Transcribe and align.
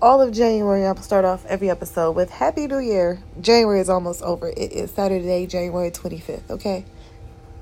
all 0.00 0.20
of 0.22 0.32
January, 0.32 0.86
I'm 0.86 0.96
start 0.98 1.24
off 1.24 1.44
every 1.46 1.70
episode 1.70 2.12
with 2.12 2.30
Happy 2.30 2.66
New 2.68 2.78
Year. 2.78 3.20
January 3.40 3.80
is 3.80 3.88
almost 3.88 4.22
over. 4.22 4.48
It 4.48 4.72
is 4.72 4.92
Saturday, 4.92 5.46
January 5.46 5.90
25th, 5.90 6.50
okay? 6.50 6.84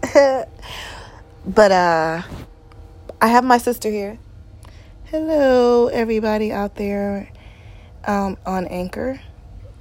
but 1.47 1.73
uh 1.73 2.23
I 3.21 3.29
have 3.29 3.45
my 3.45 3.57
sister 3.57 3.91
here. 3.91 4.19
Hello, 5.07 5.87
everybody 5.87 6.53
out 6.53 6.75
there 6.75 7.31
um, 8.05 8.37
on 8.45 8.67
Anchor. 8.67 9.21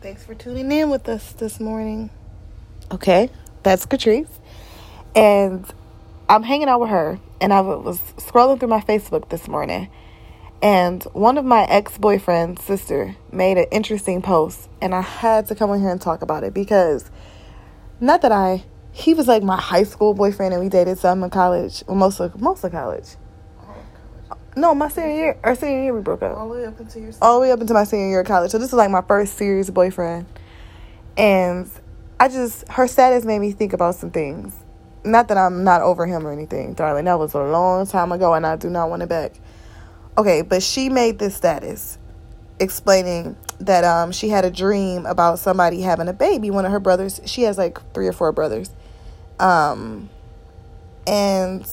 Thanks 0.01 0.23
for 0.23 0.33
tuning 0.33 0.71
in 0.71 0.89
with 0.89 1.09
us 1.09 1.33
this 1.33 1.59
morning. 1.59 2.09
Okay, 2.91 3.29
that's 3.63 3.85
Catrice. 3.85 4.29
And 5.13 5.65
I'm 6.29 6.43
hanging 6.43 6.69
out 6.69 6.79
with 6.79 6.89
her, 6.89 7.19
and 7.41 7.51
I 7.51 7.59
was 7.59 7.99
scrolling 8.17 8.59
through 8.59 8.69
my 8.69 8.79
Facebook 8.79 9.27
this 9.29 9.49
morning 9.49 9.89
and 10.61 11.03
one 11.13 11.37
of 11.37 11.45
my 11.45 11.63
ex 11.63 11.97
boyfriend's 11.97 12.63
sister 12.63 13.15
made 13.31 13.57
an 13.57 13.65
interesting 13.71 14.21
post, 14.21 14.69
and 14.81 14.95
I 14.95 15.01
had 15.01 15.47
to 15.47 15.55
come 15.55 15.71
in 15.71 15.81
here 15.81 15.89
and 15.89 16.01
talk 16.01 16.21
about 16.21 16.43
it 16.43 16.53
because 16.53 17.09
not 17.99 18.21
that 18.21 18.31
I, 18.31 18.63
he 18.91 19.13
was 19.13 19.27
like 19.27 19.43
my 19.43 19.59
high 19.59 19.83
school 19.83 20.13
boyfriend, 20.13 20.53
and 20.53 20.63
we 20.63 20.69
dated 20.69 20.97
some 20.97 21.23
in 21.23 21.29
college, 21.29 21.83
well, 21.87 21.97
most 21.97 22.19
of 22.19 22.39
most 22.41 22.63
of 22.63 22.71
college. 22.71 23.15
No, 24.57 24.73
my 24.73 24.87
senior 24.87 25.13
year 25.13 25.37
or 25.43 25.53
senior 25.53 25.83
year 25.83 25.93
we 25.93 26.01
broke 26.01 26.23
up. 26.23 26.37
All 26.37 26.47
the 26.47 26.55
way 26.55 26.65
up 26.65 26.79
into 26.79 26.99
your. 27.01 27.11
All 27.21 27.35
the 27.35 27.41
way 27.41 27.51
up 27.51 27.59
into 27.59 27.73
my 27.73 27.83
senior 27.83 28.07
year 28.07 28.21
of 28.21 28.27
college. 28.27 28.51
So 28.51 28.57
this 28.57 28.69
is 28.69 28.73
like 28.73 28.89
my 28.89 29.01
first 29.01 29.37
serious 29.37 29.69
boyfriend, 29.69 30.25
and 31.17 31.69
I 32.19 32.29
just 32.29 32.67
her 32.69 32.87
status 32.87 33.25
made 33.25 33.39
me 33.39 33.51
think 33.51 33.73
about 33.73 33.95
some 33.95 34.11
things. 34.11 34.55
Not 35.03 35.27
that 35.27 35.37
I'm 35.37 35.63
not 35.63 35.81
over 35.81 36.07
him 36.07 36.25
or 36.25 36.31
anything, 36.31 36.73
darling. 36.73 37.05
That 37.05 37.19
was 37.19 37.33
a 37.33 37.43
long 37.43 37.85
time 37.85 38.11
ago, 38.13 38.33
and 38.33 38.47
I 38.47 38.55
do 38.55 38.69
not 38.69 38.89
want 38.89 39.03
it 39.03 39.09
back. 39.09 39.33
Okay, 40.17 40.41
but 40.41 40.63
she 40.63 40.89
made 40.89 41.19
this 41.19 41.35
status 41.35 41.97
explaining 42.59 43.35
that 43.59 43.83
um 43.83 44.11
she 44.11 44.29
had 44.29 44.45
a 44.45 44.51
dream 44.51 45.05
about 45.05 45.39
somebody 45.39 45.81
having 45.81 46.07
a 46.07 46.13
baby, 46.13 46.49
one 46.49 46.65
of 46.65 46.71
her 46.71 46.79
brothers. 46.79 47.19
She 47.25 47.43
has 47.43 47.57
like 47.57 47.79
three 47.93 48.07
or 48.07 48.13
four 48.13 48.31
brothers. 48.31 48.69
Um 49.39 50.09
and 51.05 51.69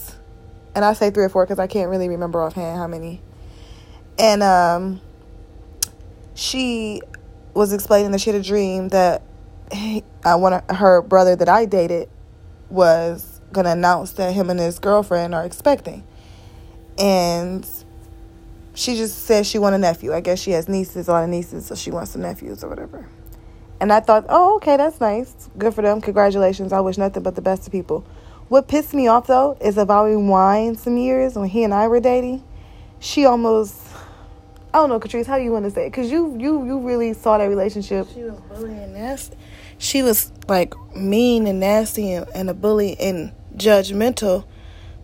and 0.75 0.85
I 0.85 0.93
say 0.95 1.11
three 1.11 1.25
or 1.25 1.29
four 1.29 1.45
because 1.45 1.59
I 1.59 1.67
can't 1.67 1.89
really 1.89 2.09
remember 2.09 2.43
offhand 2.43 2.79
how 2.79 2.87
many. 2.89 3.21
And 4.19 4.43
um 4.43 5.01
she 6.35 7.01
was 7.55 7.73
explaining 7.73 8.11
that 8.13 8.21
she 8.21 8.31
had 8.31 8.41
a 8.41 8.43
dream 8.43 8.89
that 8.89 9.23
uh, 10.25 10.37
one 10.37 10.53
of 10.55 10.77
her 10.77 11.03
brother 11.03 11.37
that 11.37 11.49
I 11.49 11.65
dated 11.65 12.09
was 12.71 13.41
gonna 13.53 13.71
announce 13.71 14.13
that 14.13 14.33
him 14.33 14.51
and 14.51 14.59
his 14.59 14.79
girlfriend 14.79 15.35
are 15.35 15.45
expecting. 15.45 16.05
And 16.99 17.67
she 18.75 18.97
just 18.97 19.25
said 19.25 19.47
she 19.47 19.59
want 19.59 19.75
a 19.75 19.79
nephew. 19.79 20.13
I 20.13 20.21
guess 20.21 20.41
she 20.41 20.53
has 20.53 20.69
nieces, 20.69 21.09
a 21.09 21.13
lot 21.13 21.25
of 21.25 21.31
nieces, 21.31 21.67
so 21.67 21.75
she 21.75 21.91
wants 21.91 22.13
some 22.13 22.23
nephews 22.23 22.65
or 22.65 22.69
whatever. 22.69 23.09
And 23.81 23.93
I 23.93 24.01
thought, 24.01 24.27
oh, 24.29 24.57
okay, 24.57 24.77
that's 24.77 25.01
nice. 25.01 25.51
Good 25.59 25.75
for 25.75 25.83
them. 25.83 26.01
Congratulations. 26.01 26.73
I 26.73 26.81
wish 26.81 26.99
nothing 26.99 27.23
but 27.23 27.35
the 27.35 27.43
best 27.43 27.65
to 27.65 27.71
people. 27.71 28.07
What 28.49 28.69
pissed 28.69 28.95
me 28.95 29.09
off 29.09 29.27
though 29.27 29.57
is 29.61 29.79
about 29.79 30.05
rewind 30.05 30.79
some 30.79 30.97
years 30.97 31.35
when 31.35 31.49
he 31.49 31.65
and 31.65 31.75
I 31.75 31.89
were 31.89 32.01
dating. 32.01 32.45
She 33.01 33.25
almost, 33.25 33.75
I 34.73 34.79
don't 34.79 34.89
know, 34.89 35.01
Catrice, 35.01 35.27
how 35.27 35.37
do 35.39 35.43
you 35.43 35.51
want 35.51 35.65
to 35.65 35.71
say 35.71 35.87
it? 35.87 35.93
Cause 35.93 36.11
you, 36.11 36.37
you, 36.39 36.65
you 36.65 36.79
really 36.79 37.15
saw 37.15 37.39
that 37.39 37.47
relationship. 37.47 38.07
She 38.13 38.23
was 38.23 38.39
bullying 38.41 38.93
nasty. 38.93 39.37
She 39.79 40.03
was 40.03 40.31
like 40.49 40.75
mean 40.95 41.47
and 41.47 41.59
nasty 41.59 42.13
and, 42.13 42.27
and 42.35 42.49
a 42.49 42.55
bully 42.55 42.97
and 43.01 43.33
judgmental 43.57 44.45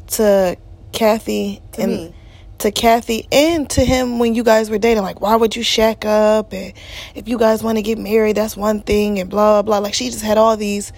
to 0.08 0.56
Kathy 0.92 1.60
To 1.72 1.82
and 1.82 1.92
me. 1.92 2.14
To 2.58 2.70
Kathy 2.70 3.28
and 3.30 3.68
to 3.70 3.84
him 3.84 4.18
when 4.18 4.34
you 4.34 4.42
guys 4.42 4.70
were 4.70 4.78
dating. 4.78 5.02
Like, 5.02 5.20
why 5.20 5.36
would 5.36 5.56
you 5.56 5.62
shack 5.62 6.04
up? 6.04 6.52
And 6.52 6.72
if 7.14 7.28
you 7.28 7.38
guys 7.38 7.62
want 7.62 7.78
to 7.78 7.82
get 7.82 7.98
married, 7.98 8.36
that's 8.36 8.56
one 8.56 8.80
thing, 8.80 9.18
and 9.18 9.30
blah, 9.30 9.62
blah, 9.62 9.62
blah. 9.62 9.78
Like, 9.78 9.94
she 9.94 10.10
just 10.10 10.24
had 10.24 10.38
all 10.38 10.56
these 10.56 10.92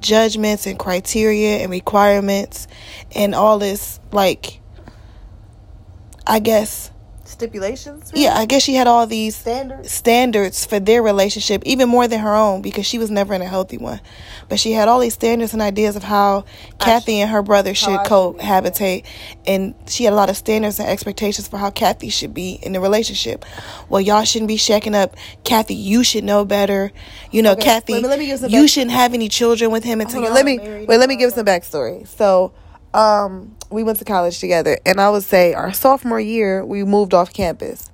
judgments 0.00 0.66
and 0.66 0.78
criteria 0.78 1.58
and 1.58 1.70
requirements 1.70 2.68
and 3.14 3.34
all 3.34 3.58
this, 3.58 4.00
like, 4.12 4.60
I 6.26 6.38
guess, 6.40 6.90
Stipulations? 7.28 8.10
yeah, 8.14 8.34
I 8.34 8.46
guess 8.46 8.62
she 8.62 8.74
had 8.74 8.86
all 8.86 9.06
these 9.06 9.36
Standards? 9.36 9.90
standards 9.90 10.64
for 10.64 10.80
their 10.80 11.02
relationship, 11.02 11.62
even 11.66 11.88
more 11.88 12.08
than 12.08 12.20
her 12.20 12.34
own, 12.34 12.62
because 12.62 12.86
she 12.86 12.98
was 12.98 13.10
never 13.10 13.34
in 13.34 13.42
a 13.42 13.46
healthy 13.46 13.78
one. 13.78 14.00
But 14.48 14.58
she 14.58 14.72
had 14.72 14.88
all 14.88 14.98
these 15.00 15.14
standards 15.14 15.52
and 15.52 15.60
ideas 15.62 15.94
of 15.96 16.02
how 16.04 16.44
Kathy 16.78 17.20
and 17.20 17.30
her 17.30 17.42
brother 17.42 17.74
should 17.74 17.90
I 17.90 18.02
should 18.02 18.10
cohabitate, 18.10 19.04
and 19.46 19.74
she 19.86 20.04
had 20.04 20.12
a 20.12 20.16
lot 20.16 20.30
of 20.30 20.36
standards 20.36 20.78
and 20.78 20.88
expectations 20.88 21.46
for 21.48 21.58
how 21.58 21.70
Kathy 21.70 22.08
should 22.08 22.32
be 22.34 22.58
in 22.62 22.72
the 22.72 22.80
relationship. 22.80 23.44
Well, 23.88 24.00
y'all 24.00 24.24
shouldn't 24.24 24.48
be 24.48 24.56
shacking 24.56 24.94
up. 24.94 25.14
Kathy, 25.44 25.74
you 25.74 26.02
should 26.04 26.24
know 26.24 26.44
better. 26.44 26.92
You 27.30 27.42
know, 27.42 27.52
Okay, 27.52 27.62
Kathy, 27.62 27.92
let 27.94 28.02
me- 28.02 28.08
let 28.08 28.18
me 28.18 28.26
give 28.26 28.40
some 28.40 28.50
you 28.50 28.66
shouldn't 28.68 28.92
have 28.92 29.14
any 29.14 29.28
children 29.28 29.70
with 29.70 29.84
him 29.84 30.00
until 30.00 30.14
Hold 30.22 30.24
you're 30.24 30.30
on, 30.30 30.34
let 30.36 30.46
me 30.46 30.86
wait. 30.86 30.98
Let 30.98 31.08
me 31.08 31.16
give 31.16 31.32
some 31.32 31.44
backstory. 31.46 32.06
So, 32.08 32.52
um, 32.94 33.56
we 33.70 33.82
went 33.82 33.98
to 33.98 34.04
college 34.04 34.38
together, 34.38 34.78
and 34.86 35.00
I 35.00 35.10
would 35.10 35.24
say 35.24 35.54
our 35.54 35.72
sophomore 35.72 36.20
year 36.20 36.64
we 36.64 36.84
moved 36.84 37.14
off 37.14 37.32
campus, 37.32 37.90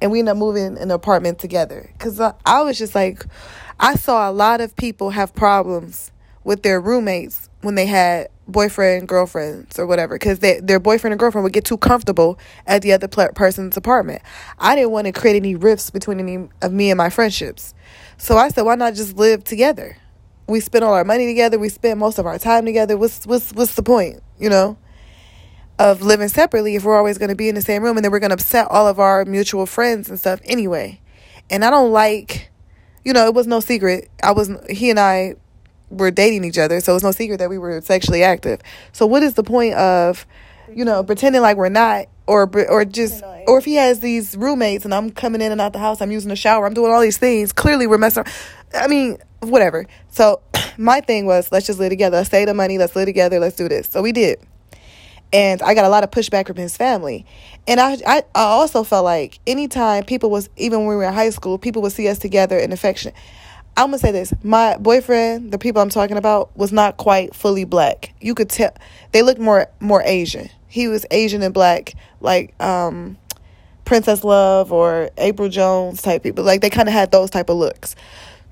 and 0.00 0.10
we 0.10 0.18
ended 0.18 0.32
up 0.32 0.38
moving 0.38 0.64
in 0.64 0.78
an 0.78 0.90
apartment 0.90 1.38
together. 1.38 1.90
Cause 1.98 2.20
I, 2.20 2.34
I 2.44 2.62
was 2.62 2.78
just 2.78 2.94
like, 2.94 3.24
I 3.80 3.94
saw 3.94 4.30
a 4.30 4.32
lot 4.32 4.60
of 4.60 4.76
people 4.76 5.10
have 5.10 5.34
problems 5.34 6.12
with 6.44 6.62
their 6.62 6.80
roommates 6.80 7.48
when 7.62 7.74
they 7.74 7.86
had 7.86 8.28
boyfriend 8.46 9.08
girlfriends 9.08 9.78
or 9.78 9.86
whatever 9.86 10.16
because 10.16 10.38
their 10.38 10.78
boyfriend 10.78 11.12
and 11.12 11.18
girlfriend 11.18 11.44
would 11.44 11.54
get 11.54 11.64
too 11.64 11.78
comfortable 11.78 12.38
at 12.66 12.82
the 12.82 12.92
other 12.92 13.08
pl- 13.08 13.32
person's 13.34 13.76
apartment. 13.76 14.20
I 14.58 14.76
didn't 14.76 14.90
want 14.90 15.06
to 15.06 15.12
create 15.12 15.36
any 15.36 15.54
rifts 15.54 15.88
between 15.88 16.20
any 16.20 16.48
of 16.60 16.72
me 16.72 16.90
and 16.90 16.98
my 16.98 17.08
friendships. 17.08 17.74
So 18.18 18.36
i 18.36 18.48
said 18.48 18.62
why 18.62 18.74
not 18.76 18.94
just 18.94 19.16
live 19.16 19.42
together 19.44 19.96
we 20.46 20.60
spend 20.60 20.84
all 20.84 20.94
our 20.94 21.04
money 21.04 21.26
together 21.26 21.58
we 21.58 21.68
spend 21.68 21.98
most 21.98 22.18
of 22.18 22.26
our 22.26 22.38
time 22.38 22.64
together. 22.64 22.96
What's 22.96 23.26
what's 23.26 23.52
what's 23.52 23.74
the 23.74 23.82
point 23.82 24.22
you 24.38 24.50
know 24.50 24.76
of 25.78 26.02
living 26.02 26.28
separately 26.28 26.76
if 26.76 26.84
we're 26.84 26.96
always 26.96 27.18
going 27.18 27.30
to 27.30 27.34
be 27.34 27.48
in 27.48 27.54
the 27.54 27.62
same 27.62 27.82
room 27.82 27.96
and 27.96 28.04
then 28.04 28.12
we're 28.12 28.20
going 28.20 28.30
to 28.30 28.34
upset 28.34 28.68
all 28.70 28.86
of 28.86 29.00
our 29.00 29.24
mutual 29.24 29.66
friends 29.66 30.08
and 30.08 30.18
stuff 30.18 30.40
anyway? 30.44 31.00
And 31.50 31.64
i 31.64 31.70
don't 31.70 31.92
like 31.92 32.50
you 33.04 33.12
know 33.12 33.26
it 33.26 33.34
was 33.34 33.46
no 33.46 33.60
secret. 33.60 34.08
I 34.22 34.32
was 34.32 34.50
he 34.70 34.90
and 34.90 34.98
i 35.00 35.34
were 35.90 36.10
dating 36.10 36.44
each 36.44 36.58
other 36.58 36.80
so 36.80 36.94
it's 36.94 37.04
no 37.04 37.12
secret 37.12 37.38
that 37.38 37.50
we 37.50 37.58
were 37.58 37.80
sexually 37.80 38.22
active. 38.22 38.60
So 38.92 39.06
what 39.06 39.22
is 39.22 39.34
the 39.34 39.44
point 39.44 39.74
of 39.74 40.26
you 40.72 40.84
know 40.84 41.04
pretending 41.04 41.42
like 41.42 41.56
we're 41.56 41.68
not 41.68 42.06
or 42.26 42.50
or 42.68 42.84
just 42.84 43.22
or 43.46 43.58
if 43.58 43.64
he 43.64 43.74
has 43.74 44.00
these 44.00 44.36
roommates 44.36 44.84
and 44.84 44.94
i'm 44.94 45.10
coming 45.10 45.40
in 45.40 45.52
and 45.52 45.60
out 45.60 45.72
the 45.72 45.78
house 45.78 46.00
i'm 46.00 46.10
using 46.10 46.30
the 46.30 46.36
shower 46.36 46.66
i'm 46.66 46.74
doing 46.74 46.90
all 46.90 47.00
these 47.00 47.18
things 47.18 47.52
clearly 47.52 47.86
we're 47.86 47.98
messing 47.98 48.24
around. 48.24 48.34
i 48.74 48.88
mean 48.88 49.18
whatever 49.50 49.86
so 50.10 50.40
my 50.78 51.00
thing 51.00 51.26
was 51.26 51.50
let's 51.52 51.66
just 51.66 51.78
live 51.78 51.90
together 51.90 52.18
let's 52.18 52.30
save 52.30 52.46
the 52.46 52.54
money 52.54 52.78
let's 52.78 52.96
live 52.96 53.06
together 53.06 53.38
let's 53.38 53.56
do 53.56 53.68
this 53.68 53.88
so 53.88 54.02
we 54.02 54.12
did 54.12 54.38
and 55.34 55.60
I 55.62 55.74
got 55.74 55.84
a 55.84 55.88
lot 55.88 56.04
of 56.04 56.12
pushback 56.12 56.46
from 56.46 56.56
his 56.56 56.76
family. 56.76 57.26
And 57.66 57.80
I, 57.80 57.94
I, 58.06 58.22
I 58.36 58.42
also 58.42 58.84
felt 58.84 59.04
like 59.04 59.40
anytime 59.48 60.04
people 60.04 60.30
was 60.30 60.48
even 60.56 60.80
when 60.80 60.88
we 60.90 60.94
were 60.94 61.04
in 61.04 61.12
high 61.12 61.30
school, 61.30 61.58
people 61.58 61.82
would 61.82 61.90
see 61.90 62.08
us 62.08 62.20
together 62.20 62.56
in 62.56 62.70
affection. 62.70 63.12
I'm 63.76 63.86
gonna 63.86 63.98
say 63.98 64.12
this: 64.12 64.32
my 64.44 64.76
boyfriend, 64.76 65.50
the 65.50 65.58
people 65.58 65.82
I'm 65.82 65.88
talking 65.88 66.16
about, 66.16 66.56
was 66.56 66.70
not 66.70 66.96
quite 66.96 67.34
fully 67.34 67.64
black. 67.64 68.14
You 68.20 68.34
could 68.34 68.48
tell 68.48 68.70
they 69.10 69.22
looked 69.22 69.40
more 69.40 69.66
more 69.80 70.02
Asian. 70.04 70.50
He 70.68 70.86
was 70.86 71.04
Asian 71.10 71.42
and 71.42 71.52
black, 71.52 71.94
like 72.20 72.54
um, 72.62 73.18
Princess 73.84 74.22
Love 74.22 74.72
or 74.72 75.10
April 75.18 75.48
Jones 75.48 76.00
type 76.00 76.22
people. 76.22 76.44
Like 76.44 76.60
they 76.60 76.70
kind 76.70 76.88
of 76.88 76.92
had 76.92 77.10
those 77.10 77.30
type 77.30 77.48
of 77.48 77.56
looks. 77.56 77.96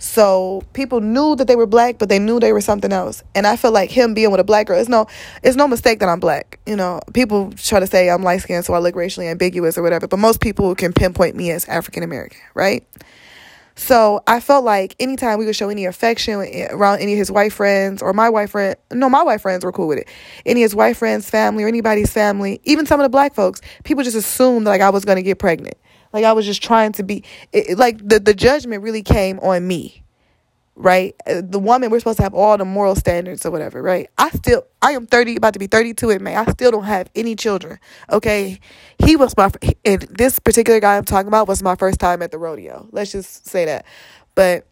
So 0.02 0.64
people 0.72 1.00
knew 1.00 1.36
that 1.36 1.46
they 1.46 1.54
were 1.54 1.64
black, 1.64 1.98
but 1.98 2.08
they 2.08 2.18
knew 2.18 2.40
they 2.40 2.52
were 2.52 2.60
something 2.60 2.92
else. 2.92 3.22
And 3.36 3.46
I 3.46 3.54
feel 3.54 3.70
like 3.70 3.88
him 3.88 4.14
being 4.14 4.32
with 4.32 4.40
a 4.40 4.44
black 4.44 4.66
girl, 4.66 4.80
it's 4.80 4.88
no, 4.88 5.06
it's 5.44 5.54
no 5.54 5.68
mistake 5.68 6.00
that 6.00 6.08
I'm 6.08 6.18
black. 6.18 6.58
You 6.66 6.74
know, 6.74 7.00
people 7.14 7.52
try 7.52 7.78
to 7.78 7.86
say 7.86 8.10
I'm 8.10 8.24
light 8.24 8.38
skinned, 8.38 8.64
so 8.64 8.74
I 8.74 8.80
look 8.80 8.96
racially 8.96 9.28
ambiguous 9.28 9.78
or 9.78 9.82
whatever. 9.82 10.08
But 10.08 10.18
most 10.18 10.40
people 10.40 10.74
can 10.74 10.92
pinpoint 10.92 11.36
me 11.36 11.52
as 11.52 11.68
African 11.68 12.02
American, 12.02 12.40
right? 12.54 12.84
So 13.76 14.24
I 14.26 14.40
felt 14.40 14.64
like 14.64 14.96
anytime 14.98 15.38
we 15.38 15.46
would 15.46 15.54
show 15.54 15.68
any 15.68 15.86
affection 15.86 16.34
around 16.70 16.98
any 16.98 17.12
of 17.12 17.18
his 17.18 17.30
white 17.30 17.52
friends 17.52 18.02
or 18.02 18.12
my 18.12 18.28
white 18.28 18.50
friend, 18.50 18.74
no, 18.92 19.08
my 19.08 19.22
white 19.22 19.40
friends 19.40 19.64
were 19.64 19.72
cool 19.72 19.86
with 19.86 19.98
it. 19.98 20.08
Any 20.44 20.62
of 20.62 20.64
his 20.64 20.74
white 20.74 20.96
friends' 20.96 21.30
family 21.30 21.62
or 21.62 21.68
anybody's 21.68 22.12
family, 22.12 22.60
even 22.64 22.86
some 22.86 22.98
of 22.98 23.04
the 23.04 23.08
black 23.08 23.36
folks, 23.36 23.60
people 23.84 24.02
just 24.02 24.16
assumed 24.16 24.66
like 24.66 24.80
I 24.80 24.90
was 24.90 25.04
going 25.04 25.16
to 25.16 25.22
get 25.22 25.38
pregnant. 25.38 25.76
Like 26.12 26.24
I 26.24 26.32
was 26.32 26.46
just 26.46 26.62
trying 26.62 26.92
to 26.92 27.02
be, 27.02 27.24
it, 27.52 27.78
like 27.78 27.98
the, 28.06 28.20
the 28.20 28.34
judgment 28.34 28.82
really 28.82 29.02
came 29.02 29.38
on 29.40 29.66
me, 29.66 30.02
right? 30.76 31.14
Uh, 31.26 31.42
The 31.44 31.58
woman, 31.58 31.90
we're 31.90 32.00
supposed 32.00 32.18
to 32.18 32.24
have 32.24 32.34
all 32.34 32.58
the 32.58 32.64
moral 32.64 32.96
standards 32.96 33.46
or 33.46 33.50
whatever, 33.50 33.82
right? 33.82 34.10
I 34.18 34.30
still, 34.30 34.66
I 34.82 34.92
am 34.92 35.06
30, 35.06 35.36
about 35.36 35.54
to 35.54 35.58
be 35.58 35.68
32 35.68 36.10
in 36.10 36.22
May. 36.24 36.36
I 36.36 36.46
still 36.46 36.70
don't 36.72 36.84
have 36.84 37.10
any 37.14 37.36
children, 37.36 37.78
okay? 38.10 38.60
He 39.04 39.16
was 39.16 39.36
my, 39.36 39.50
and 39.84 40.02
this 40.02 40.38
particular 40.38 40.80
guy 40.80 40.96
I'm 40.96 41.04
talking 41.04 41.28
about 41.28 41.48
was 41.48 41.62
my 41.62 41.76
first 41.76 42.00
time 42.00 42.22
at 42.22 42.30
the 42.32 42.38
rodeo. 42.38 42.88
Let's 42.92 43.12
just 43.12 43.46
say 43.48 43.66
that. 43.66 43.86
But 44.34 44.66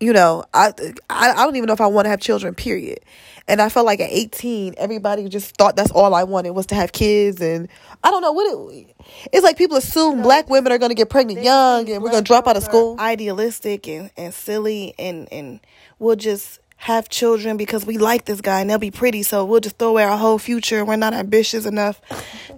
you 0.00 0.12
know, 0.12 0.44
I, 0.54 0.72
I 1.10 1.30
I 1.30 1.44
don't 1.44 1.56
even 1.56 1.66
know 1.66 1.72
if 1.72 1.80
I 1.80 1.86
want 1.86 2.06
to 2.06 2.10
have 2.10 2.20
children. 2.20 2.54
Period. 2.54 3.00
And 3.48 3.62
I 3.62 3.68
felt 3.68 3.86
like 3.86 4.00
at 4.00 4.10
18, 4.10 4.74
everybody 4.76 5.28
just 5.28 5.56
thought 5.56 5.76
that's 5.76 5.92
all 5.92 6.14
I 6.14 6.24
wanted 6.24 6.50
was 6.50 6.66
to 6.66 6.74
have 6.74 6.90
kids. 6.90 7.40
And 7.40 7.68
I 8.02 8.10
don't 8.10 8.20
know 8.20 8.32
what 8.32 8.72
it. 8.72 8.96
It's 9.32 9.44
like 9.44 9.56
people 9.56 9.76
assume 9.76 10.22
black 10.22 10.50
women 10.50 10.72
are 10.72 10.78
going 10.78 10.88
to 10.88 10.96
get 10.96 11.10
pregnant 11.10 11.44
young 11.44 11.88
and 11.88 12.02
we're 12.02 12.10
going 12.10 12.24
to 12.24 12.26
drop 12.26 12.48
out 12.48 12.56
of 12.56 12.64
school. 12.64 12.96
Idealistic 12.98 13.86
and, 13.86 14.10
and 14.16 14.34
silly 14.34 14.94
and 14.98 15.28
and 15.32 15.60
we'll 15.98 16.16
just 16.16 16.58
have 16.78 17.08
children 17.08 17.56
because 17.56 17.86
we 17.86 17.98
like 17.98 18.26
this 18.26 18.40
guy 18.40 18.60
and 18.60 18.68
they'll 18.68 18.78
be 18.78 18.90
pretty. 18.90 19.22
So 19.22 19.44
we'll 19.44 19.60
just 19.60 19.78
throw 19.78 19.88
away 19.88 20.04
our 20.04 20.18
whole 20.18 20.38
future. 20.38 20.84
We're 20.84 20.96
not 20.96 21.14
ambitious 21.14 21.66
enough 21.66 22.00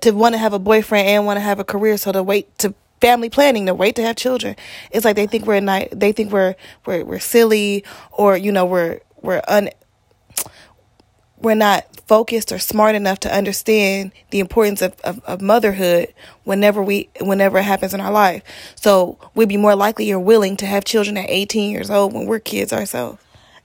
to 0.00 0.10
want 0.12 0.34
to 0.34 0.38
have 0.38 0.54
a 0.54 0.58
boyfriend 0.58 1.06
and 1.06 1.26
want 1.26 1.36
to 1.36 1.42
have 1.42 1.60
a 1.60 1.64
career. 1.64 1.96
So 1.98 2.12
to 2.12 2.22
wait 2.22 2.56
to 2.58 2.74
family 3.00 3.30
planning, 3.30 3.66
to 3.66 3.74
wait 3.74 3.96
to 3.96 4.02
have 4.02 4.16
children, 4.16 4.56
it's 4.90 5.04
like 5.04 5.16
they 5.16 5.26
think 5.26 5.46
we're 5.46 5.60
not. 5.60 5.88
They 5.92 6.12
think 6.12 6.32
we're 6.32 6.54
we're 6.86 7.04
we're 7.04 7.18
silly 7.18 7.84
or 8.12 8.36
you 8.36 8.52
know 8.52 8.64
we're 8.64 9.00
we're 9.22 9.42
un. 9.48 9.70
We're 11.40 11.54
not 11.54 11.84
focused 12.08 12.50
or 12.50 12.58
smart 12.58 12.96
enough 12.96 13.20
to 13.20 13.32
understand 13.32 14.10
the 14.30 14.40
importance 14.40 14.82
of, 14.82 14.98
of, 15.04 15.22
of 15.24 15.40
motherhood 15.40 16.12
whenever 16.42 16.82
we 16.82 17.10
whenever 17.20 17.58
it 17.58 17.64
happens 17.64 17.94
in 17.94 18.00
our 18.00 18.10
life. 18.10 18.42
So 18.74 19.18
we'd 19.34 19.48
be 19.48 19.56
more 19.56 19.76
likely 19.76 20.10
or 20.10 20.18
willing 20.18 20.56
to 20.56 20.66
have 20.66 20.84
children 20.84 21.16
at 21.16 21.26
18 21.28 21.70
years 21.70 21.90
old 21.90 22.12
when 22.12 22.26
we're 22.26 22.40
kids 22.40 22.72
ourselves. 22.72 23.22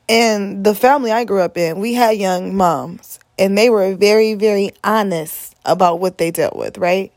And 0.10 0.66
the 0.66 0.76
family 0.76 1.12
I 1.12 1.24
grew 1.24 1.42
up 1.42 1.58
in, 1.58 1.80
we 1.80 1.94
had 1.94 2.18
young 2.18 2.56
moms, 2.56 3.20
and 3.40 3.58
they 3.58 3.70
were 3.70 3.96
very, 3.96 4.34
very 4.34 4.72
honest 4.84 5.56
about 5.66 6.00
what 6.00 6.18
they 6.18 6.30
dealt 6.30 6.58
with, 6.58 6.78
right? 6.78 7.14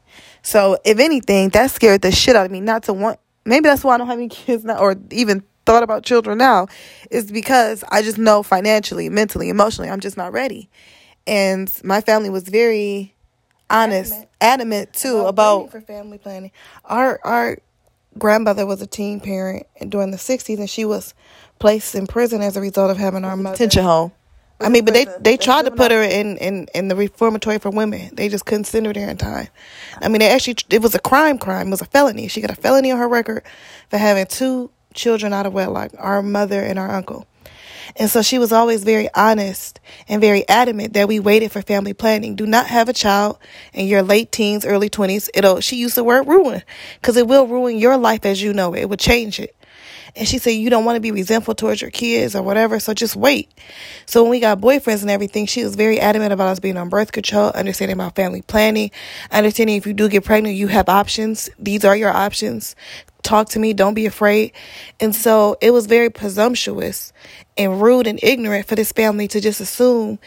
So, 0.47 0.79
if 0.85 1.01
anything, 1.01 1.49
that 1.51 1.73
scared 1.73 2.03
the 2.03 2.13
shit 2.13 2.37
out 2.37 2.47
of 2.47 2.53
me 2.53 2.61
not 2.61 2.85
to 2.85 2.93
want. 2.93 3.19
Maybe 3.45 3.69
that's 3.69 3.83
why 3.83 3.97
I 3.97 3.99
don't 3.99 4.07
have 4.07 4.17
any 4.19 4.29
kids 4.47 4.65
now, 4.65 4.79
or 4.79 4.95
even 5.11 5.43
thought 5.67 5.83
about 5.83 6.05
children 6.05 6.39
now, 6.39 6.69
is 7.11 7.33
because 7.33 7.83
I 7.89 8.03
just 8.03 8.17
know 8.17 8.45
financially, 8.45 9.09
mentally, 9.09 9.49
emotionally, 9.49 9.91
I'm 9.91 9.99
just 9.99 10.17
not 10.17 10.33
ready. 10.33 10.71
And 11.27 11.69
my 11.83 12.01
family 12.01 12.31
was 12.31 12.45
very 12.45 13.17
honest, 13.69 14.13
adamant, 14.13 14.31
adamant 14.41 14.93
too 14.93 15.19
about, 15.23 15.63
about 15.63 15.71
for 15.73 15.81
family 15.81 16.19
planning. 16.19 16.53
Our 16.85 17.19
our 17.25 17.59
grandmother 18.17 18.67
was 18.67 18.81
a 18.81 18.87
teen 18.87 19.19
parent 19.19 19.67
during 19.89 20.13
the 20.13 20.17
60s, 20.17 20.61
and 20.61 20.71
she 20.71 20.85
was 20.85 21.13
placed 21.59 21.97
in 21.97 22.07
prison 22.07 22.41
as 22.41 22.57
a 22.57 22.61
result 22.61 22.93
of 22.93 22.99
having 22.99 23.25
our 23.25 23.37
mother. 23.37 23.57
Detention 23.57 23.83
home. 23.83 24.13
I 24.59 24.71
mean, 24.71 24.85
but 24.85 24.95
they 24.95 25.07
they 25.21 25.37
tried 25.37 25.67
to 25.67 25.71
put 25.71 25.91
her 25.91 26.03
in, 26.03 26.39
in, 26.39 26.67
in 26.75 26.89
the 26.89 26.97
reformatory 26.97 27.59
for 27.59 27.71
women. 27.71 28.15
They 28.15 28.29
just 28.29 28.47
couldn't 28.47 28.65
send 28.65 28.87
her 28.87 28.93
there 28.93 29.09
in 29.11 29.19
time. 29.19 29.49
I 30.01 30.09
mean, 30.09 30.21
they 30.21 30.31
actually 30.31 30.57
it 30.71 30.81
was 30.81 30.95
a 30.95 30.99
crime. 30.99 31.39
Crime 31.39 31.69
it 31.69 31.71
was 31.71 31.83
a 31.83 31.87
felony. 31.87 32.29
She 32.29 32.41
got 32.41 32.51
a 32.51 32.61
felony 32.61 32.91
on 32.91 32.99
her 32.99 33.09
record 33.09 33.43
for 33.91 33.99
having 33.99 34.27
two 34.27 34.71
children 34.95 35.33
out 35.33 35.47
of 35.47 35.53
wedlock, 35.53 35.93
our 35.99 36.23
mother 36.23 36.63
and 36.63 36.79
our 36.79 36.91
uncle. 36.91 37.27
And 37.95 38.11
so 38.11 38.23
she 38.23 38.39
was 38.39 38.53
always 38.53 38.83
very 38.83 39.09
honest 39.15 39.81
and 40.09 40.21
very 40.21 40.49
adamant 40.49 40.95
that 40.95 41.09
we 41.09 41.21
waited 41.21 41.53
for 41.53 41.63
family 41.63 41.93
planning. 41.93 42.35
Do 42.35 42.47
not 42.47 42.67
have 42.67 42.89
a 42.89 42.93
child 42.93 43.39
in 43.73 43.87
your 43.87 44.03
late 44.03 44.33
teens, 44.33 44.65
early 44.65 44.91
20s. 44.91 45.29
It'll, 45.35 45.61
she 45.61 45.77
used 45.77 45.95
the 45.95 46.05
word 46.05 46.27
ruin 46.27 46.63
because 47.01 47.17
it 47.17 47.29
will 47.29 47.47
ruin 47.47 47.79
your 47.79 47.97
life 47.97 48.27
as 48.27 48.43
you 48.43 48.53
know 48.53 48.75
it. 48.75 48.81
It 48.81 48.89
would 48.89 48.99
change 48.99 49.39
it. 49.39 49.56
And 50.17 50.27
she 50.27 50.39
said, 50.39 50.51
You 50.51 50.71
don't 50.71 50.85
want 50.85 50.97
to 50.97 51.01
be 51.01 51.13
resentful 51.13 51.55
towards 51.55 51.83
your 51.83 51.91
kids 51.91 52.35
or 52.35 52.43
whatever, 52.43 52.81
so 52.81 52.95
just 52.95 53.17
wait. 53.17 53.53
So 54.07 54.23
when 54.23 54.31
we 54.31 54.41
got 54.41 54.61
boyfriends 54.61 55.03
and 55.03 55.11
everything, 55.11 55.47
she 55.47 55.63
was 55.63 55.77
very 55.77 56.01
adamant 56.01 56.33
about 56.33 56.49
us 56.49 56.59
being 56.59 56.77
on 56.77 56.89
birth 56.89 57.13
control, 57.13 57.51
understanding 57.51 57.97
about 57.97 58.15
family 58.15 58.43
planning, 58.43 58.91
understanding 59.31 59.77
if 59.77 59.87
you 59.87 59.93
do 59.93 60.09
get 60.09 60.25
pregnant, 60.25 60.57
you 60.57 60.69
have 60.69 60.89
options. 60.89 61.51
These 61.59 61.85
are 61.85 61.97
your 61.97 62.11
options. 62.11 62.75
Talk 63.23 63.51
to 63.51 63.59
me, 63.59 63.75
don't 63.75 63.95
be 63.95 64.07
afraid. 64.07 64.53
And 65.01 65.15
so 65.15 65.57
it 65.61 65.73
was 65.73 65.87
very 65.87 66.11
presumptuous 66.11 67.13
and 67.57 67.83
rude 67.83 68.07
and 68.07 68.21
ignorant 68.23 68.67
for 68.67 68.75
this 68.75 68.93
family 68.93 69.29
to 69.29 69.41
just 69.41 69.61
assume 69.61 70.19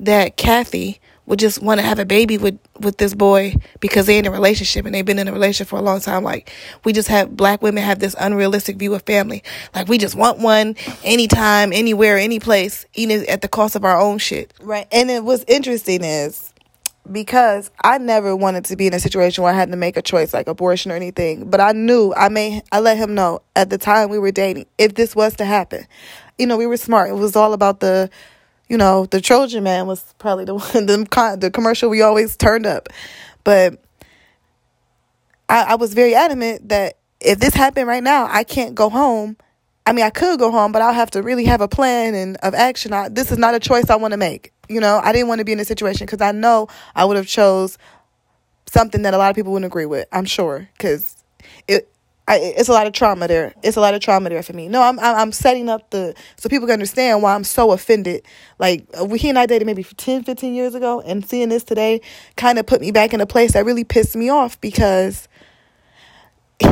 that 0.00 0.36
Kathy 0.36 1.00
would 1.30 1.38
just 1.38 1.62
want 1.62 1.78
to 1.78 1.86
have 1.86 2.00
a 2.00 2.04
baby 2.04 2.36
with 2.38 2.58
with 2.80 2.98
this 2.98 3.14
boy 3.14 3.54
because 3.78 4.06
they're 4.06 4.18
in 4.18 4.26
a 4.26 4.32
relationship 4.32 4.84
and 4.84 4.92
they've 4.92 5.06
been 5.06 5.18
in 5.20 5.28
a 5.28 5.32
relationship 5.32 5.68
for 5.68 5.78
a 5.78 5.82
long 5.82 6.00
time. 6.00 6.24
Like 6.24 6.50
we 6.82 6.92
just 6.92 7.06
have 7.06 7.36
black 7.36 7.62
women 7.62 7.84
have 7.84 8.00
this 8.00 8.16
unrealistic 8.18 8.76
view 8.76 8.94
of 8.94 9.02
family. 9.02 9.44
Like 9.72 9.86
we 9.86 9.96
just 9.96 10.16
want 10.16 10.40
one 10.40 10.74
anytime, 11.04 11.72
anywhere, 11.72 12.18
any 12.18 12.40
place, 12.40 12.84
even 12.94 13.24
at 13.28 13.42
the 13.42 13.48
cost 13.48 13.76
of 13.76 13.84
our 13.84 13.98
own 13.98 14.18
shit. 14.18 14.52
Right. 14.60 14.88
And 14.90 15.08
it 15.08 15.22
was 15.22 15.44
interesting 15.46 16.02
is 16.02 16.52
because 17.10 17.70
I 17.84 17.98
never 17.98 18.34
wanted 18.34 18.64
to 18.64 18.76
be 18.76 18.88
in 18.88 18.94
a 18.94 19.00
situation 19.00 19.44
where 19.44 19.52
I 19.52 19.56
had 19.56 19.70
to 19.70 19.76
make 19.76 19.96
a 19.96 20.02
choice 20.02 20.34
like 20.34 20.48
abortion 20.48 20.90
or 20.90 20.96
anything. 20.96 21.48
But 21.48 21.60
I 21.60 21.70
knew 21.70 22.12
I 22.16 22.28
may 22.28 22.60
I 22.72 22.80
let 22.80 22.96
him 22.96 23.14
know 23.14 23.42
at 23.54 23.70
the 23.70 23.78
time 23.78 24.08
we 24.08 24.18
were 24.18 24.32
dating 24.32 24.66
if 24.78 24.94
this 24.94 25.14
was 25.14 25.36
to 25.36 25.44
happen. 25.44 25.86
You 26.38 26.48
know, 26.48 26.56
we 26.56 26.66
were 26.66 26.76
smart. 26.76 27.10
It 27.10 27.14
was 27.14 27.36
all 27.36 27.52
about 27.52 27.78
the 27.78 28.10
you 28.70 28.78
know, 28.78 29.04
the 29.06 29.20
Trojan 29.20 29.64
man 29.64 29.88
was 29.88 30.14
probably 30.18 30.44
the 30.44 30.54
one, 30.54 30.86
the, 30.86 31.36
the 31.38 31.50
commercial 31.50 31.90
we 31.90 32.00
always 32.00 32.36
turned 32.36 32.64
up. 32.64 32.88
But 33.44 33.82
I, 35.48 35.72
I 35.72 35.74
was 35.74 35.92
very 35.92 36.14
adamant 36.14 36.68
that 36.68 36.96
if 37.20 37.40
this 37.40 37.52
happened 37.52 37.88
right 37.88 38.02
now, 38.02 38.28
I 38.30 38.44
can't 38.44 38.74
go 38.74 38.88
home. 38.88 39.36
I 39.84 39.92
mean, 39.92 40.04
I 40.04 40.10
could 40.10 40.38
go 40.38 40.52
home, 40.52 40.70
but 40.70 40.82
I'll 40.82 40.94
have 40.94 41.10
to 41.10 41.22
really 41.22 41.44
have 41.46 41.60
a 41.60 41.66
plan 41.68 42.14
and 42.14 42.36
of 42.38 42.54
action. 42.54 42.92
I, 42.92 43.08
this 43.08 43.32
is 43.32 43.38
not 43.38 43.54
a 43.54 43.60
choice 43.60 43.90
I 43.90 43.96
want 43.96 44.12
to 44.12 44.16
make. 44.16 44.52
You 44.68 44.80
know, 44.80 45.00
I 45.02 45.12
didn't 45.12 45.26
want 45.26 45.40
to 45.40 45.44
be 45.44 45.52
in 45.52 45.58
a 45.58 45.64
situation 45.64 46.06
because 46.06 46.20
I 46.20 46.30
know 46.30 46.68
I 46.94 47.04
would 47.04 47.16
have 47.16 47.26
chose 47.26 47.76
something 48.66 49.02
that 49.02 49.14
a 49.14 49.18
lot 49.18 49.30
of 49.30 49.36
people 49.36 49.52
wouldn't 49.52 49.66
agree 49.66 49.86
with. 49.86 50.06
I'm 50.12 50.26
sure 50.26 50.68
because 50.76 51.16
I, 52.30 52.36
it's 52.36 52.68
a 52.68 52.72
lot 52.72 52.86
of 52.86 52.92
trauma 52.92 53.26
there. 53.26 53.52
It's 53.64 53.76
a 53.76 53.80
lot 53.80 53.92
of 53.92 54.00
trauma 54.00 54.28
there 54.28 54.44
for 54.44 54.52
me. 54.52 54.68
No, 54.68 54.82
I'm 54.82 55.00
I'm 55.00 55.32
setting 55.32 55.68
up 55.68 55.90
the 55.90 56.14
so 56.36 56.48
people 56.48 56.68
can 56.68 56.74
understand 56.74 57.24
why 57.24 57.34
I'm 57.34 57.42
so 57.42 57.72
offended. 57.72 58.24
Like 58.60 58.86
uh, 58.94 59.08
he 59.08 59.28
and 59.28 59.36
I 59.36 59.46
dated 59.46 59.66
maybe 59.66 59.82
10, 59.82 60.22
15 60.22 60.54
years 60.54 60.76
ago, 60.76 61.00
and 61.00 61.28
seeing 61.28 61.48
this 61.48 61.64
today 61.64 62.00
kind 62.36 62.60
of 62.60 62.66
put 62.66 62.80
me 62.80 62.92
back 62.92 63.12
in 63.12 63.20
a 63.20 63.26
place 63.26 63.54
that 63.54 63.64
really 63.64 63.82
pissed 63.82 64.14
me 64.14 64.28
off 64.28 64.60
because 64.60 65.26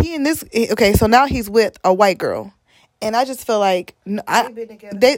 he 0.00 0.14
and 0.14 0.24
this 0.24 0.44
okay. 0.54 0.92
So 0.92 1.08
now 1.08 1.26
he's 1.26 1.50
with 1.50 1.76
a 1.82 1.92
white 1.92 2.18
girl, 2.18 2.54
and 3.02 3.16
I 3.16 3.24
just 3.24 3.44
feel 3.44 3.58
like 3.58 3.96
I, 4.28 4.44
they've 4.44 4.54
been 4.54 4.68
together. 4.68 4.96
They, 4.96 5.16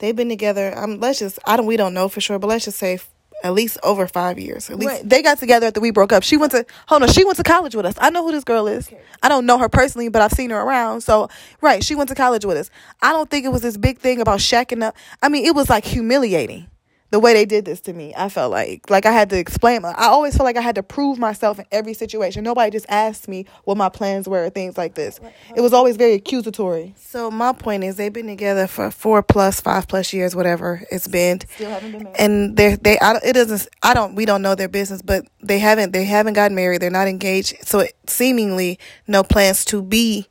They've 0.00 0.16
been 0.16 0.28
together. 0.28 0.76
Um, 0.76 1.00
let's 1.00 1.18
just 1.18 1.38
I 1.46 1.56
don't 1.56 1.64
we 1.64 1.78
don't 1.78 1.94
know 1.94 2.10
for 2.10 2.20
sure, 2.20 2.38
but 2.38 2.48
let's 2.48 2.66
just 2.66 2.78
say 2.78 2.98
at 3.42 3.52
least 3.52 3.78
over 3.82 4.06
five 4.06 4.38
years. 4.38 4.70
At 4.70 4.78
least 4.78 4.92
right. 4.92 5.08
they 5.08 5.22
got 5.22 5.38
together 5.38 5.66
after 5.66 5.80
we 5.80 5.90
broke 5.90 6.12
up. 6.12 6.22
She 6.22 6.36
went 6.36 6.52
to 6.52 6.64
hold 6.86 7.02
on. 7.02 7.08
She 7.08 7.24
went 7.24 7.36
to 7.38 7.42
college 7.42 7.74
with 7.74 7.86
us. 7.86 7.94
I 7.98 8.10
know 8.10 8.24
who 8.24 8.32
this 8.32 8.44
girl 8.44 8.66
is. 8.66 8.88
Okay. 8.88 9.00
I 9.22 9.28
don't 9.28 9.46
know 9.46 9.58
her 9.58 9.68
personally, 9.68 10.08
but 10.08 10.22
I've 10.22 10.32
seen 10.32 10.50
her 10.50 10.60
around. 10.60 11.02
So 11.02 11.28
right, 11.60 11.82
she 11.82 11.94
went 11.94 12.08
to 12.08 12.14
college 12.14 12.44
with 12.44 12.56
us. 12.56 12.70
I 13.02 13.12
don't 13.12 13.30
think 13.30 13.44
it 13.44 13.50
was 13.50 13.62
this 13.62 13.76
big 13.76 13.98
thing 13.98 14.20
about 14.20 14.40
shacking 14.40 14.82
up. 14.82 14.96
I 15.22 15.28
mean, 15.28 15.44
it 15.44 15.54
was 15.54 15.70
like 15.70 15.84
humiliating 15.84 16.68
the 17.10 17.18
way 17.18 17.32
they 17.32 17.44
did 17.44 17.64
this 17.64 17.80
to 17.82 17.92
me, 17.92 18.14
I 18.16 18.28
felt 18.28 18.50
like 18.52 18.88
like 18.88 19.04
I 19.06 19.12
had 19.12 19.30
to 19.30 19.38
explain. 19.38 19.84
I 19.84 20.06
always 20.06 20.36
felt 20.36 20.44
like 20.44 20.56
I 20.56 20.60
had 20.60 20.76
to 20.76 20.82
prove 20.82 21.18
myself 21.18 21.58
in 21.58 21.66
every 21.72 21.94
situation. 21.94 22.44
Nobody 22.44 22.70
just 22.70 22.86
asked 22.88 23.28
me 23.28 23.46
what 23.64 23.76
my 23.76 23.88
plans 23.88 24.28
were, 24.28 24.44
or 24.44 24.50
things 24.50 24.78
like 24.78 24.94
this. 24.94 25.20
It 25.56 25.60
was 25.60 25.72
always 25.72 25.96
very 25.96 26.14
accusatory. 26.14 26.94
So 26.96 27.30
my 27.30 27.52
point 27.52 27.84
is, 27.84 27.96
they've 27.96 28.12
been 28.12 28.28
together 28.28 28.66
for 28.66 28.90
four 28.90 29.22
plus, 29.22 29.60
five 29.60 29.88
plus 29.88 30.12
years, 30.12 30.36
whatever 30.36 30.82
it's 30.90 31.08
been. 31.08 31.40
Still 31.40 31.70
haven't 31.70 31.92
been 31.92 32.04
married. 32.04 32.16
And 32.18 32.56
they 32.56 32.76
they 32.76 32.98
I, 33.00 33.18
it 33.24 33.32
doesn't. 33.32 33.68
I 33.82 33.94
don't. 33.94 34.14
We 34.14 34.24
don't 34.24 34.42
know 34.42 34.54
their 34.54 34.68
business, 34.68 35.02
but 35.02 35.26
they 35.42 35.58
haven't. 35.58 35.92
They 35.92 36.04
haven't 36.04 36.34
gotten 36.34 36.54
married. 36.54 36.80
They're 36.80 36.90
not 36.90 37.08
engaged. 37.08 37.56
So 37.66 37.80
it, 37.80 37.94
seemingly 38.06 38.78
no 39.06 39.22
plans 39.22 39.64
to 39.66 39.82
be 39.82 40.28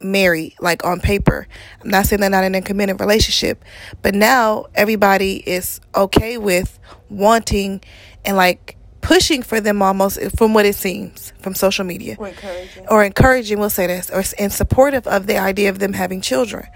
married, 0.00 0.54
like 0.60 0.84
on 0.84 1.00
paper. 1.00 1.46
I'm 1.82 1.90
not 1.90 2.06
saying 2.06 2.20
they're 2.20 2.30
not 2.30 2.44
in 2.44 2.54
a 2.54 2.62
committed 2.62 3.00
relationship, 3.00 3.64
but 4.02 4.14
now 4.14 4.66
everybody 4.74 5.36
is 5.36 5.80
okay 5.94 6.38
with 6.38 6.78
wanting 7.08 7.82
and 8.24 8.36
like 8.36 8.76
pushing 9.00 9.40
for 9.40 9.60
them 9.60 9.82
almost 9.82 10.18
from 10.36 10.52
what 10.52 10.66
it 10.66 10.74
seems 10.74 11.32
from 11.40 11.54
social 11.54 11.84
media. 11.84 12.16
Or 12.18 12.28
encouraging, 12.28 12.86
or 12.88 13.04
encouraging 13.04 13.58
we'll 13.60 13.70
say 13.70 13.86
this 13.86 14.10
or 14.10 14.24
in 14.36 14.50
supportive 14.50 15.06
of 15.06 15.28
the 15.28 15.38
idea 15.38 15.70
of 15.70 15.78
them 15.78 15.92
having 15.92 16.20
children. 16.20 16.66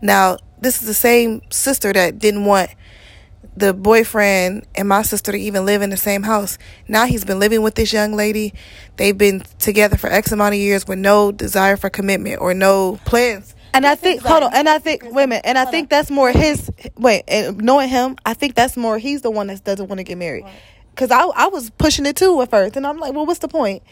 Now 0.00 0.38
this 0.60 0.80
is 0.80 0.86
the 0.86 0.94
same 0.94 1.42
sister 1.50 1.92
that 1.92 2.18
didn't 2.18 2.44
want 2.44 2.70
the 3.60 3.72
boyfriend 3.72 4.66
and 4.74 4.88
my 4.88 5.02
sister 5.02 5.32
to 5.32 5.38
even 5.38 5.64
live 5.64 5.82
in 5.82 5.90
the 5.90 5.96
same 5.96 6.22
house. 6.22 6.58
Now 6.88 7.06
he's 7.06 7.24
been 7.24 7.38
living 7.38 7.62
with 7.62 7.76
this 7.76 7.92
young 7.92 8.14
lady. 8.14 8.54
They've 8.96 9.16
been 9.16 9.42
together 9.58 9.96
for 9.96 10.10
X 10.10 10.32
amount 10.32 10.54
of 10.54 10.60
years 10.60 10.86
with 10.86 10.98
no 10.98 11.30
desire 11.30 11.76
for 11.76 11.90
commitment 11.90 12.40
or 12.40 12.54
no 12.54 12.98
plans. 13.04 13.54
And 13.72 13.86
I 13.86 13.94
think, 13.94 14.22
hold 14.22 14.42
on, 14.42 14.50
and 14.52 14.68
I 14.68 14.80
think, 14.80 15.04
women, 15.04 15.40
and 15.44 15.56
I 15.56 15.64
think 15.64 15.90
that's 15.90 16.10
more 16.10 16.32
his, 16.32 16.72
wait, 16.96 17.22
and 17.28 17.58
knowing 17.58 17.88
him, 17.88 18.16
I 18.26 18.34
think 18.34 18.56
that's 18.56 18.76
more, 18.76 18.98
he's 18.98 19.22
the 19.22 19.30
one 19.30 19.46
that 19.46 19.62
doesn't 19.62 19.86
want 19.86 19.98
to 19.98 20.04
get 20.04 20.18
married. 20.18 20.44
Because 20.90 21.12
I, 21.12 21.22
I 21.22 21.46
was 21.46 21.70
pushing 21.70 22.04
it 22.04 22.16
too 22.16 22.42
at 22.42 22.50
first, 22.50 22.76
and 22.76 22.84
I'm 22.84 22.98
like, 22.98 23.12
well, 23.14 23.26
what's 23.26 23.38
the 23.38 23.46
point? 23.48 23.84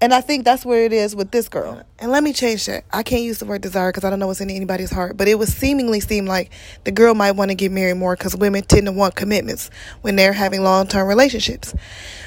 And 0.00 0.12
I 0.12 0.20
think 0.20 0.44
that's 0.44 0.64
where 0.64 0.84
it 0.84 0.92
is 0.92 1.14
with 1.14 1.30
this 1.30 1.48
girl. 1.48 1.80
And 2.00 2.10
let 2.10 2.24
me 2.24 2.32
change 2.32 2.66
that. 2.66 2.84
I 2.92 3.04
can't 3.04 3.22
use 3.22 3.38
the 3.38 3.44
word 3.44 3.62
desire 3.62 3.90
because 3.90 4.02
I 4.02 4.10
don't 4.10 4.18
know 4.18 4.26
what's 4.26 4.40
in 4.40 4.50
anybody's 4.50 4.90
heart. 4.90 5.16
But 5.16 5.28
it 5.28 5.38
would 5.38 5.48
seemingly 5.48 6.00
seem 6.00 6.26
like 6.26 6.50
the 6.82 6.90
girl 6.90 7.14
might 7.14 7.32
want 7.32 7.52
to 7.52 7.54
get 7.54 7.70
married 7.70 7.98
more 7.98 8.16
because 8.16 8.34
women 8.34 8.64
tend 8.64 8.86
to 8.86 8.92
want 8.92 9.14
commitments 9.14 9.70
when 10.00 10.16
they're 10.16 10.32
having 10.32 10.64
long 10.64 10.88
term 10.88 11.06
relationships. 11.06 11.72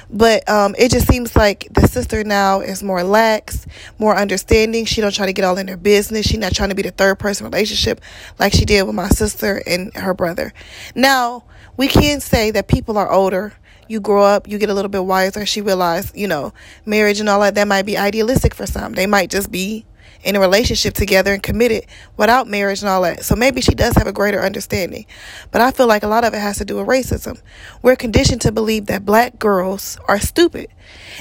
But 0.09 0.47
um, 0.47 0.75
it 0.77 0.89
just 0.91 1.07
seems 1.07 1.35
like 1.35 1.67
the 1.71 1.87
sister 1.87 2.23
now 2.23 2.61
is 2.61 2.81
more 2.81 3.03
lax, 3.03 3.65
more 3.99 4.15
understanding. 4.15 4.85
She 4.85 5.01
don't 5.01 5.13
try 5.13 5.25
to 5.25 5.33
get 5.33 5.43
all 5.43 5.57
in 5.57 5.67
her 5.67 5.77
business. 5.77 6.25
She's 6.25 6.39
not 6.39 6.53
trying 6.53 6.69
to 6.69 6.75
be 6.75 6.83
the 6.83 6.91
third 6.91 7.19
person 7.19 7.45
relationship 7.45 7.99
like 8.39 8.53
she 8.53 8.63
did 8.63 8.83
with 8.83 8.95
my 8.95 9.09
sister 9.09 9.61
and 9.67 9.93
her 9.95 10.13
brother. 10.13 10.53
Now 10.95 11.43
we 11.75 11.87
can 11.87 12.21
say 12.21 12.51
that 12.51 12.67
people 12.67 12.97
are 12.97 13.11
older 13.11 13.53
you 13.87 13.99
grow 13.99 14.23
up, 14.23 14.47
you 14.47 14.57
get 14.57 14.69
a 14.69 14.73
little 14.73 14.89
bit 14.89 15.05
wiser. 15.05 15.45
She 15.45 15.61
realized, 15.61 16.15
you 16.15 16.27
know, 16.27 16.53
marriage 16.85 17.19
and 17.19 17.29
all 17.29 17.41
that, 17.41 17.55
that 17.55 17.67
might 17.67 17.85
be 17.85 17.97
idealistic 17.97 18.53
for 18.53 18.65
some. 18.65 18.93
They 18.93 19.07
might 19.07 19.29
just 19.29 19.51
be 19.51 19.85
in 20.25 20.35
a 20.35 20.39
relationship 20.39 20.95
together 20.95 21.31
and 21.33 21.43
committed 21.43 21.85
without 22.17 22.47
marriage 22.47 22.81
and 22.81 22.89
all 22.89 23.03
that. 23.03 23.23
So 23.23 23.35
maybe 23.35 23.61
she 23.61 23.75
does 23.75 23.95
have 23.95 24.07
a 24.07 24.11
greater 24.11 24.41
understanding. 24.41 25.05
But 25.51 25.61
I 25.61 25.71
feel 25.71 25.87
like 25.87 26.01
a 26.03 26.07
lot 26.07 26.23
of 26.23 26.33
it 26.33 26.39
has 26.39 26.57
to 26.57 26.65
do 26.65 26.77
with 26.77 26.87
racism. 26.87 27.39
We're 27.83 27.95
conditioned 27.95 28.41
to 28.41 28.51
believe 28.51 28.87
that 28.87 29.05
black 29.05 29.37
girls 29.37 29.99
are 30.07 30.19
stupid 30.19 30.67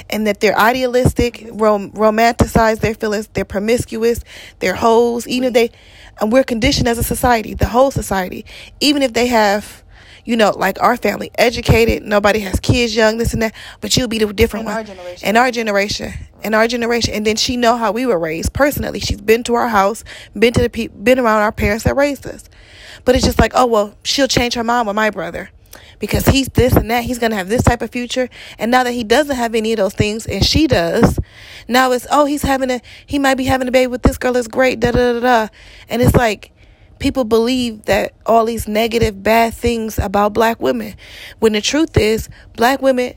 and 0.09 0.25
that 0.25 0.39
they're 0.39 0.57
idealistic, 0.57 1.47
rom- 1.51 1.91
romanticize 1.91 2.79
their 2.79 2.95
feelings, 2.95 3.29
they're 3.33 3.45
promiscuous, 3.45 4.23
they're 4.59 4.75
hoes, 4.75 5.27
even 5.27 5.49
if 5.49 5.53
they, 5.53 5.69
and 6.19 6.31
we're 6.31 6.43
conditioned 6.43 6.87
as 6.87 6.97
a 6.97 7.03
society, 7.03 7.53
the 7.53 7.67
whole 7.67 7.91
society, 7.91 8.43
even 8.79 9.03
if 9.03 9.13
they 9.13 9.27
have 9.27 9.83
you 10.25 10.35
know, 10.35 10.51
like 10.51 10.81
our 10.81 10.97
family, 10.97 11.31
educated, 11.35 12.03
nobody 12.03 12.39
has 12.39 12.59
kids 12.59 12.95
young, 12.95 13.17
this 13.17 13.33
and 13.33 13.41
that, 13.43 13.53
but 13.79 13.95
you'll 13.95 14.07
be 14.07 14.17
the 14.19 14.33
different 14.33 14.63
In 14.63 14.65
one. 14.65 14.77
our 14.77 14.83
generation. 14.83 15.29
In 15.29 15.37
our 15.37 15.51
generation. 15.51 16.13
In 16.43 16.53
our 16.53 16.67
generation. 16.67 17.13
And 17.13 17.25
then 17.25 17.35
she 17.35 17.55
know 17.57 17.77
how 17.77 17.91
we 17.91 18.05
were 18.05 18.19
raised 18.19 18.51
personally. 18.53 18.99
She's 18.99 19.21
been 19.21 19.43
to 19.43 19.53
our 19.53 19.69
house, 19.69 20.03
been 20.37 20.53
to 20.53 20.61
the 20.63 20.69
pe- 20.69 20.87
been 20.87 21.19
around 21.19 21.41
our 21.41 21.51
parents 21.51 21.83
that 21.85 21.95
raised 21.95 22.25
us. 22.27 22.49
But 23.05 23.15
it's 23.15 23.23
just 23.23 23.39
like, 23.39 23.51
oh 23.55 23.67
well, 23.67 23.95
she'll 24.03 24.27
change 24.27 24.55
her 24.55 24.63
mind 24.63 24.87
with 24.87 24.95
my 24.95 25.09
brother. 25.11 25.51
Because 25.97 26.25
he's 26.27 26.47
this 26.49 26.73
and 26.73 26.91
that, 26.91 27.05
he's 27.05 27.19
gonna 27.19 27.35
have 27.35 27.47
this 27.47 27.63
type 27.63 27.81
of 27.81 27.89
future. 27.91 28.27
And 28.59 28.69
now 28.69 28.83
that 28.83 28.91
he 28.91 29.03
doesn't 29.03 29.35
have 29.35 29.55
any 29.55 29.71
of 29.73 29.77
those 29.77 29.93
things 29.93 30.25
and 30.25 30.43
she 30.43 30.67
does, 30.67 31.19
now 31.67 31.91
it's 31.91 32.05
oh 32.11 32.25
he's 32.25 32.41
having 32.41 32.69
a 32.69 32.81
he 33.05 33.17
might 33.19 33.35
be 33.35 33.45
having 33.45 33.67
a 33.67 33.71
baby 33.71 33.87
with 33.87 34.01
this 34.01 34.17
girl 34.17 34.35
It's 34.35 34.47
great, 34.47 34.79
da 34.79 34.91
da 34.91 35.13
da 35.13 35.19
da. 35.19 35.47
And 35.87 36.01
it's 36.01 36.15
like 36.15 36.51
people 36.99 37.23
believe 37.23 37.85
that 37.85 38.13
all 38.25 38.45
these 38.45 38.67
negative, 38.67 39.21
bad 39.21 39.53
things 39.53 39.99
about 39.99 40.33
black 40.33 40.59
women. 40.59 40.95
When 41.39 41.53
the 41.53 41.61
truth 41.61 41.97
is, 41.97 42.29
black 42.55 42.81
women 42.81 43.15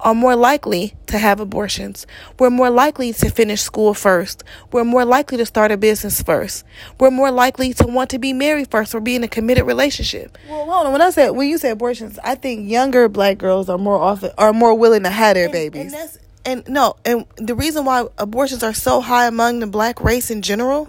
are 0.00 0.14
more 0.14 0.36
likely 0.36 0.94
to 1.06 1.18
have 1.18 1.40
abortions. 1.40 2.06
We're 2.38 2.50
more 2.50 2.70
likely 2.70 3.12
to 3.14 3.30
finish 3.30 3.62
school 3.62 3.94
first. 3.94 4.44
We're 4.72 4.84
more 4.84 5.04
likely 5.04 5.38
to 5.38 5.46
start 5.46 5.72
a 5.72 5.76
business 5.76 6.22
first. 6.22 6.64
We're 7.00 7.10
more 7.10 7.30
likely 7.30 7.72
to 7.74 7.86
want 7.86 8.10
to 8.10 8.18
be 8.18 8.32
married 8.32 8.70
first 8.70 8.94
or 8.94 9.00
be 9.00 9.16
in 9.16 9.24
a 9.24 9.28
committed 9.28 9.66
relationship. 9.66 10.38
Well, 10.48 10.66
hold 10.66 10.86
on. 10.86 10.92
When 10.92 11.02
I 11.02 11.10
said 11.10 11.30
when 11.30 11.48
you 11.48 11.58
say 11.58 11.70
abortions, 11.70 12.18
I 12.22 12.34
think 12.36 12.70
younger 12.70 13.08
black 13.08 13.38
girls 13.38 13.68
are 13.68 13.78
more 13.78 13.98
often 13.98 14.30
are 14.38 14.52
more 14.52 14.74
willing 14.74 15.02
to 15.02 15.10
have 15.10 15.34
their 15.34 15.50
babies. 15.50 15.92
And 15.92 15.92
that's 15.92 16.18
and 16.48 16.66
no, 16.66 16.96
and 17.04 17.26
the 17.36 17.54
reason 17.54 17.84
why 17.84 18.06
abortions 18.16 18.62
are 18.62 18.72
so 18.72 19.02
high 19.02 19.26
among 19.26 19.60
the 19.60 19.66
black 19.66 20.00
race 20.00 20.30
in 20.30 20.40
general 20.40 20.88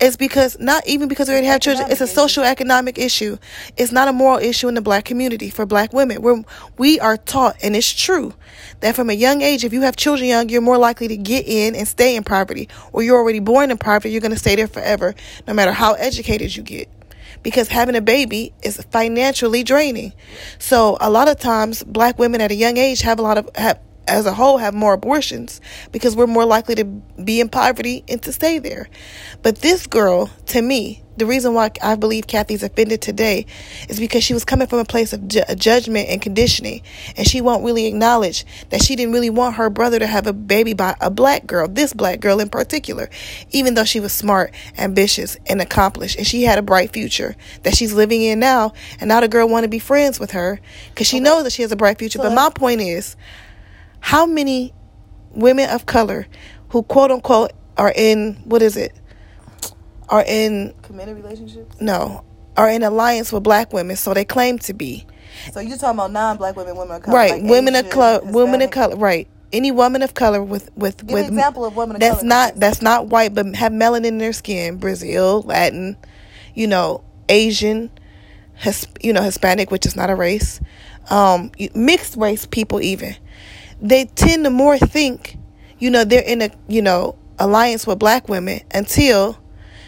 is 0.00 0.16
because 0.16 0.58
not 0.58 0.84
even 0.88 1.06
because 1.06 1.28
we 1.28 1.34
already 1.34 1.46
have 1.46 1.60
children. 1.60 1.88
It's 1.88 2.00
a 2.00 2.08
social 2.08 2.42
economic 2.42 2.98
issue. 2.98 3.38
It's 3.76 3.92
not 3.92 4.08
a 4.08 4.12
moral 4.12 4.40
issue 4.40 4.66
in 4.66 4.74
the 4.74 4.80
black 4.80 5.04
community 5.04 5.50
for 5.50 5.66
black 5.66 5.92
women. 5.92 6.20
We're 6.20 6.42
we 6.78 6.98
are 6.98 7.16
taught, 7.16 7.56
and 7.62 7.76
it's 7.76 7.92
true, 7.92 8.34
that 8.80 8.96
from 8.96 9.08
a 9.08 9.12
young 9.12 9.40
age, 9.40 9.64
if 9.64 9.72
you 9.72 9.82
have 9.82 9.94
children 9.94 10.28
young, 10.28 10.48
you're 10.48 10.60
more 10.60 10.78
likely 10.78 11.06
to 11.06 11.16
get 11.16 11.46
in 11.46 11.76
and 11.76 11.86
stay 11.86 12.16
in 12.16 12.24
poverty, 12.24 12.68
or 12.92 13.04
you're 13.04 13.18
already 13.18 13.40
born 13.40 13.70
in 13.70 13.78
poverty. 13.78 14.10
You're 14.10 14.20
going 14.20 14.32
to 14.32 14.38
stay 14.38 14.56
there 14.56 14.66
forever, 14.66 15.14
no 15.46 15.54
matter 15.54 15.70
how 15.70 15.92
educated 15.94 16.56
you 16.56 16.64
get 16.64 16.88
because 17.44 17.68
having 17.68 17.94
a 17.94 18.00
baby 18.00 18.52
is 18.64 18.82
financially 18.90 19.62
draining. 19.62 20.12
So 20.58 20.98
a 21.00 21.08
lot 21.08 21.28
of 21.28 21.38
times 21.38 21.84
black 21.84 22.18
women 22.18 22.40
at 22.40 22.50
a 22.50 22.56
young 22.56 22.76
age 22.76 23.02
have 23.02 23.20
a 23.20 23.22
lot 23.22 23.38
of 23.38 23.48
have 23.54 23.78
as 24.08 24.26
a 24.26 24.32
whole 24.32 24.58
have 24.58 24.74
more 24.74 24.94
abortions 24.94 25.60
because 25.92 26.16
we're 26.16 26.26
more 26.26 26.44
likely 26.44 26.74
to 26.76 26.84
be 26.84 27.40
in 27.40 27.48
poverty 27.48 28.04
and 28.08 28.22
to 28.22 28.32
stay 28.32 28.58
there. 28.58 28.88
But 29.42 29.58
this 29.58 29.86
girl, 29.86 30.30
to 30.46 30.62
me, 30.62 31.02
the 31.18 31.26
reason 31.26 31.52
why 31.52 31.72
I 31.82 31.96
believe 31.96 32.28
Kathy's 32.28 32.62
offended 32.62 33.02
today 33.02 33.46
is 33.88 33.98
because 33.98 34.22
she 34.22 34.34
was 34.34 34.44
coming 34.44 34.68
from 34.68 34.78
a 34.78 34.84
place 34.84 35.12
of 35.12 35.26
ju- 35.26 35.42
judgment 35.56 36.08
and 36.08 36.22
conditioning, 36.22 36.82
and 37.16 37.26
she 37.26 37.40
won't 37.40 37.64
really 37.64 37.86
acknowledge 37.86 38.46
that 38.70 38.82
she 38.82 38.94
didn't 38.94 39.12
really 39.12 39.30
want 39.30 39.56
her 39.56 39.68
brother 39.68 39.98
to 39.98 40.06
have 40.06 40.28
a 40.28 40.32
baby 40.32 40.74
by 40.74 40.94
a 41.00 41.10
black 41.10 41.44
girl, 41.46 41.66
this 41.66 41.92
black 41.92 42.20
girl 42.20 42.38
in 42.38 42.48
particular, 42.48 43.10
even 43.50 43.74
though 43.74 43.84
she 43.84 43.98
was 43.98 44.12
smart, 44.12 44.54
ambitious, 44.76 45.36
and 45.46 45.60
accomplished, 45.60 46.16
and 46.16 46.26
she 46.26 46.44
had 46.44 46.58
a 46.58 46.62
bright 46.62 46.92
future 46.92 47.34
that 47.64 47.76
she's 47.76 47.92
living 47.92 48.22
in 48.22 48.38
now. 48.38 48.72
And 49.00 49.08
now 49.08 49.20
the 49.20 49.28
girl 49.28 49.48
want 49.48 49.64
to 49.64 49.68
be 49.68 49.80
friends 49.80 50.20
with 50.20 50.30
her 50.30 50.60
because 50.90 51.08
she 51.08 51.16
okay. 51.16 51.24
knows 51.24 51.44
that 51.44 51.52
she 51.52 51.62
has 51.62 51.72
a 51.72 51.76
bright 51.76 51.98
future. 51.98 52.20
but 52.20 52.32
my 52.32 52.50
point 52.50 52.80
is, 52.80 53.16
how 54.00 54.26
many 54.26 54.72
women 55.32 55.68
of 55.70 55.86
color 55.86 56.26
who 56.70 56.82
quote 56.82 57.10
unquote 57.10 57.52
are 57.76 57.92
in 57.94 58.34
what 58.44 58.62
is 58.62 58.76
it? 58.76 58.92
Are 60.08 60.24
in 60.26 60.74
committed 60.82 61.16
relationships? 61.16 61.80
No, 61.80 62.24
are 62.56 62.68
in 62.68 62.82
alliance 62.82 63.32
with 63.32 63.42
black 63.42 63.72
women, 63.72 63.96
so 63.96 64.14
they 64.14 64.24
claim 64.24 64.58
to 64.60 64.74
be. 64.74 65.06
So 65.52 65.60
you're 65.60 65.76
talking 65.76 65.98
about 65.98 66.12
non-black 66.12 66.56
women, 66.56 66.76
women 66.76 66.96
of 66.96 67.02
color, 67.02 67.16
right? 67.16 67.42
Like 67.42 67.50
women 67.50 67.74
Asian, 67.74 67.86
of 67.86 67.92
color, 67.92 68.20
women 68.24 68.62
of 68.62 68.70
color, 68.70 68.96
right? 68.96 69.28
Any 69.52 69.70
woman 69.70 70.02
of 70.02 70.14
color 70.14 70.42
with 70.42 70.70
with 70.76 71.06
Give 71.06 71.14
with 71.14 71.26
an 71.26 71.34
example 71.34 71.64
of 71.64 71.76
women 71.76 71.96
of 71.96 72.00
that's 72.00 72.16
color. 72.16 72.28
not 72.28 72.54
that's 72.56 72.82
not 72.82 73.06
white, 73.06 73.34
but 73.34 73.54
have 73.54 73.72
melanin 73.72 74.06
in 74.06 74.18
their 74.18 74.32
skin, 74.32 74.76
Brazil, 74.78 75.42
Latin, 75.42 75.96
you 76.54 76.66
know, 76.66 77.04
Asian, 77.28 77.90
you 79.02 79.12
know, 79.12 79.22
Hispanic, 79.22 79.70
which 79.70 79.86
is 79.86 79.94
not 79.94 80.10
a 80.10 80.14
race, 80.14 80.60
um, 81.10 81.50
mixed 81.74 82.16
race 82.16 82.46
people 82.46 82.80
even 82.80 83.14
they 83.80 84.04
tend 84.06 84.44
to 84.44 84.50
more 84.50 84.78
think, 84.78 85.36
you 85.78 85.90
know, 85.90 86.04
they're 86.04 86.22
in 86.22 86.42
a, 86.42 86.50
you 86.68 86.82
know, 86.82 87.16
alliance 87.38 87.86
with 87.86 87.98
black 87.98 88.28
women 88.28 88.60
until 88.72 89.38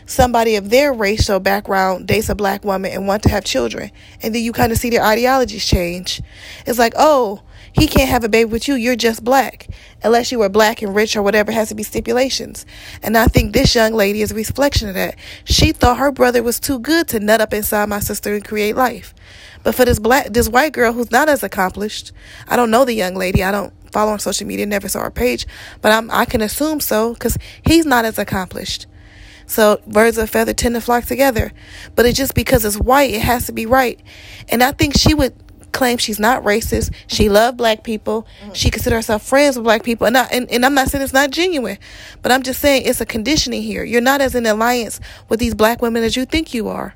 somebody 0.06 0.56
of 0.56 0.70
their 0.70 0.92
racial 0.92 1.40
background 1.40 2.06
dates 2.06 2.28
a 2.28 2.34
black 2.34 2.64
woman 2.64 2.90
and 2.92 3.06
want 3.06 3.22
to 3.22 3.28
have 3.28 3.44
children. 3.44 3.90
And 4.22 4.34
then 4.34 4.42
you 4.42 4.52
kind 4.52 4.72
of 4.72 4.78
see 4.78 4.90
their 4.90 5.04
ideologies 5.04 5.64
change. 5.64 6.20
It's 6.66 6.78
like, 6.78 6.94
oh, 6.96 7.42
he 7.72 7.86
can't 7.86 8.08
have 8.08 8.24
a 8.24 8.28
baby 8.28 8.50
with 8.50 8.66
you. 8.66 8.74
You're 8.74 8.96
just 8.96 9.22
black. 9.22 9.68
Unless 10.02 10.32
you 10.32 10.42
are 10.42 10.48
black 10.48 10.82
and 10.82 10.94
rich 10.94 11.16
or 11.16 11.22
whatever 11.22 11.52
has 11.52 11.68
to 11.68 11.74
be 11.74 11.84
stipulations. 11.84 12.66
And 13.02 13.16
I 13.16 13.26
think 13.26 13.52
this 13.52 13.74
young 13.74 13.92
lady 13.92 14.22
is 14.22 14.32
a 14.32 14.34
reflection 14.34 14.88
of 14.88 14.94
that. 14.94 15.16
She 15.44 15.72
thought 15.72 15.98
her 15.98 16.10
brother 16.10 16.42
was 16.42 16.58
too 16.58 16.80
good 16.80 17.06
to 17.08 17.20
nut 17.20 17.40
up 17.40 17.52
inside 17.52 17.88
my 17.88 18.00
sister 18.00 18.34
and 18.34 18.44
create 18.44 18.74
life. 18.74 19.14
But 19.62 19.74
for 19.74 19.84
this 19.84 19.98
black, 19.98 20.28
this 20.28 20.48
white 20.48 20.72
girl 20.72 20.92
who's 20.92 21.10
not 21.10 21.28
as 21.28 21.42
accomplished, 21.42 22.12
I 22.48 22.56
don't 22.56 22.70
know 22.70 22.84
the 22.84 22.94
young 22.94 23.14
lady. 23.14 23.44
I 23.44 23.52
don't 23.52 23.72
follow 23.92 24.12
on 24.12 24.18
social 24.18 24.46
media, 24.46 24.66
never 24.66 24.88
saw 24.88 25.02
her 25.02 25.10
page, 25.10 25.46
but 25.80 25.92
I'm, 25.92 26.10
I 26.10 26.24
can 26.24 26.42
assume 26.42 26.80
so 26.80 27.14
because 27.14 27.36
he's 27.66 27.86
not 27.86 28.04
as 28.04 28.18
accomplished. 28.18 28.86
So 29.46 29.80
birds 29.86 30.16
of 30.16 30.24
a 30.24 30.26
feather 30.28 30.54
tend 30.54 30.76
to 30.76 30.80
flock 30.80 31.04
together. 31.04 31.52
But 31.96 32.06
it's 32.06 32.16
just 32.16 32.34
because 32.34 32.64
it's 32.64 32.78
white, 32.78 33.10
it 33.10 33.22
has 33.22 33.46
to 33.46 33.52
be 33.52 33.66
right. 33.66 34.00
And 34.48 34.62
I 34.62 34.70
think 34.72 34.96
she 34.96 35.12
would 35.12 35.34
claim 35.72 35.98
she's 35.98 36.20
not 36.20 36.42
racist. 36.44 36.94
She 37.06 37.28
loved 37.28 37.56
black 37.56 37.82
people. 37.82 38.26
Mm-hmm. 38.42 38.52
She 38.52 38.70
consider 38.70 38.96
herself 38.96 39.22
friends 39.22 39.56
with 39.56 39.64
black 39.64 39.82
people. 39.82 40.06
And, 40.06 40.16
I, 40.16 40.24
and, 40.26 40.50
and 40.50 40.64
I'm 40.64 40.74
not 40.74 40.88
saying 40.88 41.02
it's 41.02 41.12
not 41.12 41.30
genuine, 41.30 41.78
but 42.22 42.32
I'm 42.32 42.42
just 42.42 42.60
saying 42.60 42.82
it's 42.86 43.00
a 43.00 43.06
conditioning 43.06 43.62
here. 43.62 43.84
You're 43.84 44.00
not 44.00 44.20
as 44.20 44.34
in 44.34 44.46
alliance 44.46 45.00
with 45.28 45.40
these 45.40 45.54
black 45.54 45.82
women 45.82 46.04
as 46.04 46.16
you 46.16 46.24
think 46.24 46.54
you 46.54 46.68
are. 46.68 46.94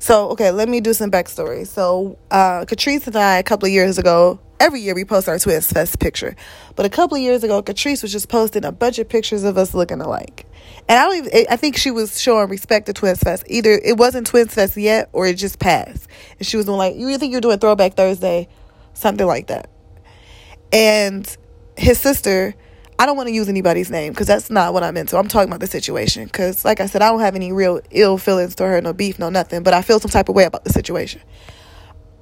So, 0.00 0.30
okay, 0.30 0.50
let 0.50 0.66
me 0.66 0.80
do 0.80 0.94
some 0.94 1.10
backstory. 1.10 1.66
So, 1.66 2.18
uh, 2.30 2.64
Catrice 2.64 3.06
and 3.06 3.16
I, 3.16 3.36
a 3.36 3.42
couple 3.42 3.66
of 3.66 3.72
years 3.72 3.98
ago, 3.98 4.40
every 4.58 4.80
year 4.80 4.94
we 4.94 5.04
post 5.04 5.28
our 5.28 5.38
Twins 5.38 5.70
Fest 5.70 6.00
picture. 6.00 6.34
But 6.74 6.86
a 6.86 6.88
couple 6.88 7.18
of 7.18 7.22
years 7.22 7.44
ago, 7.44 7.62
Catrice 7.62 8.02
was 8.02 8.10
just 8.10 8.30
posting 8.30 8.64
a 8.64 8.72
bunch 8.72 8.98
of 8.98 9.10
pictures 9.10 9.44
of 9.44 9.58
us 9.58 9.74
looking 9.74 10.00
alike. 10.00 10.46
And 10.88 10.98
I 10.98 11.04
don't 11.04 11.26
even, 11.26 11.46
I 11.50 11.56
think 11.56 11.76
she 11.76 11.90
was 11.90 12.18
showing 12.18 12.48
respect 12.48 12.86
to 12.86 12.94
Twins 12.94 13.18
Fest. 13.18 13.44
Either 13.46 13.72
it 13.72 13.98
wasn't 13.98 14.26
Twins 14.26 14.54
Fest 14.54 14.74
yet 14.78 15.10
or 15.12 15.26
it 15.26 15.34
just 15.34 15.58
passed. 15.58 16.08
And 16.38 16.46
she 16.46 16.56
was 16.56 16.64
doing 16.64 16.78
like, 16.78 16.96
you 16.96 17.18
think 17.18 17.32
you're 17.32 17.42
doing 17.42 17.58
Throwback 17.58 17.94
Thursday? 17.94 18.48
Something 18.94 19.26
like 19.26 19.48
that. 19.48 19.68
And 20.72 21.36
his 21.76 21.98
sister, 21.98 22.54
I 23.00 23.06
don't 23.06 23.16
want 23.16 23.30
to 23.30 23.34
use 23.34 23.48
anybody's 23.48 23.90
name 23.90 24.12
because 24.12 24.26
that's 24.26 24.50
not 24.50 24.74
what 24.74 24.82
I'm 24.82 24.94
into. 24.94 25.16
I'm 25.16 25.26
talking 25.26 25.48
about 25.48 25.60
the 25.60 25.66
situation. 25.66 26.26
Because, 26.26 26.66
like 26.66 26.80
I 26.80 26.86
said, 26.86 27.00
I 27.00 27.08
don't 27.08 27.20
have 27.20 27.34
any 27.34 27.50
real 27.50 27.80
ill 27.90 28.18
feelings 28.18 28.54
to 28.56 28.64
her, 28.64 28.78
no 28.82 28.92
beef, 28.92 29.18
no 29.18 29.30
nothing. 29.30 29.62
But 29.62 29.72
I 29.72 29.80
feel 29.80 30.00
some 30.00 30.10
type 30.10 30.28
of 30.28 30.34
way 30.34 30.44
about 30.44 30.64
the 30.64 30.70
situation 30.70 31.22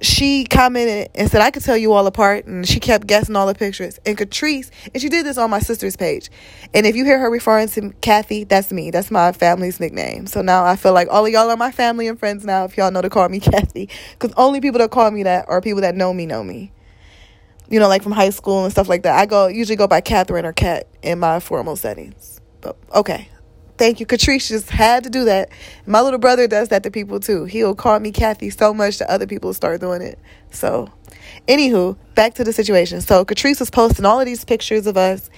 she 0.01 0.45
commented 0.45 1.09
and 1.15 1.29
said, 1.29 1.41
I 1.41 1.51
could 1.51 1.63
tell 1.63 1.77
you 1.77 1.93
all 1.93 2.07
apart. 2.07 2.45
And 2.45 2.67
she 2.67 2.79
kept 2.79 3.07
guessing 3.07 3.35
all 3.35 3.47
the 3.47 3.55
pictures. 3.55 3.99
And 4.05 4.17
Catrice, 4.17 4.69
and 4.93 5.01
she 5.01 5.09
did 5.09 5.25
this 5.25 5.37
on 5.37 5.49
my 5.49 5.59
sister's 5.59 5.95
page. 5.95 6.29
And 6.73 6.85
if 6.85 6.95
you 6.95 7.05
hear 7.05 7.19
her 7.19 7.29
referring 7.29 7.67
to 7.69 7.91
Kathy, 8.01 8.43
that's 8.43 8.71
me. 8.71 8.91
That's 8.91 9.11
my 9.11 9.31
family's 9.31 9.79
nickname. 9.79 10.27
So 10.27 10.41
now 10.41 10.63
I 10.63 10.75
feel 10.75 10.93
like 10.93 11.07
all 11.11 11.25
of 11.25 11.31
y'all 11.31 11.49
are 11.49 11.57
my 11.57 11.71
family 11.71 12.07
and 12.07 12.17
friends 12.17 12.45
now 12.45 12.65
if 12.65 12.77
y'all 12.77 12.91
know 12.91 13.01
to 13.01 13.09
call 13.09 13.27
me 13.29 13.39
Kathy. 13.39 13.89
Because 14.11 14.33
only 14.37 14.61
people 14.61 14.79
that 14.79 14.91
call 14.91 15.11
me 15.11 15.23
that 15.23 15.47
are 15.49 15.61
people 15.61 15.81
that 15.81 15.95
know 15.95 16.13
me 16.13 16.25
know 16.25 16.43
me. 16.43 16.71
You 17.69 17.79
know, 17.79 17.87
like 17.87 18.03
from 18.03 18.11
high 18.11 18.31
school 18.31 18.63
and 18.63 18.71
stuff 18.71 18.89
like 18.89 19.03
that. 19.03 19.17
I 19.17 19.25
go 19.25 19.47
usually 19.47 19.75
go 19.75 19.87
by 19.87 20.01
Catherine 20.01 20.45
or 20.45 20.53
Cat 20.53 20.87
in 21.01 21.19
my 21.19 21.39
formal 21.39 21.75
settings. 21.75 22.41
But 22.61 22.77
okay. 22.93 23.29
Thank 23.77 24.01
you. 24.01 24.05
Catrice 24.05 24.49
just 24.49 24.69
had 24.69 25.05
to 25.05 25.09
do 25.09 25.23
that. 25.25 25.49
My 25.85 26.01
little 26.01 26.19
brother 26.19 26.47
does 26.47 26.67
that 26.67 26.83
to 26.83 26.91
people 26.91 27.21
too. 27.21 27.45
He'll 27.45 27.75
call 27.75 27.97
me 27.99 28.11
Kathy 28.11 28.49
so 28.49 28.73
much 28.73 28.97
that 28.97 29.09
other 29.09 29.25
people 29.25 29.53
start 29.53 29.79
doing 29.79 30.01
it. 30.01 30.19
So, 30.51 30.91
anywho, 31.47 31.95
back 32.13 32.33
to 32.33 32.43
the 32.43 32.51
situation. 32.51 32.99
So, 32.99 33.23
Catrice 33.23 33.61
was 33.61 33.69
posting 33.69 34.03
all 34.03 34.19
of 34.19 34.25
these 34.25 34.43
pictures 34.43 34.85
of 34.85 34.97
us. 34.97 35.29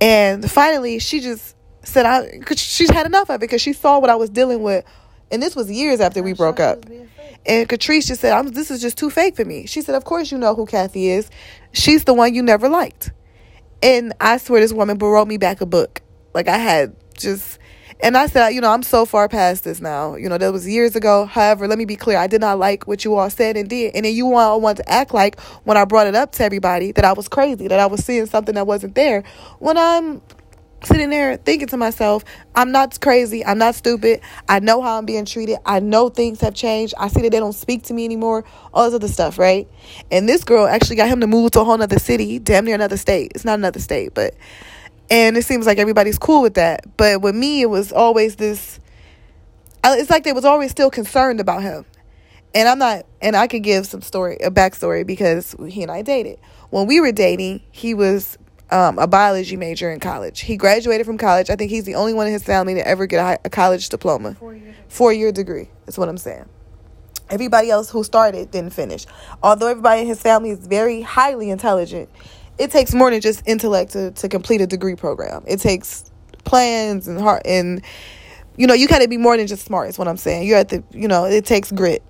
And 0.00 0.50
finally, 0.50 0.98
she 1.00 1.20
just 1.20 1.54
said, 1.82 2.06
I, 2.06 2.40
she's 2.54 2.90
had 2.90 3.04
enough 3.04 3.28
of 3.28 3.36
it 3.36 3.40
because 3.40 3.60
she 3.60 3.74
saw 3.74 3.98
what 3.98 4.08
I 4.08 4.16
was 4.16 4.30
dealing 4.30 4.62
with. 4.62 4.82
And 5.30 5.42
this 5.42 5.54
was 5.54 5.70
years 5.70 6.00
after 6.00 6.22
we 6.22 6.32
broke 6.32 6.60
up. 6.60 6.86
And 7.44 7.68
Catrice 7.68 8.06
just 8.06 8.20
said, 8.20 8.32
I'm 8.32 8.48
This 8.48 8.70
is 8.70 8.80
just 8.80 8.96
too 8.98 9.10
fake 9.10 9.36
for 9.36 9.44
me. 9.44 9.66
She 9.66 9.80
said, 9.80 9.94
Of 9.94 10.04
course, 10.04 10.30
you 10.30 10.38
know 10.38 10.54
who 10.54 10.66
Kathy 10.66 11.08
is. 11.08 11.30
She's 11.72 12.04
the 12.04 12.14
one 12.14 12.34
you 12.34 12.42
never 12.42 12.68
liked. 12.68 13.12
And 13.82 14.12
I 14.20 14.38
swear, 14.38 14.60
this 14.60 14.72
woman 14.72 14.98
wrote 14.98 15.28
me 15.28 15.36
back 15.36 15.60
a 15.60 15.66
book. 15.66 16.02
Like, 16.32 16.48
I 16.48 16.56
had 16.56 16.96
just 17.18 17.58
and 18.00 18.16
I 18.16 18.26
said, 18.26 18.50
you 18.50 18.60
know, 18.60 18.70
I'm 18.70 18.82
so 18.82 19.06
far 19.06 19.28
past 19.28 19.64
this 19.64 19.80
now. 19.80 20.16
You 20.16 20.28
know, 20.28 20.36
that 20.36 20.52
was 20.52 20.68
years 20.68 20.96
ago. 20.96 21.24
However, 21.24 21.66
let 21.66 21.78
me 21.78 21.86
be 21.86 21.96
clear. 21.96 22.18
I 22.18 22.26
did 22.26 22.42
not 22.42 22.58
like 22.58 22.86
what 22.86 23.04
you 23.04 23.16
all 23.16 23.30
said 23.30 23.56
and 23.56 23.70
did. 23.70 23.94
And 23.94 24.04
then 24.04 24.14
you 24.14 24.34
all 24.34 24.60
want 24.60 24.76
to 24.78 24.90
act 24.90 25.14
like 25.14 25.40
when 25.64 25.78
I 25.78 25.84
brought 25.86 26.06
it 26.06 26.14
up 26.14 26.32
to 26.32 26.44
everybody 26.44 26.92
that 26.92 27.04
I 27.04 27.14
was 27.14 27.26
crazy, 27.26 27.68
that 27.68 27.80
I 27.80 27.86
was 27.86 28.04
seeing 28.04 28.26
something 28.26 28.54
that 28.54 28.66
wasn't 28.66 28.94
there. 28.94 29.22
When 29.60 29.78
I'm 29.78 30.20
sitting 30.84 31.10
there 31.10 31.36
thinking 31.36 31.68
to 31.68 31.76
myself, 31.76 32.24
I'm 32.54 32.70
not 32.70 33.00
crazy. 33.00 33.44
I'm 33.44 33.58
not 33.58 33.74
stupid. 33.74 34.20
I 34.48 34.60
know 34.60 34.82
how 34.82 34.98
I'm 34.98 35.06
being 35.06 35.24
treated. 35.24 35.58
I 35.64 35.80
know 35.80 36.08
things 36.08 36.40
have 36.42 36.54
changed. 36.54 36.94
I 36.98 37.08
see 37.08 37.22
that 37.22 37.30
they 37.30 37.38
don't 37.38 37.54
speak 37.54 37.84
to 37.84 37.94
me 37.94 38.04
anymore. 38.04 38.44
All 38.72 38.84
this 38.84 38.94
other 38.94 39.08
stuff, 39.08 39.38
right? 39.38 39.68
And 40.10 40.28
this 40.28 40.44
girl 40.44 40.66
actually 40.66 40.96
got 40.96 41.08
him 41.08 41.20
to 41.20 41.26
move 41.26 41.52
to 41.52 41.60
a 41.60 41.64
whole 41.64 41.80
other 41.80 41.98
city, 41.98 42.38
damn 42.38 42.64
near 42.64 42.74
another 42.74 42.96
state. 42.96 43.32
It's 43.34 43.44
not 43.44 43.58
another 43.58 43.80
state, 43.80 44.14
but 44.14 44.34
and 45.08 45.36
it 45.36 45.44
seems 45.44 45.66
like 45.66 45.78
everybody's 45.78 46.18
cool 46.18 46.42
with 46.42 46.54
that. 46.54 46.96
But 46.96 47.22
with 47.22 47.34
me, 47.34 47.62
it 47.62 47.70
was 47.70 47.92
always 47.92 48.36
this. 48.36 48.80
It's 49.84 50.10
like 50.10 50.24
they 50.24 50.32
was 50.32 50.44
always 50.44 50.72
still 50.72 50.90
concerned 50.90 51.38
about 51.38 51.62
him, 51.62 51.84
and 52.54 52.68
I'm 52.68 52.78
not. 52.78 53.06
And 53.22 53.36
I 53.36 53.46
could 53.46 53.62
give 53.62 53.86
some 53.86 54.02
story, 54.02 54.36
a 54.42 54.50
backstory 54.50 55.06
because 55.06 55.54
he 55.68 55.82
and 55.82 55.92
I 55.92 56.02
dated. 56.02 56.38
When 56.70 56.86
we 56.86 57.00
were 57.00 57.12
dating, 57.12 57.62
he 57.70 57.94
was 57.94 58.36
um, 58.70 58.98
a 58.98 59.06
biology 59.06 59.56
major 59.56 59.90
in 59.90 60.00
college. 60.00 60.40
He 60.40 60.56
graduated 60.56 61.06
from 61.06 61.18
college. 61.18 61.50
I 61.50 61.56
think 61.56 61.70
he's 61.70 61.84
the 61.84 61.94
only 61.94 62.14
one 62.14 62.26
in 62.26 62.32
his 62.32 62.42
family 62.42 62.74
to 62.74 62.86
ever 62.86 63.06
get 63.06 63.20
a, 63.20 63.46
a 63.46 63.50
college 63.50 63.88
diploma, 63.88 64.34
four 64.34 64.54
year, 64.54 64.74
four 64.88 65.12
year 65.12 65.32
degree. 65.32 65.68
That's 65.84 65.98
what 65.98 66.08
I'm 66.08 66.18
saying. 66.18 66.48
Everybody 67.28 67.70
else 67.70 67.90
who 67.90 68.04
started 68.04 68.50
didn't 68.50 68.72
finish. 68.72 69.06
Although 69.42 69.68
everybody 69.68 70.02
in 70.02 70.06
his 70.06 70.20
family 70.20 70.50
is 70.50 70.64
very 70.66 71.02
highly 71.02 71.50
intelligent, 71.50 72.08
it 72.58 72.70
takes 72.70 72.94
more 72.94 73.10
than 73.10 73.20
just 73.20 73.42
intellect 73.46 73.92
to, 73.92 74.12
to 74.12 74.28
complete 74.28 74.60
a 74.60 74.66
degree 74.66 74.96
program. 74.96 75.42
It 75.46 75.60
takes 75.60 76.10
plans 76.44 77.08
and 77.08 77.20
heart 77.20 77.42
and 77.44 77.82
you 78.58 78.66
know, 78.66 78.72
you 78.72 78.88
gotta 78.88 79.06
be 79.06 79.18
more 79.18 79.36
than 79.36 79.46
just 79.46 79.66
smart, 79.66 79.90
is 79.90 79.98
what 79.98 80.08
I'm 80.08 80.16
saying. 80.16 80.46
You 80.46 80.54
have 80.54 80.68
to 80.68 80.82
you 80.92 81.08
know, 81.08 81.24
it 81.26 81.44
takes 81.44 81.70
grit. 81.70 82.02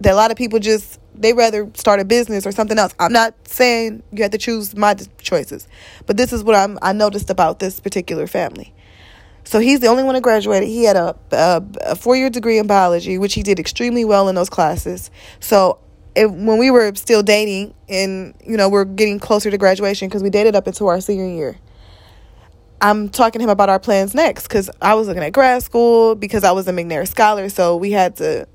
That 0.00 0.12
a 0.12 0.16
lot 0.16 0.30
of 0.30 0.36
people 0.36 0.58
just 0.58 1.00
they 1.14 1.32
rather 1.32 1.70
start 1.74 2.00
a 2.00 2.04
business 2.04 2.46
or 2.46 2.52
something 2.52 2.78
else. 2.78 2.94
I'm 2.98 3.12
not 3.12 3.34
saying 3.46 4.02
you 4.12 4.22
have 4.22 4.32
to 4.32 4.38
choose 4.38 4.76
my 4.76 4.94
choices, 5.18 5.68
but 6.06 6.16
this 6.16 6.32
is 6.32 6.42
what 6.44 6.54
I'm 6.54 6.78
I 6.82 6.92
noticed 6.92 7.30
about 7.30 7.58
this 7.58 7.80
particular 7.80 8.26
family. 8.26 8.74
So 9.44 9.60
he's 9.60 9.80
the 9.80 9.88
only 9.88 10.02
one 10.02 10.14
that 10.14 10.22
graduated. 10.22 10.68
He 10.68 10.84
had 10.84 10.96
a, 10.96 11.16
a, 11.30 11.62
a 11.82 11.96
four 11.96 12.16
year 12.16 12.30
degree 12.30 12.58
in 12.58 12.66
biology, 12.66 13.18
which 13.18 13.34
he 13.34 13.42
did 13.42 13.58
extremely 13.58 14.04
well 14.04 14.28
in 14.28 14.34
those 14.34 14.48
classes. 14.48 15.10
So 15.38 15.78
when 16.16 16.58
we 16.58 16.70
were 16.70 16.94
still 16.94 17.22
dating 17.22 17.74
and 17.88 18.34
you 18.46 18.56
know 18.56 18.68
we're 18.68 18.84
getting 18.84 19.18
closer 19.18 19.50
to 19.50 19.58
graduation 19.58 20.08
because 20.08 20.22
we 20.22 20.30
dated 20.30 20.54
up 20.54 20.66
into 20.66 20.86
our 20.86 21.00
senior 21.00 21.26
year 21.26 21.56
i'm 22.80 23.08
talking 23.08 23.40
to 23.40 23.44
him 23.44 23.50
about 23.50 23.68
our 23.68 23.80
plans 23.80 24.14
next 24.14 24.44
because 24.44 24.70
i 24.80 24.94
was 24.94 25.08
looking 25.08 25.22
at 25.22 25.32
grad 25.32 25.62
school 25.62 26.14
because 26.14 26.44
i 26.44 26.52
was 26.52 26.68
a 26.68 26.72
mcnair 26.72 27.06
scholar 27.06 27.48
so 27.48 27.76
we 27.76 27.90
had 27.90 28.14
to 28.16 28.46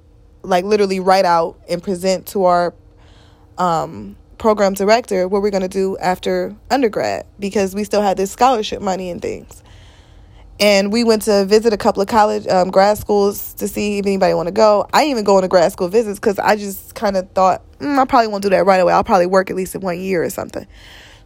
like 0.44 0.66
literally 0.66 1.00
write 1.00 1.26
out 1.26 1.60
and 1.70 1.82
present 1.82 2.28
to 2.28 2.46
our 2.46 2.74
um, 3.58 4.16
program 4.38 4.74
director 4.74 5.28
what 5.28 5.42
we're 5.42 5.52
going 5.52 5.62
to 5.62 5.68
do 5.68 5.98
after 5.98 6.56
undergrad 6.72 7.28
because 7.38 7.76
we 7.76 7.84
still 7.84 8.02
had 8.02 8.18
this 8.18 8.32
scholarship 8.32 8.82
money 8.82 9.10
and 9.10 9.22
things. 9.22 9.64
And 10.62 10.92
we 10.92 11.06
went 11.06 11.22
to 11.24 11.46
visit 11.46 11.72
a 11.72 11.78
couple 11.78 12.02
of 12.02 12.10
college 12.10 12.46
um, 12.48 12.70
grad 12.70 12.98
schools 12.98 13.54
to 13.56 13.68
see 13.68 14.00
if 14.00 14.06
anybody 14.06 14.34
want 14.34 14.48
to 14.48 14.52
go. 14.52 14.90
I 14.92 15.06
even 15.06 15.24
go 15.24 15.38
on 15.38 15.44
a 15.46 15.48
grad 15.48 15.72
school 15.72 15.88
visits 15.88 16.20
because 16.20 16.38
i 16.40 16.56
just 16.56 16.96
kind 16.96 17.16
of 17.16 17.30
thought 17.32 17.62
mm, 17.80 17.98
i 17.98 18.06
probably 18.06 18.28
won't 18.28 18.44
do 18.44 18.50
that 18.50 18.66
right 18.66 18.80
away. 18.80 18.94
I'll 18.94 19.04
probably 19.04 19.28
work 19.28 19.50
at 19.50 19.56
least 19.56 19.76
in 19.76 19.82
one 19.82 20.00
year 20.00 20.24
or 20.24 20.30
something. 20.30 20.66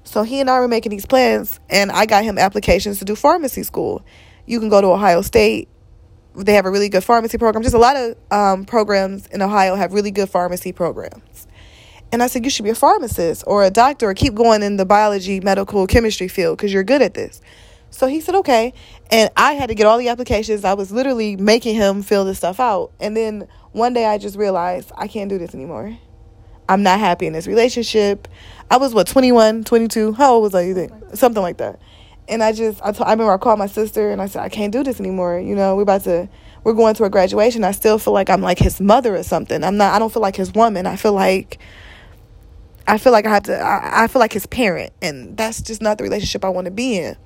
So 0.03 0.23
he 0.23 0.39
and 0.39 0.49
i 0.49 0.59
were 0.59 0.67
making 0.67 0.89
these 0.91 1.05
plans 1.05 1.59
and 1.69 1.91
i 1.91 2.05
got 2.05 2.23
him 2.23 2.37
applications 2.37 2.99
to 2.99 3.05
do 3.05 3.15
pharmacy 3.15 3.63
school. 3.63 4.03
You 4.45 4.59
can 4.59 4.69
go 4.69 4.81
to 4.81 4.87
ohio 4.87 5.21
state 5.21 5.69
they 6.35 6.53
have 6.53 6.65
a 6.65 6.71
really 6.71 6.89
good 6.89 7.03
pharmacy 7.03 7.37
program 7.37 7.63
just 7.63 7.75
a 7.75 7.79
lot 7.79 7.95
of 7.95 8.15
um, 8.31 8.65
programs 8.65 9.27
in 9.27 9.41
ohio 9.41 9.75
have 9.75 9.93
really 9.93 10.11
good 10.11 10.29
pharmacy 10.29 10.71
programs 10.71 11.47
and 12.11 12.23
i 12.23 12.27
said 12.27 12.43
you 12.43 12.49
should 12.49 12.63
be 12.63 12.71
a 12.71 12.75
pharmacist 12.75 13.43
or 13.47 13.63
a 13.63 13.69
doctor 13.69 14.09
or 14.09 14.13
keep 14.13 14.33
going 14.33 14.63
in 14.63 14.77
the 14.77 14.85
biology 14.85 15.39
medical 15.39 15.85
chemistry 15.87 16.27
field 16.27 16.57
because 16.57 16.73
you're 16.73 16.83
good 16.83 17.01
at 17.01 17.13
this 17.13 17.41
so 17.93 18.07
he 18.07 18.21
said, 18.21 18.33
okay. 18.35 18.73
And 19.11 19.29
I 19.37 19.53
had 19.53 19.67
to 19.67 19.75
get 19.75 19.85
all 19.85 19.99
the 19.99 20.09
applications. 20.09 20.65
I 20.65 20.73
was 20.73 20.91
literally 20.91 21.35
making 21.35 21.75
him 21.75 22.01
fill 22.01 22.25
this 22.25 22.39
stuff 22.39 22.59
out. 22.59 22.91
And 22.99 23.15
then 23.15 23.47
one 23.71 23.93
day 23.93 24.05
I 24.05 24.17
just 24.17 24.35
realized 24.35 24.91
I 24.97 25.07
can't 25.07 25.29
do 25.29 25.37
this 25.37 25.53
anymore. 25.53 25.95
I'm 26.67 26.81
not 26.81 26.99
happy 26.99 27.27
in 27.27 27.33
this 27.33 27.45
relationship. 27.45 28.27
I 28.71 28.77
was, 28.77 28.95
what, 28.95 29.05
21, 29.05 29.63
22? 29.65 30.13
How 30.13 30.33
old 30.33 30.43
was 30.43 30.55
I, 30.55 30.61
you 30.61 30.73
think? 30.73 30.91
Something 31.13 31.43
like 31.43 31.57
that. 31.57 31.79
And 32.27 32.41
I 32.41 32.51
just, 32.53 32.81
I 32.81 32.89
I 32.89 33.11
remember 33.11 33.33
I 33.33 33.37
called 33.37 33.59
my 33.59 33.67
sister 33.67 34.11
and 34.11 34.21
I 34.21 34.27
said, 34.27 34.41
I 34.41 34.49
can't 34.49 34.71
do 34.71 34.83
this 34.83 34.99
anymore. 34.99 35.39
You 35.39 35.55
know, 35.55 35.75
we're 35.75 35.83
about 35.83 36.03
to, 36.03 36.29
we're 36.63 36.73
going 36.73 36.95
to 36.95 37.03
a 37.03 37.09
graduation. 37.09 37.63
I 37.63 37.71
still 37.71 37.99
feel 37.99 38.13
like 38.13 38.29
I'm 38.29 38.41
like 38.41 38.59
his 38.59 38.79
mother 38.79 39.15
or 39.15 39.23
something. 39.23 39.63
I'm 39.63 39.77
not, 39.77 39.93
I 39.93 39.99
don't 39.99 40.11
feel 40.11 40.21
like 40.21 40.35
his 40.35 40.53
woman. 40.53 40.85
I 40.85 40.95
feel 40.95 41.13
like, 41.13 41.59
I 42.87 42.97
feel 42.97 43.11
like 43.11 43.25
I 43.25 43.29
have 43.29 43.43
to, 43.43 43.59
I, 43.59 44.03
I 44.03 44.07
feel 44.07 44.19
like 44.19 44.33
his 44.33 44.45
parent. 44.45 44.93
And 45.01 45.35
that's 45.35 45.61
just 45.61 45.81
not 45.81 45.97
the 45.97 46.03
relationship 46.03 46.45
I 46.45 46.49
want 46.49 46.65
to 46.65 46.71
be 46.71 46.97
in. 46.97 47.17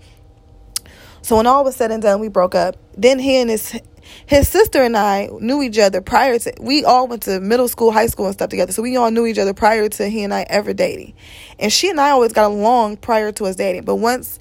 So 1.21 1.36
when 1.38 1.45
all 1.45 1.63
was 1.63 1.75
said 1.75 1.91
and 1.91 2.01
done, 2.01 2.19
we 2.19 2.29
broke 2.29 2.55
up. 2.55 2.77
Then 2.95 3.19
he 3.19 3.36
and 3.38 3.49
his 3.49 3.79
his 4.25 4.47
sister 4.47 4.81
and 4.81 4.95
I 4.95 5.27
knew 5.39 5.62
each 5.62 5.77
other 5.77 5.99
prior 6.01 6.39
to 6.39 6.53
we 6.62 6.86
all 6.86 7.07
went 7.07 7.23
to 7.23 7.41
middle 7.41 7.67
school, 7.67 7.91
high 7.91 8.07
school 8.07 8.25
and 8.25 8.33
stuff 8.33 8.49
together. 8.49 8.71
So 8.71 8.81
we 8.81 8.95
all 8.95 9.12
knew 9.12 9.25
each 9.25 9.38
other 9.38 9.53
prior 9.53 9.89
to 9.89 10.07
he 10.07 10.23
and 10.23 10.33
I 10.33 10.45
ever 10.49 10.73
dating. 10.73 11.13
And 11.60 11.71
she 11.71 11.89
and 11.89 11.99
I 11.99 12.12
always 12.12 12.31
got 12.31 12.49
along 12.49 12.97
prior 12.97 13.31
to 13.33 13.45
us 13.45 13.57
dating. 13.57 13.83
But 13.83 13.97
once 13.97 14.39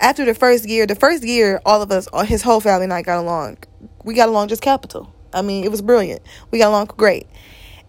after 0.00 0.24
the 0.24 0.34
first 0.34 0.68
year, 0.68 0.86
the 0.86 0.94
first 0.94 1.24
year 1.24 1.60
all 1.64 1.82
of 1.82 1.90
us, 1.90 2.08
his 2.26 2.42
whole 2.42 2.60
family 2.60 2.84
and 2.84 2.92
I 2.92 3.02
got 3.02 3.18
along. 3.18 3.58
We 4.04 4.14
got 4.14 4.28
along 4.28 4.48
just 4.48 4.62
capital. 4.62 5.12
I 5.32 5.42
mean, 5.42 5.64
it 5.64 5.70
was 5.70 5.82
brilliant. 5.82 6.22
We 6.50 6.58
got 6.58 6.68
along 6.68 6.86
great. 6.96 7.26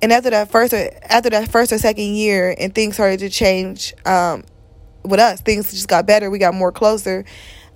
And 0.02 0.12
after 0.12 0.30
that 0.30 0.52
first 0.52 0.74
or 0.74 0.90
after 1.04 1.30
that 1.30 1.52
first 1.52 1.72
or 1.72 1.78
second 1.78 2.16
year 2.16 2.56
and 2.58 2.74
things 2.74 2.96
started 2.96 3.20
to 3.20 3.30
change 3.30 3.94
um, 4.06 4.44
with 5.04 5.20
us, 5.20 5.42
things 5.42 5.72
just 5.72 5.88
got 5.88 6.06
better. 6.06 6.30
We 6.30 6.40
got 6.40 6.54
more 6.54 6.72
closer 6.72 7.26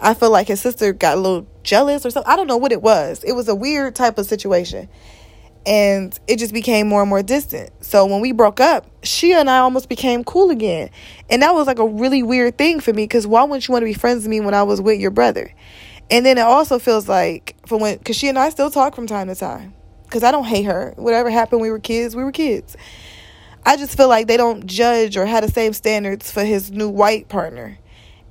I 0.03 0.13
feel 0.13 0.31
like 0.31 0.47
his 0.47 0.59
sister 0.59 0.91
got 0.91 1.17
a 1.17 1.21
little 1.21 1.47
jealous 1.63 2.05
or 2.05 2.11
something. 2.11 2.31
I 2.31 2.35
don't 2.35 2.47
know 2.47 2.57
what 2.57 2.73
it 2.73 2.81
was. 2.81 3.23
It 3.23 3.31
was 3.31 3.47
a 3.47 3.55
weird 3.55 3.95
type 3.95 4.17
of 4.17 4.25
situation. 4.25 4.89
And 5.65 6.17
it 6.27 6.39
just 6.39 6.53
became 6.53 6.87
more 6.89 7.01
and 7.01 7.09
more 7.09 7.23
distant. 7.23 7.71
So 7.83 8.05
when 8.05 8.19
we 8.19 8.33
broke 8.33 8.59
up, 8.59 8.85
she 9.03 9.33
and 9.33 9.49
I 9.49 9.59
almost 9.59 9.87
became 9.87 10.23
cool 10.23 10.49
again. 10.49 10.89
And 11.29 11.41
that 11.41 11.53
was 11.53 11.67
like 11.67 11.79
a 11.79 11.87
really 11.87 12.21
weird 12.21 12.57
thing 12.57 12.79
for 12.79 12.91
me 12.91 13.03
because 13.03 13.25
why 13.25 13.43
wouldn't 13.43 13.67
you 13.67 13.71
want 13.71 13.83
to 13.83 13.87
be 13.87 13.93
friends 13.93 14.23
with 14.23 14.29
me 14.29 14.41
when 14.41 14.53
I 14.53 14.63
was 14.63 14.81
with 14.81 14.99
your 14.99 15.11
brother? 15.11 15.53
And 16.11 16.25
then 16.25 16.37
it 16.37 16.41
also 16.41 16.79
feels 16.79 17.07
like 17.07 17.55
for 17.65 17.77
when, 17.77 17.97
because 17.97 18.17
she 18.17 18.27
and 18.27 18.37
I 18.37 18.49
still 18.49 18.69
talk 18.69 18.93
from 18.93 19.07
time 19.07 19.27
to 19.27 19.35
time. 19.35 19.73
Because 20.03 20.23
I 20.23 20.31
don't 20.31 20.45
hate 20.45 20.65
her. 20.65 20.93
Whatever 20.97 21.29
happened, 21.29 21.61
we 21.61 21.71
were 21.71 21.79
kids, 21.79 22.15
we 22.15 22.23
were 22.23 22.31
kids. 22.31 22.75
I 23.65 23.77
just 23.77 23.95
feel 23.95 24.09
like 24.09 24.27
they 24.27 24.37
don't 24.37 24.65
judge 24.65 25.15
or 25.15 25.25
have 25.25 25.45
the 25.45 25.51
same 25.51 25.73
standards 25.73 26.29
for 26.29 26.43
his 26.43 26.71
new 26.71 26.89
white 26.89 27.29
partner. 27.29 27.79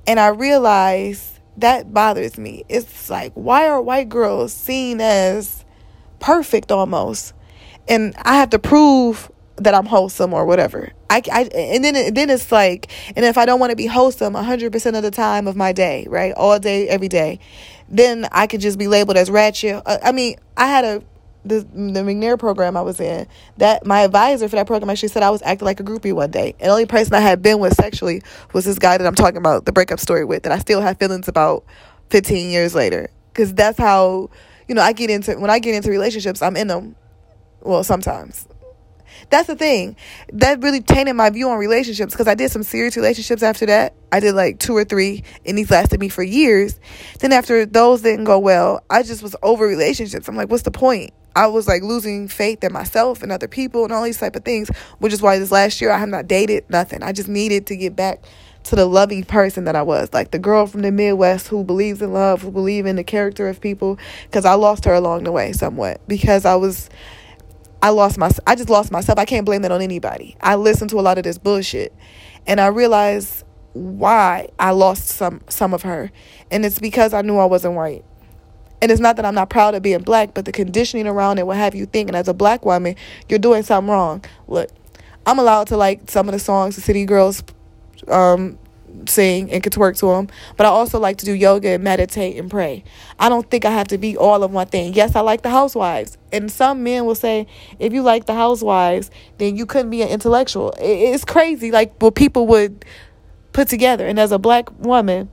And 0.05 0.19
I 0.19 0.27
realize 0.27 1.39
that 1.57 1.93
bothers 1.93 2.37
me. 2.37 2.63
It's 2.69 3.09
like, 3.09 3.33
why 3.33 3.67
are 3.67 3.81
white 3.81 4.09
girls 4.09 4.53
seen 4.53 5.01
as 5.01 5.62
perfect 6.23 6.71
almost? 6.71 7.33
And 7.87 8.15
I 8.23 8.37
have 8.37 8.49
to 8.51 8.59
prove 8.59 9.29
that 9.57 9.73
I'm 9.73 9.85
wholesome 9.85 10.33
or 10.33 10.45
whatever. 10.45 10.91
I, 11.09 11.21
I 11.31 11.41
and 11.53 11.83
then 11.83 12.13
then 12.13 12.29
it's 12.29 12.51
like, 12.51 12.91
and 13.15 13.25
if 13.25 13.37
I 13.37 13.45
don't 13.45 13.59
want 13.59 13.69
to 13.69 13.75
be 13.75 13.85
wholesome 13.85 14.33
100% 14.33 14.97
of 14.97 15.03
the 15.03 15.11
time 15.11 15.47
of 15.47 15.55
my 15.55 15.73
day, 15.73 16.07
right? 16.09 16.33
All 16.33 16.57
day, 16.59 16.87
every 16.87 17.09
day, 17.09 17.39
then 17.89 18.27
I 18.31 18.47
could 18.47 18.61
just 18.61 18.79
be 18.79 18.87
labeled 18.87 19.17
as 19.17 19.29
ratchet. 19.29 19.83
Uh, 19.85 19.97
I 20.03 20.11
mean, 20.11 20.37
I 20.57 20.67
had 20.67 20.85
a 20.85 21.03
the 21.45 21.59
the 21.59 22.01
McNair 22.01 22.39
program 22.39 22.77
I 22.77 22.81
was 22.81 22.99
in, 22.99 23.27
that 23.57 23.85
my 23.85 24.01
advisor 24.01 24.47
for 24.47 24.55
that 24.55 24.65
program 24.65 24.89
actually 24.89 25.09
said 25.09 25.23
I 25.23 25.29
was 25.29 25.41
acting 25.41 25.65
like 25.65 25.79
a 25.79 25.83
groupie 25.83 26.13
one 26.13 26.31
day. 26.31 26.55
And 26.59 26.69
the 26.69 26.71
only 26.71 26.85
person 26.85 27.13
I 27.13 27.19
had 27.19 27.41
been 27.41 27.59
with 27.59 27.73
sexually 27.73 28.23
was 28.53 28.65
this 28.65 28.79
guy 28.79 28.97
that 28.97 29.05
I'm 29.05 29.15
talking 29.15 29.37
about 29.37 29.65
the 29.65 29.73
breakup 29.73 29.99
story 29.99 30.23
with 30.23 30.43
that 30.43 30.51
I 30.51 30.57
still 30.59 30.81
have 30.81 30.97
feelings 30.97 31.27
about 31.27 31.65
15 32.09 32.49
years 32.49 32.73
later. 32.73 33.09
Because 33.31 33.53
that's 33.53 33.77
how, 33.77 34.29
you 34.67 34.75
know, 34.75 34.81
I 34.81 34.93
get 34.93 35.09
into, 35.09 35.35
when 35.35 35.49
I 35.49 35.59
get 35.59 35.75
into 35.75 35.89
relationships, 35.89 36.41
I'm 36.41 36.55
in 36.55 36.67
them. 36.67 36.95
Well, 37.61 37.83
sometimes. 37.83 38.47
That's 39.29 39.47
the 39.47 39.55
thing. 39.55 39.95
That 40.33 40.61
really 40.61 40.81
tainted 40.81 41.15
my 41.15 41.29
view 41.29 41.49
on 41.49 41.57
relationships 41.57 42.13
because 42.13 42.27
I 42.27 42.35
did 42.35 42.51
some 42.51 42.63
serious 42.63 42.95
relationships 42.95 43.43
after 43.43 43.65
that. 43.67 43.93
I 44.11 44.19
did 44.19 44.33
like 44.33 44.59
two 44.59 44.75
or 44.75 44.83
three, 44.83 45.23
and 45.45 45.57
these 45.57 45.71
lasted 45.71 45.99
me 45.99 46.09
for 46.09 46.23
years. 46.23 46.79
Then 47.19 47.31
after 47.31 47.65
those 47.65 48.01
didn't 48.01 48.25
go 48.25 48.39
well, 48.39 48.83
I 48.89 49.03
just 49.03 49.23
was 49.23 49.35
over 49.41 49.65
relationships. 49.65 50.27
I'm 50.27 50.35
like, 50.35 50.49
what's 50.49 50.63
the 50.63 50.71
point? 50.71 51.13
I 51.35 51.47
was 51.47 51.67
like 51.67 51.81
losing 51.81 52.27
faith 52.27 52.63
in 52.63 52.71
myself 52.71 53.23
and 53.23 53.31
other 53.31 53.47
people 53.47 53.85
and 53.85 53.93
all 53.93 54.03
these 54.03 54.19
type 54.19 54.35
of 54.35 54.45
things, 54.45 54.69
which 54.99 55.13
is 55.13 55.21
why 55.21 55.39
this 55.39 55.51
last 55.51 55.81
year 55.81 55.91
I 55.91 55.97
have 55.97 56.09
not 56.09 56.27
dated 56.27 56.69
nothing. 56.69 57.01
I 57.01 57.11
just 57.11 57.27
needed 57.27 57.65
to 57.67 57.75
get 57.75 57.95
back 57.95 58.23
to 58.63 58.75
the 58.75 58.85
loving 58.85 59.23
person 59.23 59.65
that 59.65 59.75
I 59.75 59.81
was, 59.81 60.09
like 60.13 60.31
the 60.31 60.39
girl 60.39 60.65
from 60.65 60.81
the 60.81 60.91
Midwest 60.91 61.47
who 61.47 61.63
believes 61.63 62.01
in 62.01 62.13
love, 62.13 62.41
who 62.41 62.51
believes 62.51 62.87
in 62.87 62.95
the 62.95 63.03
character 63.03 63.49
of 63.49 63.59
people. 63.61 63.99
Because 64.25 64.45
I 64.45 64.53
lost 64.53 64.85
her 64.85 64.93
along 64.93 65.23
the 65.23 65.31
way 65.31 65.51
somewhat 65.51 66.01
because 66.07 66.45
I 66.45 66.55
was, 66.55 66.89
I 67.81 67.89
lost 67.89 68.17
my, 68.17 68.31
I 68.47 68.55
just 68.55 68.69
lost 68.69 68.91
myself. 68.91 69.19
I 69.19 69.25
can't 69.25 69.45
blame 69.45 69.61
that 69.63 69.71
on 69.71 69.81
anybody. 69.81 70.37
I 70.41 70.55
listened 70.55 70.89
to 70.91 70.99
a 70.99 71.01
lot 71.01 71.17
of 71.17 71.23
this 71.23 71.37
bullshit, 71.37 71.93
and 72.47 72.61
I 72.61 72.67
realized 72.67 73.43
why 73.73 74.49
I 74.59 74.71
lost 74.71 75.07
some 75.07 75.41
some 75.49 75.73
of 75.73 75.81
her, 75.81 76.11
and 76.51 76.65
it's 76.65 76.79
because 76.79 77.13
I 77.13 77.21
knew 77.21 77.37
I 77.37 77.45
wasn't 77.45 77.73
white. 77.73 78.05
And 78.81 78.91
it's 78.91 78.99
not 78.99 79.15
that 79.15 79.23
I'm 79.23 79.35
not 79.35 79.49
proud 79.49 79.75
of 79.75 79.81
being 79.81 80.01
black, 80.01 80.33
but 80.33 80.43
the 80.43 80.51
conditioning 80.51 81.07
around 81.07 81.39
it 81.39 81.47
will 81.47 81.53
have 81.53 81.73
you 81.73 81.85
thinking 81.85 82.15
as 82.15 82.27
a 82.27 82.33
black 82.33 82.65
woman, 82.65 82.97
you're 83.29 83.39
doing 83.39 83.63
something 83.63 83.89
wrong. 83.89 84.25
Look, 84.45 84.69
I'm 85.25 85.39
allowed 85.39 85.67
to 85.67 85.77
like 85.77 86.11
some 86.11 86.27
of 86.27 86.33
the 86.33 86.39
songs 86.39 86.75
the 86.75 86.81
City 86.81 87.05
Girls 87.05 87.43
um, 88.09 88.57
sing 89.07 89.51
and 89.51 89.63
could 89.63 89.73
twerk 89.73 89.97
to 89.99 90.07
them. 90.07 90.27
But 90.57 90.65
I 90.65 90.69
also 90.69 90.99
like 90.99 91.17
to 91.17 91.25
do 91.25 91.33
yoga 91.33 91.69
and 91.69 91.83
meditate 91.83 92.37
and 92.37 92.49
pray. 92.49 92.83
I 93.19 93.29
don't 93.29 93.49
think 93.49 93.65
I 93.65 93.71
have 93.71 93.87
to 93.89 93.97
be 93.97 94.17
all 94.17 94.43
of 94.43 94.51
one 94.51 94.67
thing. 94.67 94.93
Yes, 94.93 95.15
I 95.15 95.21
like 95.21 95.41
the 95.41 95.49
housewives. 95.49 96.17
And 96.31 96.51
some 96.51 96.83
men 96.83 97.05
will 97.05 97.15
say, 97.15 97.47
if 97.79 97.93
you 97.93 98.01
like 98.01 98.25
the 98.25 98.33
housewives, 98.33 99.11
then 99.37 99.55
you 99.55 99.65
couldn't 99.65 99.91
be 99.91 100.01
an 100.01 100.09
intellectual. 100.09 100.73
It's 100.79 101.25
crazy, 101.25 101.71
like 101.71 102.01
what 102.01 102.15
people 102.15 102.47
would 102.47 102.85
put 103.51 103.67
together. 103.67 104.05
And 104.05 104.19
as 104.19 104.31
a 104.31 104.39
black 104.39 104.71
woman, 104.79 105.29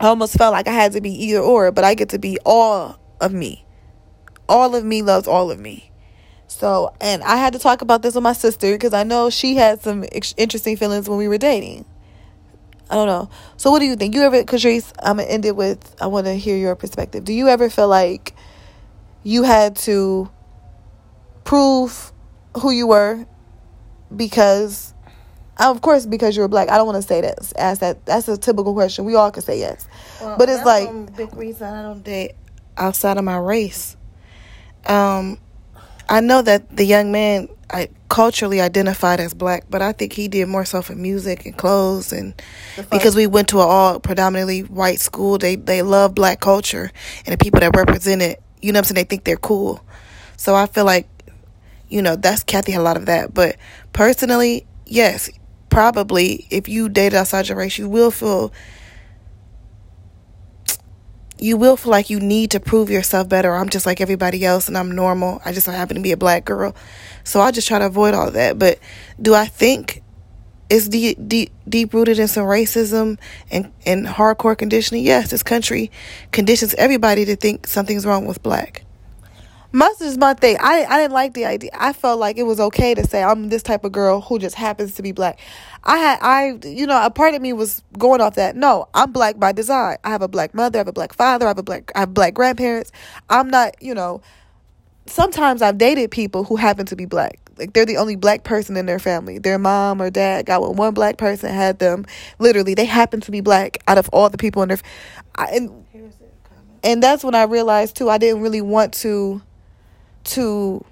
I 0.00 0.06
almost 0.06 0.36
felt 0.36 0.52
like 0.52 0.66
I 0.66 0.72
had 0.72 0.92
to 0.92 1.00
be 1.00 1.10
either 1.26 1.40
or, 1.40 1.70
but 1.70 1.84
I 1.84 1.94
get 1.94 2.08
to 2.10 2.18
be 2.18 2.38
all 2.44 2.98
of 3.20 3.32
me. 3.32 3.64
All 4.48 4.74
of 4.74 4.84
me 4.84 5.02
loves 5.02 5.28
all 5.28 5.50
of 5.50 5.60
me. 5.60 5.90
So, 6.48 6.94
and 7.00 7.22
I 7.22 7.36
had 7.36 7.54
to 7.54 7.58
talk 7.58 7.80
about 7.80 8.02
this 8.02 8.14
with 8.14 8.24
my 8.24 8.34
sister 8.34 8.72
because 8.72 8.92
I 8.92 9.04
know 9.04 9.30
she 9.30 9.54
had 9.54 9.80
some 9.80 10.04
interesting 10.36 10.76
feelings 10.76 11.08
when 11.08 11.18
we 11.18 11.26
were 11.26 11.38
dating. 11.38 11.86
I 12.92 12.94
don't 12.94 13.06
know. 13.06 13.30
So 13.56 13.70
what 13.70 13.78
do 13.78 13.86
you 13.86 13.96
think? 13.96 14.14
You 14.14 14.20
ever, 14.20 14.44
Catrice, 14.44 14.92
I'm 15.02 15.16
going 15.16 15.26
to 15.26 15.32
end 15.32 15.46
it 15.46 15.56
with, 15.56 15.96
I 15.98 16.08
want 16.08 16.26
to 16.26 16.34
hear 16.34 16.58
your 16.58 16.76
perspective. 16.76 17.24
Do 17.24 17.32
you 17.32 17.48
ever 17.48 17.70
feel 17.70 17.88
like 17.88 18.34
you 19.22 19.44
had 19.44 19.76
to 19.76 20.30
prove 21.44 22.12
who 22.58 22.70
you 22.70 22.86
were 22.86 23.24
because, 24.14 24.92
of 25.58 25.80
course, 25.80 26.04
because 26.04 26.36
you 26.36 26.42
were 26.42 26.48
black? 26.48 26.68
I 26.68 26.76
don't 26.76 26.84
want 26.84 27.00
to 27.00 27.08
say 27.08 27.22
that. 27.22 27.38
Ask 27.56 27.80
that. 27.80 28.04
That's 28.04 28.28
a 28.28 28.36
typical 28.36 28.74
question. 28.74 29.06
We 29.06 29.14
all 29.14 29.30
can 29.30 29.42
say 29.42 29.58
yes. 29.58 29.88
Well, 30.20 30.36
but 30.36 30.50
it's 30.50 30.62
like. 30.66 31.16
big 31.16 31.34
reason 31.34 31.72
I 31.72 31.80
don't 31.80 32.04
date 32.04 32.32
outside 32.76 33.16
of 33.16 33.24
my 33.24 33.38
race. 33.38 33.96
Um, 34.84 35.38
I 36.10 36.20
know 36.20 36.42
that 36.42 36.76
the 36.76 36.84
young 36.84 37.10
man 37.10 37.48
I 37.70 37.88
culturally 38.12 38.60
identified 38.60 39.20
as 39.20 39.32
black, 39.32 39.64
but 39.70 39.80
I 39.80 39.92
think 39.92 40.12
he 40.12 40.28
did 40.28 40.46
more 40.46 40.66
so 40.66 40.82
for 40.82 40.94
music 40.94 41.46
and 41.46 41.56
clothes 41.56 42.12
and 42.12 42.34
because 42.90 43.16
we 43.16 43.26
went 43.26 43.48
to 43.48 43.60
an 43.60 43.66
all 43.66 44.00
predominantly 44.00 44.60
white 44.60 45.00
school, 45.00 45.38
they 45.38 45.56
they 45.56 45.80
love 45.80 46.14
black 46.14 46.38
culture 46.38 46.92
and 47.24 47.32
the 47.32 47.42
people 47.42 47.60
that 47.60 47.74
represent 47.74 48.20
it, 48.20 48.42
you 48.60 48.70
know 48.70 48.80
what 48.80 48.90
I'm 48.90 48.94
saying, 48.96 49.04
they 49.06 49.08
think 49.08 49.24
they're 49.24 49.38
cool. 49.38 49.82
So 50.36 50.54
I 50.54 50.66
feel 50.66 50.84
like, 50.84 51.08
you 51.88 52.02
know, 52.02 52.14
that's 52.16 52.42
Kathy 52.42 52.72
had 52.72 52.82
a 52.82 52.84
lot 52.84 52.98
of 52.98 53.06
that. 53.06 53.32
But 53.32 53.56
personally, 53.94 54.66
yes, 54.84 55.30
probably 55.70 56.46
if 56.50 56.68
you 56.68 56.90
date 56.90 57.14
outside 57.14 57.48
your 57.48 57.56
race, 57.56 57.78
you 57.78 57.88
will 57.88 58.10
feel 58.10 58.52
you 61.42 61.56
will 61.56 61.76
feel 61.76 61.90
like 61.90 62.08
you 62.08 62.20
need 62.20 62.52
to 62.52 62.60
prove 62.60 62.88
yourself 62.88 63.28
better. 63.28 63.52
I'm 63.52 63.68
just 63.68 63.84
like 63.84 64.00
everybody 64.00 64.44
else 64.44 64.68
and 64.68 64.78
I'm 64.78 64.92
normal. 64.92 65.42
I 65.44 65.52
just 65.52 65.66
don't 65.66 65.74
happen 65.74 65.96
to 65.96 66.02
be 66.02 66.12
a 66.12 66.16
black 66.16 66.44
girl. 66.44 66.74
So 67.24 67.40
I 67.40 67.50
just 67.50 67.66
try 67.66 67.80
to 67.80 67.86
avoid 67.86 68.14
all 68.14 68.30
that. 68.30 68.60
But 68.60 68.78
do 69.20 69.34
I 69.34 69.46
think 69.46 70.02
it's 70.70 70.88
deep, 70.88 71.18
deep, 71.26 71.50
deep 71.68 71.92
rooted 71.92 72.20
in 72.20 72.28
some 72.28 72.44
racism 72.44 73.18
and, 73.50 73.72
and 73.84 74.06
hardcore 74.06 74.56
conditioning? 74.56 75.04
Yes, 75.04 75.32
this 75.32 75.42
country 75.42 75.90
conditions 76.30 76.74
everybody 76.74 77.24
to 77.24 77.34
think 77.34 77.66
something's 77.66 78.06
wrong 78.06 78.24
with 78.24 78.40
black. 78.44 78.84
Mustard 79.72 80.08
is 80.08 80.18
my 80.18 80.34
thing. 80.34 80.58
I 80.60 80.84
I 80.84 80.98
didn't 80.98 81.14
like 81.14 81.32
the 81.32 81.46
idea. 81.46 81.70
I 81.74 81.94
felt 81.94 82.20
like 82.20 82.36
it 82.36 82.42
was 82.42 82.60
okay 82.60 82.94
to 82.94 83.06
say 83.06 83.22
I'm 83.22 83.48
this 83.48 83.62
type 83.62 83.84
of 83.84 83.92
girl 83.92 84.20
who 84.20 84.38
just 84.38 84.54
happens 84.54 84.94
to 84.96 85.02
be 85.02 85.12
black. 85.12 85.40
I 85.82 85.96
had 85.96 86.18
I 86.20 86.58
you 86.66 86.86
know 86.86 87.04
a 87.04 87.10
part 87.10 87.34
of 87.34 87.40
me 87.40 87.54
was 87.54 87.82
going 87.98 88.20
off 88.20 88.34
that. 88.34 88.54
No, 88.54 88.88
I'm 88.92 89.12
black 89.12 89.38
by 89.38 89.52
design. 89.52 89.96
I 90.04 90.10
have 90.10 90.20
a 90.20 90.28
black 90.28 90.54
mother. 90.54 90.78
I 90.78 90.80
have 90.80 90.88
a 90.88 90.92
black 90.92 91.14
father. 91.14 91.46
I 91.46 91.48
have 91.48 91.58
a 91.58 91.62
black 91.62 91.90
I 91.94 92.00
have 92.00 92.12
black 92.12 92.34
grandparents. 92.34 92.92
I'm 93.30 93.48
not 93.48 93.82
you 93.82 93.94
know. 93.94 94.20
Sometimes 95.06 95.62
I've 95.62 95.78
dated 95.78 96.10
people 96.10 96.44
who 96.44 96.56
happen 96.56 96.86
to 96.86 96.94
be 96.94 97.06
black. 97.06 97.38
Like 97.56 97.72
they're 97.72 97.86
the 97.86 97.96
only 97.96 98.16
black 98.16 98.44
person 98.44 98.76
in 98.76 98.86
their 98.86 98.98
family. 98.98 99.38
Their 99.38 99.58
mom 99.58 100.00
or 100.00 100.10
dad 100.10 100.46
got 100.46 100.62
with 100.62 100.76
one 100.76 100.94
black 100.94 101.16
person, 101.16 101.52
had 101.52 101.78
them. 101.78 102.06
Literally, 102.38 102.74
they 102.74 102.84
happen 102.84 103.20
to 103.22 103.30
be 103.30 103.40
black 103.40 103.78
out 103.88 103.98
of 103.98 104.08
all 104.12 104.28
the 104.28 104.38
people 104.38 104.62
in 104.62 104.68
their. 104.68 104.78
I, 105.34 105.46
and 105.46 105.84
and 106.84 107.02
that's 107.02 107.24
when 107.24 107.34
I 107.34 107.44
realized 107.44 107.96
too. 107.96 108.10
I 108.10 108.18
didn't 108.18 108.42
really 108.42 108.60
want 108.60 108.92
to 108.94 109.42
to 110.24 110.84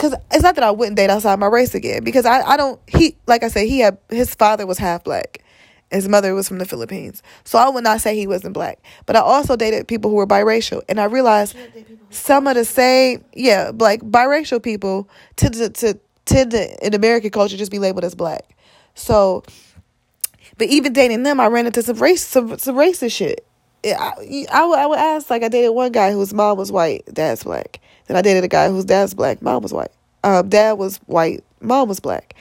because 0.00 0.14
it's 0.30 0.42
not 0.42 0.54
that 0.54 0.64
I 0.64 0.70
wouldn't 0.70 0.96
date 0.96 1.10
outside 1.10 1.38
my 1.38 1.46
race 1.46 1.74
again 1.74 2.02
because 2.04 2.24
I, 2.24 2.40
I 2.40 2.56
don't 2.56 2.80
he 2.86 3.16
like 3.26 3.42
I 3.42 3.48
said 3.48 3.66
he 3.66 3.80
had 3.80 3.98
his 4.08 4.34
father 4.34 4.66
was 4.66 4.78
half 4.78 5.04
black. 5.04 5.42
His 5.90 6.08
mother 6.08 6.34
was 6.34 6.48
from 6.48 6.58
the 6.58 6.64
Philippines. 6.64 7.20
So 7.42 7.58
I 7.58 7.68
would 7.68 7.82
not 7.82 8.00
say 8.00 8.14
he 8.14 8.28
wasn't 8.28 8.54
black. 8.54 8.78
But 9.06 9.16
I 9.16 9.20
also 9.20 9.56
dated 9.56 9.88
people 9.88 10.08
who 10.08 10.16
were 10.16 10.26
biracial. 10.26 10.82
And 10.88 11.00
I 11.00 11.04
realized 11.04 11.56
some 12.10 12.46
of 12.46 12.54
the 12.54 12.64
same 12.64 13.24
yeah 13.34 13.72
like 13.74 14.00
biracial 14.00 14.62
people 14.62 15.08
tend 15.36 15.54
to, 15.54 15.68
to 15.68 15.98
tend 16.24 16.52
to 16.52 16.86
in 16.86 16.94
American 16.94 17.30
culture 17.30 17.56
just 17.56 17.72
be 17.72 17.78
labeled 17.78 18.04
as 18.04 18.14
black. 18.14 18.56
So 18.94 19.44
but 20.56 20.68
even 20.68 20.92
dating 20.94 21.24
them 21.24 21.40
I 21.40 21.46
ran 21.48 21.66
into 21.66 21.82
some 21.82 21.98
race 21.98 22.24
some, 22.24 22.56
some 22.58 22.76
racist 22.76 23.12
shit 23.12 23.46
I, 23.84 24.46
I, 24.52 24.64
would, 24.66 24.78
I 24.78 24.86
would 24.86 24.98
ask, 24.98 25.30
like, 25.30 25.42
I 25.42 25.48
dated 25.48 25.72
one 25.72 25.92
guy 25.92 26.12
whose 26.12 26.34
mom 26.34 26.58
was 26.58 26.70
white, 26.70 27.04
dad's 27.12 27.44
black. 27.44 27.80
Then 28.06 28.16
I 28.16 28.22
dated 28.22 28.44
a 28.44 28.48
guy 28.48 28.68
whose 28.68 28.84
dad's 28.84 29.14
black, 29.14 29.40
mom 29.40 29.62
was 29.62 29.72
white. 29.72 29.92
Um, 30.22 30.48
dad 30.48 30.72
was 30.72 30.98
white, 31.06 31.44
mom 31.60 31.88
was 31.88 32.00
black. 32.00 32.34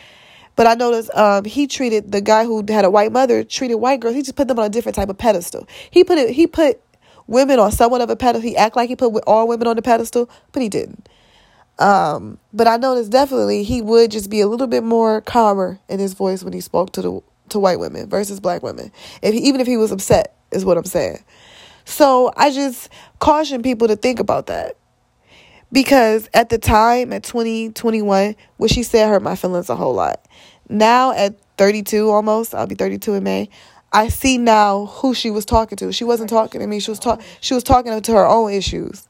But 0.56 0.68
I 0.68 0.74
noticed 0.74 1.10
um, 1.16 1.46
he 1.46 1.68
treated 1.68 2.12
the 2.12 2.20
guy 2.20 2.44
who 2.44 2.66
had 2.68 2.84
a 2.84 2.90
white 2.90 3.14
mother 3.14 3.46
treated 3.46 3.76
white 3.76 4.02
girls. 4.02 4.16
He 4.16 4.22
just 4.22 4.36
put 4.36 4.50
them 4.50 4.60
on 4.60 4.66
a 4.66 4.70
different 4.70 4.96
type 4.96 5.08
of 5.08 5.18
pedestal. 5.18 5.66
He 5.90 6.04
put 6.04 6.18
it. 6.18 6.32
He 6.32 6.48
put 6.48 6.82
women 7.28 7.60
on 7.60 7.72
somewhat 7.72 8.02
of 8.02 8.10
a 8.10 8.18
pedestal. 8.18 8.42
He 8.42 8.58
act 8.58 8.76
like 8.76 8.90
he 8.90 8.98
put 8.98 9.24
all 9.26 9.48
women 9.48 9.68
on 9.68 9.78
the 9.78 9.82
pedestal, 9.82 10.30
but 10.52 10.62
he 10.62 10.68
didn't. 10.68 11.08
Um, 11.80 12.40
but 12.52 12.68
I 12.68 12.76
noticed 12.76 13.10
definitely 13.10 13.64
he 13.64 13.82
would 13.82 14.12
just 14.12 14.30
be 14.30 14.42
a 14.42 14.48
little 14.48 14.68
bit 14.68 14.84
more 14.84 15.22
calmer 15.22 15.80
in 15.88 16.00
his 16.00 16.14
voice 16.14 16.44
when 16.44 16.52
he 16.52 16.60
spoke 16.60 16.92
to 16.92 17.02
the 17.02 17.22
to 17.50 17.60
white 17.60 17.80
women 17.80 18.10
versus 18.10 18.40
black 18.40 18.64
women. 18.64 18.92
If 19.22 19.34
he, 19.34 19.42
even 19.42 19.62
if 19.62 19.68
he 19.68 19.78
was 19.78 19.92
upset, 19.92 20.36
is 20.52 20.66
what 20.66 20.78
I'm 20.78 20.86
saying. 20.86 21.24
So 21.86 22.32
I 22.36 22.52
just 22.52 22.90
caution 23.20 23.62
people 23.62 23.88
to 23.88 23.96
think 23.96 24.20
about 24.20 24.48
that. 24.48 24.78
Because 25.72 26.30
at 26.34 26.50
the 26.50 26.58
time, 26.58 27.14
at 27.14 27.24
2021, 27.24 28.36
what 28.58 28.72
she 28.72 28.84
said 28.84 29.08
hurt 29.08 29.22
my 29.22 29.36
feelings 29.36 29.70
a 29.70 29.76
whole 29.76 29.94
lot. 29.94 30.26
Now 30.68 31.12
at 31.12 31.40
32 31.58 32.10
almost, 32.10 32.56
I'll 32.56 32.68
be 32.68 32.76
32 32.76 33.16
in 33.16 33.24
May. 33.24 33.50
I 33.92 34.08
see 34.08 34.38
now 34.38 34.86
who 34.86 35.14
she 35.14 35.32
was 35.32 35.46
talking 35.46 35.76
to. 35.78 35.92
She 35.92 36.04
wasn't 36.04 36.30
talking 36.30 36.62
to 36.62 36.68
me. 36.68 36.80
She 36.80 36.92
was 36.92 37.00
talk 37.00 37.22
she 37.42 37.54
was 37.54 37.64
talking 37.64 38.00
to 38.00 38.12
her 38.12 38.26
own 38.26 38.54
issues. 38.54 39.08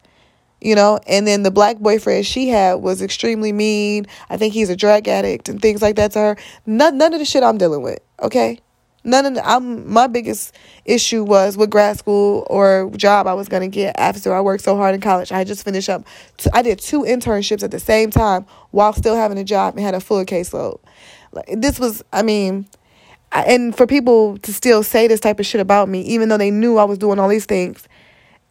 You 0.62 0.76
know, 0.76 1.00
and 1.08 1.26
then 1.26 1.44
the 1.44 1.52
black 1.52 1.78
boyfriend 1.78 2.26
she 2.26 2.50
had 2.50 2.76
was 2.76 3.02
extremely 3.02 3.54
mean. 3.54 4.08
I 4.30 4.36
think 4.36 4.54
he's 4.54 4.70
a 4.70 4.76
drug 4.76 5.08
addict 5.08 5.48
and 5.48 5.62
things 5.62 5.82
like 5.82 5.96
that 5.96 6.12
to 6.14 6.20
her. 6.20 6.38
None 6.66 6.98
none 6.98 7.14
of 7.14 7.20
the 7.20 7.26
shit 7.26 7.44
I'm 7.44 7.58
dealing 7.58 7.82
with, 7.82 8.00
okay? 8.22 8.60
None 9.04 9.26
of 9.26 9.36
the, 9.36 9.48
I'm 9.48 9.92
my 9.92 10.08
biggest 10.08 10.54
issue 10.84 11.24
was 11.24 11.56
what 11.56 11.70
grad 11.70 11.98
school 11.98 12.46
or 12.50 12.92
job 12.98 13.28
I 13.28 13.34
was 13.34 13.48
gonna 13.48 13.70
get 13.70 13.98
after 13.98 14.34
I 14.34 14.42
worked 14.42 14.64
so 14.64 14.76
hard 14.76 14.94
in 14.94 15.02
college. 15.02 15.32
I 15.32 15.44
just 15.46 15.64
finished 15.64 15.90
up. 15.90 16.06
I 16.54 16.62
did 16.62 16.80
two 16.80 17.04
internships 17.04 17.64
at 17.64 17.72
the 17.72 17.80
same 17.80 18.12
time 18.12 18.46
while 18.72 18.92
still 18.92 19.16
having 19.16 19.38
a 19.38 19.44
job 19.44 19.76
and 19.76 19.86
had 19.86 19.96
a 19.96 20.02
full 20.02 20.26
caseload. 20.26 20.80
Like 21.32 21.48
this 21.58 21.80
was, 21.80 22.04
I 22.12 22.24
mean, 22.24 22.68
and 23.32 23.76
for 23.76 23.88
people 23.88 24.38
to 24.40 24.52
still 24.52 24.84
say 24.84 25.08
this 25.08 25.22
type 25.22 25.40
of 25.40 25.46
shit 25.46 25.62
about 25.62 25.88
me, 25.88 26.02
even 26.02 26.28
though 26.28 26.38
they 26.38 26.52
knew 26.52 26.78
I 26.78 26.84
was 26.84 26.98
doing 26.98 27.20
all 27.20 27.30
these 27.30 27.46
things, 27.46 27.88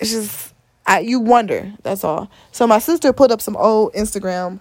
it's 0.00 0.12
just 0.12 0.54
I, 0.87 1.00
you 1.00 1.20
wonder. 1.20 1.70
That's 1.83 2.04
all. 2.04 2.31
So 2.52 2.66
my 2.66 2.78
sister 2.78 3.12
put 3.12 3.31
up 3.31 3.42
some 3.42 3.57
old 3.57 3.92
Instagram 3.92 4.61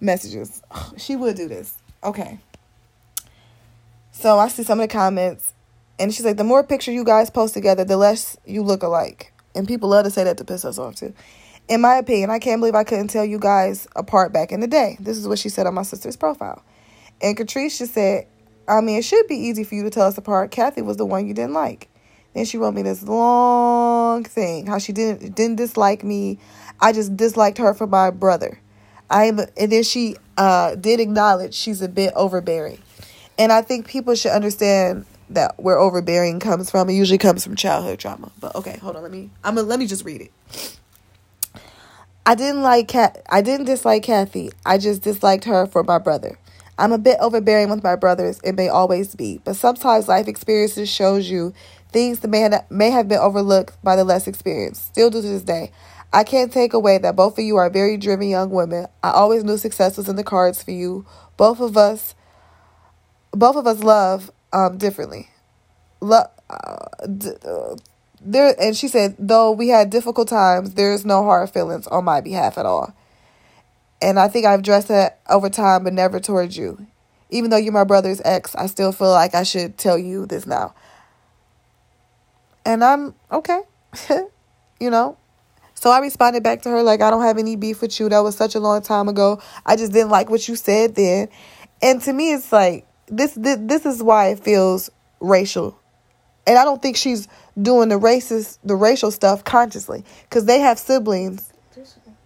messages. 0.00 0.62
She 0.96 1.16
would 1.16 1.34
do 1.34 1.48
this. 1.48 1.74
Okay. 2.04 2.38
So 4.16 4.38
I 4.38 4.46
see 4.46 4.62
some 4.62 4.78
of 4.78 4.88
the 4.88 4.92
comments, 4.92 5.52
and 5.98 6.14
she's 6.14 6.24
like, 6.24 6.36
the 6.36 6.44
more 6.44 6.62
picture 6.62 6.92
you 6.92 7.04
guys 7.04 7.30
post 7.30 7.52
together, 7.52 7.84
the 7.84 7.96
less 7.96 8.36
you 8.46 8.62
look 8.62 8.84
alike. 8.84 9.32
And 9.56 9.66
people 9.66 9.88
love 9.88 10.04
to 10.04 10.10
say 10.10 10.22
that 10.24 10.38
to 10.38 10.44
piss 10.44 10.64
us 10.64 10.78
off 10.78 10.94
too. 10.94 11.12
In 11.68 11.80
my 11.80 11.96
opinion, 11.96 12.30
I 12.30 12.38
can't 12.38 12.60
believe 12.60 12.76
I 12.76 12.84
couldn't 12.84 13.08
tell 13.08 13.24
you 13.24 13.38
guys 13.38 13.88
apart 13.96 14.32
back 14.32 14.52
in 14.52 14.60
the 14.60 14.68
day. 14.68 14.96
This 15.00 15.18
is 15.18 15.26
what 15.26 15.40
she 15.40 15.48
said 15.48 15.66
on 15.66 15.74
my 15.74 15.82
sister's 15.82 16.16
profile. 16.16 16.62
And 17.20 17.36
Catrice 17.36 17.76
just 17.78 17.92
said, 17.92 18.28
I 18.68 18.80
mean, 18.80 18.98
it 18.98 19.04
should 19.04 19.26
be 19.26 19.34
easy 19.34 19.64
for 19.64 19.74
you 19.74 19.82
to 19.82 19.90
tell 19.90 20.06
us 20.06 20.16
apart. 20.16 20.52
Kathy 20.52 20.80
was 20.80 20.96
the 20.96 21.04
one 21.04 21.26
you 21.26 21.34
didn't 21.34 21.52
like. 21.52 21.88
Then 22.34 22.44
she 22.44 22.56
wrote 22.56 22.74
me 22.74 22.82
this 22.82 23.02
long 23.02 24.24
thing 24.24 24.66
how 24.66 24.78
she 24.78 24.92
didn't 24.92 25.34
didn't 25.34 25.56
dislike 25.56 26.02
me. 26.02 26.38
I 26.80 26.92
just 26.92 27.16
disliked 27.16 27.58
her 27.58 27.74
for 27.74 27.86
my 27.86 28.10
brother. 28.10 28.60
I 29.10 29.24
am, 29.24 29.38
and 29.38 29.70
then 29.70 29.82
she 29.82 30.16
uh, 30.36 30.76
did 30.76 30.98
acknowledge 30.98 31.54
she's 31.54 31.82
a 31.82 31.88
bit 31.88 32.12
overbearing, 32.16 32.78
and 33.38 33.52
I 33.52 33.62
think 33.62 33.86
people 33.86 34.14
should 34.14 34.32
understand 34.32 35.06
that 35.30 35.54
where 35.58 35.78
overbearing 35.78 36.40
comes 36.40 36.70
from. 36.70 36.88
It 36.88 36.94
usually 36.94 37.18
comes 37.18 37.44
from 37.44 37.56
childhood 37.56 37.98
trauma. 37.98 38.30
But 38.40 38.54
okay, 38.56 38.78
hold 38.78 38.96
on. 38.96 39.02
Let 39.02 39.12
me. 39.12 39.30
I'm 39.42 39.54
gonna 39.54 39.66
let 39.66 39.78
me 39.78 39.86
just 39.86 40.04
read 40.04 40.20
it. 40.20 40.78
I 42.26 42.34
didn't 42.34 42.62
like 42.62 42.88
Cat. 42.88 43.22
I 43.28 43.42
didn't 43.42 43.66
dislike 43.66 44.02
Kathy. 44.02 44.50
I 44.64 44.78
just 44.78 45.02
disliked 45.02 45.44
her 45.44 45.66
for 45.66 45.82
my 45.84 45.98
brother. 45.98 46.38
I'm 46.78 46.92
a 46.92 46.98
bit 46.98 47.18
overbearing 47.20 47.70
with 47.70 47.84
my 47.84 47.96
brothers. 47.96 48.40
It 48.42 48.54
may 48.54 48.68
always 48.68 49.14
be, 49.14 49.40
but 49.44 49.56
sometimes 49.56 50.08
life 50.08 50.26
experiences 50.26 50.88
shows 50.88 51.28
you 51.28 51.54
things 51.92 52.20
that 52.20 52.28
may 52.28 52.48
may 52.70 52.90
have 52.90 53.08
been 53.08 53.18
overlooked 53.18 53.76
by 53.84 53.94
the 53.94 54.04
less 54.04 54.26
experienced. 54.26 54.86
Still 54.86 55.10
do 55.10 55.22
to 55.22 55.28
this 55.28 55.42
day. 55.42 55.70
I 56.12 56.24
can't 56.24 56.52
take 56.52 56.72
away 56.72 56.98
that 56.98 57.16
both 57.16 57.38
of 57.38 57.44
you 57.44 57.56
are 57.56 57.68
very 57.68 57.96
driven 57.96 58.28
young 58.28 58.50
women. 58.50 58.86
I 59.02 59.10
always 59.10 59.44
knew 59.44 59.58
success 59.58 59.96
was 59.96 60.08
in 60.08 60.16
the 60.16 60.24
cards 60.24 60.62
for 60.62 60.70
you. 60.70 61.04
Both 61.36 61.60
of 61.60 61.76
us, 61.76 62.14
both 63.34 63.56
of 63.56 63.66
us 63.66 63.82
love 63.82 64.30
um, 64.52 64.78
differently. 64.78 65.28
Love. 66.00 66.30
Uh, 66.50 67.06
d- 67.06 67.30
uh, 67.46 67.74
there 68.24 68.54
and 68.58 68.76
she 68.76 68.88
said 68.88 69.14
though 69.18 69.50
we 69.50 69.68
had 69.68 69.90
difficult 69.90 70.28
times 70.28 70.74
there's 70.74 71.04
no 71.04 71.22
hard 71.24 71.50
feelings 71.50 71.86
on 71.88 72.04
my 72.04 72.20
behalf 72.20 72.56
at 72.56 72.66
all. 72.66 72.94
And 74.00 74.18
i 74.18 74.28
think 74.28 74.46
i've 74.46 74.60
addressed 74.60 74.88
that 74.88 75.20
over 75.28 75.50
time 75.50 75.84
but 75.84 75.92
never 75.92 76.18
towards 76.20 76.56
you. 76.56 76.86
Even 77.30 77.50
though 77.50 77.56
you're 77.56 77.72
my 77.72 77.84
brother's 77.84 78.22
ex 78.24 78.54
i 78.54 78.66
still 78.66 78.92
feel 78.92 79.10
like 79.10 79.34
i 79.34 79.42
should 79.42 79.76
tell 79.76 79.98
you 79.98 80.26
this 80.26 80.46
now. 80.46 80.74
And 82.64 82.82
i'm 82.82 83.14
okay. 83.30 83.60
You 84.80 84.90
know? 84.90 85.16
So 85.74 85.90
i 85.90 85.98
responded 85.98 86.42
back 86.42 86.62
to 86.62 86.70
her 86.70 86.82
like 86.82 87.00
i 87.02 87.10
don't 87.10 87.22
have 87.22 87.38
any 87.38 87.56
beef 87.56 87.80
with 87.82 87.98
you. 88.00 88.08
That 88.08 88.20
was 88.20 88.36
such 88.36 88.54
a 88.54 88.60
long 88.60 88.80
time 88.82 89.08
ago. 89.08 89.40
I 89.66 89.76
just 89.76 89.92
didn't 89.92 90.10
like 90.10 90.30
what 90.30 90.48
you 90.48 90.56
said 90.56 90.94
then. 90.94 91.28
And 91.82 92.00
to 92.02 92.12
me 92.12 92.32
it's 92.32 92.52
like 92.52 92.86
this 93.06 93.34
this, 93.34 93.58
this 93.60 93.86
is 93.86 94.02
why 94.02 94.28
it 94.28 94.40
feels 94.40 94.90
racial 95.20 95.78
and 96.46 96.58
I 96.58 96.64
don't 96.64 96.82
think 96.82 96.96
she's 96.96 97.28
doing 97.60 97.88
the 97.88 97.98
racist, 97.98 98.58
the 98.64 98.76
racial 98.76 99.10
stuff 99.10 99.44
consciously, 99.44 100.04
because 100.28 100.44
they 100.44 100.60
have 100.60 100.78
siblings. 100.78 101.50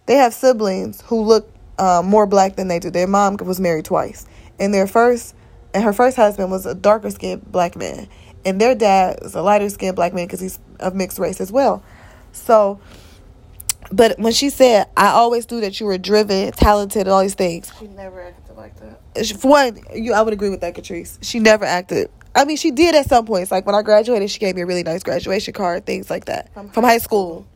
They 0.05 0.15
have 0.15 0.33
siblings 0.33 1.01
who 1.01 1.21
look 1.21 1.49
uh, 1.77 2.01
more 2.03 2.25
black 2.25 2.55
than 2.55 2.67
they 2.67 2.79
do. 2.79 2.89
Their 2.89 3.07
mom 3.07 3.37
was 3.37 3.59
married 3.59 3.85
twice, 3.85 4.25
and 4.59 4.73
their 4.73 4.87
first, 4.87 5.35
and 5.73 5.83
her 5.83 5.93
first 5.93 6.17
husband 6.17 6.51
was 6.51 6.65
a 6.65 6.73
darker 6.73 7.11
skinned 7.11 7.49
black 7.51 7.75
man, 7.75 8.07
and 8.43 8.59
their 8.59 8.75
dad 8.75 9.19
is 9.21 9.35
a 9.35 9.41
lighter 9.41 9.69
skinned 9.69 9.95
black 9.95 10.13
man 10.13 10.25
because 10.25 10.39
he's 10.39 10.59
of 10.79 10.95
mixed 10.95 11.19
race 11.19 11.39
as 11.39 11.51
well. 11.51 11.83
So, 12.31 12.79
but 13.91 14.17
when 14.19 14.33
she 14.33 14.49
said, 14.49 14.87
"I 14.97 15.09
always 15.09 15.49
knew 15.49 15.61
that 15.61 15.79
you 15.79 15.85
were 15.85 15.99
driven, 15.99 16.51
talented, 16.53 17.07
all 17.07 17.21
these 17.21 17.35
things," 17.35 17.71
She 17.79 17.87
never 17.87 18.33
like 18.59 18.75
that. 18.79 19.27
for 19.39 19.47
one, 19.47 19.79
you, 19.93 20.13
I 20.13 20.21
would 20.21 20.33
agree 20.33 20.49
with 20.49 20.61
that, 20.61 20.75
Catrice. 20.75 21.17
She 21.21 21.39
never 21.39 21.65
acted. 21.65 22.11
I 22.35 22.45
mean, 22.45 22.57
she 22.57 22.71
did 22.71 22.95
at 22.95 23.07
some 23.07 23.25
points. 23.25 23.51
Like 23.51 23.65
when 23.65 23.75
I 23.75 23.81
graduated, 23.81 24.29
she 24.29 24.39
gave 24.39 24.55
me 24.55 24.61
a 24.61 24.65
really 24.65 24.83
nice 24.83 25.03
graduation 25.03 25.53
card, 25.53 25.85
things 25.85 26.09
like 26.09 26.25
that 26.25 26.53
From 26.53 26.69
from, 26.69 26.83
high 26.83 26.99
school. 26.99 27.47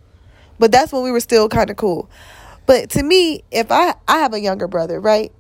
But 0.60 0.72
that's 0.72 0.92
when 0.92 1.04
we 1.04 1.12
were 1.12 1.20
still 1.20 1.50
kind 1.50 1.70
of 1.70 1.78
cool. 1.78 2.10
But 2.66 2.90
to 2.92 3.04
me, 3.04 3.44
if 3.52 3.72
I 3.72 3.94
I 4.08 4.20
have 4.20 4.34
a 4.34 4.40
younger 4.40 4.68
brother, 4.68 5.00
right? 5.00 5.32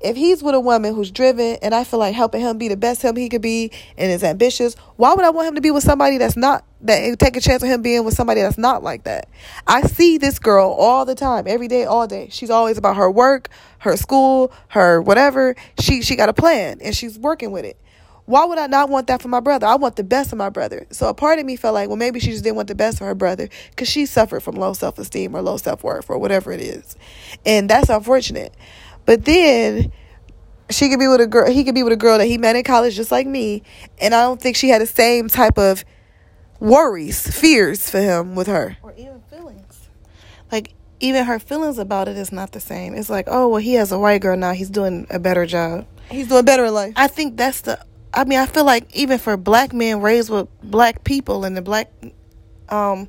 If 0.00 0.16
he's 0.16 0.42
with 0.42 0.54
a 0.54 0.60
woman 0.60 0.94
who's 0.94 1.10
driven 1.10 1.58
and 1.60 1.74
I 1.74 1.84
feel 1.84 1.98
like 1.98 2.14
helping 2.14 2.40
him 2.40 2.56
be 2.56 2.68
the 2.68 2.76
best 2.76 3.02
him 3.02 3.16
he 3.16 3.28
could 3.28 3.42
be 3.42 3.70
and 3.98 4.10
is 4.10 4.24
ambitious, 4.24 4.74
why 4.96 5.12
would 5.12 5.24
I 5.24 5.30
want 5.30 5.48
him 5.48 5.54
to 5.56 5.60
be 5.60 5.70
with 5.70 5.84
somebody 5.84 6.16
that's 6.16 6.38
not 6.38 6.64
that 6.82 7.18
take 7.18 7.36
a 7.36 7.40
chance 7.40 7.62
on 7.62 7.68
him 7.68 7.82
being 7.82 8.04
with 8.04 8.14
somebody 8.14 8.40
that's 8.40 8.58
not 8.58 8.82
like 8.82 9.04
that? 9.04 9.28
I 9.66 9.82
see 9.82 10.18
this 10.18 10.38
girl 10.38 10.70
all 10.70 11.04
the 11.04 11.14
time, 11.14 11.44
every 11.46 11.68
day, 11.68 11.84
all 11.84 12.06
day. 12.06 12.28
She's 12.30 12.50
always 12.50 12.78
about 12.78 12.96
her 12.96 13.10
work, 13.10 13.48
her 13.78 13.96
school, 13.96 14.52
her 14.68 15.00
whatever. 15.00 15.56
She 15.78 16.02
she 16.02 16.16
got 16.16 16.28
a 16.28 16.34
plan 16.34 16.78
and 16.82 16.96
she's 16.96 17.18
working 17.18 17.50
with 17.52 17.64
it. 17.64 17.76
Why 18.30 18.44
would 18.44 18.58
I 18.58 18.68
not 18.68 18.88
want 18.88 19.08
that 19.08 19.20
for 19.20 19.26
my 19.26 19.40
brother? 19.40 19.66
I 19.66 19.74
want 19.74 19.96
the 19.96 20.04
best 20.04 20.30
for 20.30 20.36
my 20.36 20.50
brother. 20.50 20.86
So 20.90 21.08
a 21.08 21.14
part 21.14 21.40
of 21.40 21.46
me 21.46 21.56
felt 21.56 21.74
like, 21.74 21.88
well, 21.88 21.96
maybe 21.96 22.20
she 22.20 22.30
just 22.30 22.44
didn't 22.44 22.54
want 22.54 22.68
the 22.68 22.76
best 22.76 22.98
for 22.98 23.04
her 23.06 23.14
brother 23.14 23.48
because 23.70 23.88
she 23.88 24.06
suffered 24.06 24.40
from 24.40 24.54
low 24.54 24.72
self 24.72 24.98
esteem 24.98 25.34
or 25.34 25.42
low 25.42 25.56
self 25.56 25.82
worth 25.82 26.08
or 26.08 26.16
whatever 26.18 26.52
it 26.52 26.60
is, 26.60 26.96
and 27.44 27.68
that's 27.68 27.88
unfortunate. 27.88 28.54
But 29.04 29.24
then 29.24 29.90
she 30.70 30.88
could 30.88 31.00
be 31.00 31.08
with 31.08 31.20
a 31.20 31.26
girl. 31.26 31.50
He 31.50 31.64
could 31.64 31.74
be 31.74 31.82
with 31.82 31.92
a 31.92 31.96
girl 31.96 32.18
that 32.18 32.26
he 32.26 32.38
met 32.38 32.54
in 32.54 32.62
college, 32.62 32.94
just 32.94 33.10
like 33.10 33.26
me, 33.26 33.64
and 34.00 34.14
I 34.14 34.22
don't 34.22 34.40
think 34.40 34.56
she 34.56 34.68
had 34.68 34.80
the 34.80 34.86
same 34.86 35.28
type 35.28 35.58
of 35.58 35.84
worries, 36.60 37.26
fears 37.26 37.90
for 37.90 38.00
him 38.00 38.34
with 38.34 38.46
her. 38.46 38.76
Or 38.82 38.94
even 38.96 39.20
feelings. 39.30 39.88
Like, 40.52 40.74
even 41.00 41.24
her 41.24 41.38
feelings 41.38 41.78
about 41.78 42.08
it 42.08 42.16
is 42.16 42.30
not 42.30 42.52
the 42.52 42.60
same. 42.60 42.94
It's 42.94 43.10
like, 43.10 43.26
oh, 43.28 43.48
well, 43.48 43.60
he 43.60 43.74
has 43.74 43.90
a 43.90 43.98
white 43.98 44.20
girl 44.20 44.36
now. 44.36 44.52
He's 44.52 44.70
doing 44.70 45.06
a 45.10 45.18
better 45.18 45.46
job. 45.46 45.86
He's 46.10 46.28
doing 46.28 46.44
better 46.44 46.66
in 46.66 46.74
life. 46.74 46.92
I 46.96 47.06
think 47.06 47.36
that's 47.36 47.62
the. 47.62 47.84
I 48.12 48.24
mean, 48.24 48.38
I 48.38 48.46
feel 48.46 48.64
like 48.64 48.94
even 48.94 49.18
for 49.18 49.36
black 49.36 49.72
men 49.72 50.00
raised 50.00 50.30
with 50.30 50.48
black 50.62 51.04
people 51.04 51.44
in 51.44 51.54
the 51.54 51.62
black 51.62 51.90
um, 52.68 53.08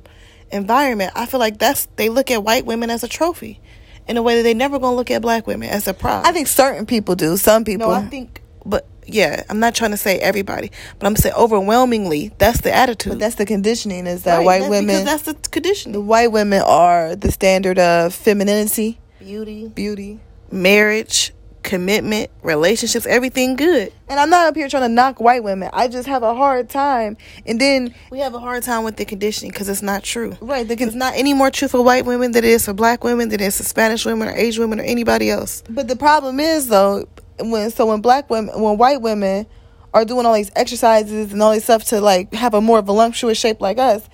environment, 0.50 1.12
I 1.16 1.26
feel 1.26 1.40
like 1.40 1.58
that's 1.58 1.86
they 1.96 2.08
look 2.08 2.30
at 2.30 2.44
white 2.44 2.64
women 2.64 2.88
as 2.90 3.02
a 3.02 3.08
trophy, 3.08 3.60
in 4.06 4.16
a 4.16 4.22
way 4.22 4.36
that 4.36 4.42
they 4.44 4.54
never 4.54 4.78
gonna 4.78 4.94
look 4.94 5.10
at 5.10 5.20
black 5.20 5.48
women 5.48 5.68
as 5.68 5.88
a 5.88 5.94
prize. 5.94 6.24
I 6.24 6.30
think 6.30 6.46
certain 6.46 6.86
people 6.86 7.16
do. 7.16 7.36
Some 7.36 7.64
people. 7.64 7.88
No, 7.88 7.94
I 7.94 8.02
think, 8.02 8.40
but 8.64 8.86
yeah, 9.06 9.42
I'm 9.48 9.58
not 9.60 9.74
trying 9.74 9.90
to 9.92 9.96
say 9.96 10.18
everybody, 10.18 10.70
but 10.98 11.06
I'm 11.06 11.16
saying 11.16 11.34
overwhelmingly 11.34 12.32
that's 12.38 12.60
the 12.60 12.72
attitude. 12.74 13.12
But 13.12 13.18
that's 13.18 13.34
the 13.36 13.46
conditioning 13.46 14.06
is 14.06 14.22
that 14.24 14.38
Right, 14.38 14.44
white 14.46 14.58
that's 14.60 14.70
women 14.70 14.86
because 14.86 15.04
that's 15.04 15.22
the 15.42 15.48
condition. 15.50 15.92
the 15.92 16.00
white 16.00 16.32
women 16.32 16.62
are 16.62 17.16
the 17.16 17.30
standard 17.32 17.78
of 17.78 18.14
femininity, 18.14 18.98
beauty, 19.18 19.68
beauty. 19.68 20.20
marriage, 20.50 21.32
commitment, 21.62 22.28
relationships, 22.42 23.06
everything 23.06 23.54
good. 23.56 23.92
And 24.08 24.18
I'm 24.18 24.28
not 24.30 24.48
up 24.48 24.56
here 24.56 24.68
trying 24.68 24.82
to 24.82 24.88
knock 24.88 25.20
white 25.20 25.44
women. 25.44 25.70
I 25.72 25.86
just 25.88 26.08
have 26.08 26.22
a 26.22 26.34
hard 26.34 26.68
time. 26.68 27.16
And 27.46 27.60
then 27.60 27.94
We 28.10 28.18
have 28.18 28.34
a 28.34 28.40
hard 28.40 28.62
time 28.64 28.82
with 28.84 28.96
the 28.96 29.04
conditioning 29.04 29.52
because 29.52 29.68
it's 29.68 29.80
not 29.82 30.02
true. 30.02 30.36
right, 30.40 30.66
the 30.66 30.74
It's 30.74 30.94
not 30.94 31.14
any 31.16 31.34
more 31.34 31.50
true 31.50 31.68
for 31.68 31.80
white 31.82 32.04
women 32.04 32.32
than 32.32 32.44
it 32.44 32.50
is 32.50 32.64
for 32.64 32.72
black 32.72 33.04
women, 33.04 33.28
than 33.28 33.40
it 33.40 33.44
is 33.46 33.56
for 33.56 33.62
Spanish 33.62 34.04
women 34.04 34.28
or 34.28 34.32
Asian 34.36 34.62
women 34.62 34.80
or 34.80 34.84
anybody 34.84 35.30
else. 35.30 35.62
but 35.70 35.86
the 35.88 35.96
problem 35.96 36.40
is 36.40 36.68
though 36.68 37.06
when 37.50 37.70
so 37.70 37.86
when 37.86 38.00
black 38.00 38.30
women 38.30 38.60
when 38.60 38.78
white 38.78 39.00
women 39.00 39.46
are 39.94 40.04
doing 40.04 40.24
all 40.26 40.34
these 40.34 40.50
exercises 40.56 41.32
and 41.32 41.42
all 41.42 41.52
this 41.52 41.64
stuff 41.64 41.84
to 41.84 42.00
like 42.00 42.32
have 42.32 42.54
a 42.54 42.60
more 42.60 42.80
voluptuous 42.82 43.38
shape 43.38 43.60
like 43.60 43.78
us. 43.78 44.08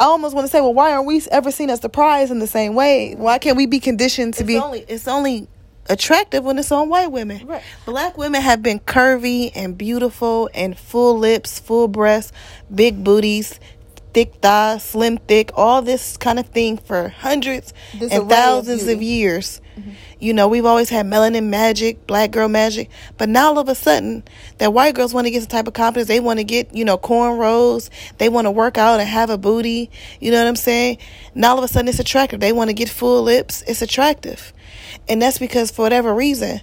I 0.00 0.06
almost 0.06 0.34
want 0.34 0.46
to 0.46 0.50
say, 0.50 0.60
well, 0.60 0.74
why 0.74 0.92
aren't 0.92 1.06
we 1.06 1.22
ever 1.30 1.52
seen 1.52 1.70
as 1.70 1.80
the 1.80 1.88
prize 1.88 2.30
in 2.30 2.38
the 2.40 2.46
same 2.46 2.74
way? 2.74 3.14
Why 3.14 3.38
can't 3.38 3.56
we 3.56 3.66
be 3.66 3.78
conditioned 3.78 4.34
to 4.34 4.40
It's 4.40 4.46
be? 4.48 4.58
only 4.58 4.84
it's 4.88 5.06
only 5.06 5.48
attractive 5.88 6.44
when 6.44 6.58
it's 6.58 6.72
on 6.72 6.88
white 6.88 7.12
women. 7.12 7.46
Right. 7.46 7.62
Black 7.84 8.16
women 8.16 8.40
have 8.40 8.62
been 8.62 8.80
curvy 8.80 9.52
and 9.54 9.76
beautiful 9.76 10.48
and 10.54 10.76
full 10.78 11.18
lips, 11.18 11.58
full 11.58 11.88
breasts, 11.88 12.32
big 12.74 13.04
booties, 13.04 13.60
thick 14.12 14.34
thighs, 14.42 14.82
slim 14.82 15.18
thick, 15.18 15.50
all 15.54 15.82
this 15.82 16.16
kind 16.16 16.38
of 16.38 16.46
thing 16.46 16.76
for 16.78 17.08
hundreds 17.08 17.72
This 17.98 18.12
and 18.12 18.28
thousands 18.28 18.82
of 18.82 18.98
beauty. 18.98 19.06
years. 19.06 19.60
Mm-hmm. 19.76 19.90
You 20.20 20.34
know, 20.34 20.48
we've 20.48 20.66
always 20.66 20.90
had 20.90 21.06
melanin 21.06 21.48
magic, 21.48 22.06
black 22.06 22.30
girl 22.30 22.46
magic, 22.48 22.90
but 23.18 23.28
now 23.28 23.48
all 23.48 23.58
of 23.58 23.68
a 23.68 23.74
sudden, 23.74 24.22
that 24.58 24.72
white 24.72 24.94
girls 24.94 25.12
want 25.14 25.26
to 25.26 25.30
get 25.30 25.42
some 25.42 25.48
type 25.48 25.66
of 25.66 25.74
confidence. 25.74 26.08
They 26.08 26.20
want 26.20 26.38
to 26.38 26.44
get, 26.44 26.74
you 26.74 26.84
know, 26.84 26.98
cornrows. 26.98 27.88
They 28.18 28.28
want 28.28 28.46
to 28.46 28.50
work 28.50 28.78
out 28.78 29.00
and 29.00 29.08
have 29.08 29.30
a 29.30 29.38
booty. 29.38 29.90
You 30.20 30.30
know 30.30 30.38
what 30.38 30.46
I'm 30.46 30.56
saying? 30.56 30.98
Now 31.34 31.52
all 31.52 31.58
of 31.58 31.64
a 31.64 31.68
sudden, 31.68 31.88
it's 31.88 31.98
attractive. 31.98 32.38
They 32.40 32.52
want 32.52 32.68
to 32.68 32.74
get 32.74 32.88
full 32.88 33.22
lips. 33.22 33.62
It's 33.66 33.82
attractive, 33.82 34.52
and 35.08 35.20
that's 35.20 35.38
because 35.38 35.70
for 35.70 35.82
whatever 35.82 36.14
reason, 36.14 36.60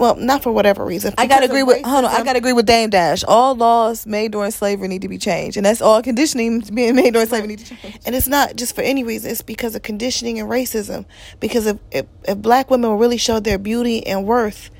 well, 0.00 0.16
not 0.16 0.42
for 0.42 0.50
whatever 0.50 0.82
reason. 0.82 1.12
I 1.18 1.26
gotta 1.26 1.44
agree 1.44 1.62
with 1.62 1.84
hold 1.84 2.06
on. 2.06 2.10
I 2.10 2.24
gotta 2.24 2.38
agree 2.38 2.54
with 2.54 2.64
Dame 2.64 2.88
Dash. 2.88 3.22
All 3.22 3.54
laws 3.54 4.06
made 4.06 4.32
during 4.32 4.50
slavery 4.50 4.88
need 4.88 5.02
to 5.02 5.08
be 5.08 5.18
changed, 5.18 5.58
and 5.58 5.66
that's 5.66 5.82
all 5.82 6.02
conditioning 6.02 6.60
being 6.74 6.96
made 6.96 7.12
during 7.12 7.28
slavery 7.28 7.48
need 7.48 7.58
to 7.58 7.76
change. 7.76 7.98
And 8.06 8.14
it's 8.14 8.26
not 8.26 8.56
just 8.56 8.74
for 8.74 8.80
any 8.80 9.04
reason. 9.04 9.30
It's 9.30 9.42
because 9.42 9.74
of 9.74 9.82
conditioning 9.82 10.40
and 10.40 10.48
racism. 10.48 11.04
Because 11.38 11.66
if, 11.66 11.78
if, 11.90 12.06
if 12.24 12.38
black 12.38 12.70
women 12.70 12.96
really 12.96 13.18
showed 13.18 13.44
their 13.44 13.58
beauty 13.58 14.06
and 14.06 14.24
worth, 14.24 14.70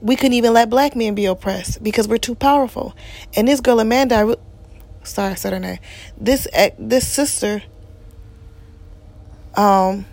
we 0.00 0.14
couldn't 0.14 0.34
even 0.34 0.52
let 0.52 0.70
black 0.70 0.94
men 0.94 1.16
be 1.16 1.24
oppressed 1.24 1.82
because 1.82 2.06
we're 2.06 2.18
too 2.18 2.36
powerful. 2.36 2.94
And 3.34 3.48
this 3.48 3.60
girl 3.60 3.80
Amanda, 3.80 4.38
sorry, 5.02 5.32
I 5.32 5.34
said 5.34 5.52
her 5.52 5.58
name. 5.58 5.80
This 6.16 6.46
this 6.78 7.08
sister, 7.08 7.64
um, 9.56 10.06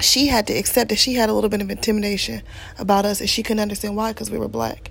she 0.00 0.26
had 0.26 0.46
to 0.48 0.52
accept 0.52 0.90
that 0.90 0.98
she 0.98 1.14
had 1.14 1.28
a 1.28 1.32
little 1.32 1.50
bit 1.50 1.60
of 1.62 1.70
intimidation 1.70 2.42
about 2.78 3.04
us, 3.04 3.20
and 3.20 3.28
she 3.30 3.42
couldn't 3.42 3.60
understand 3.60 3.96
why 3.96 4.12
because 4.12 4.30
we 4.30 4.38
were 4.38 4.48
black. 4.48 4.90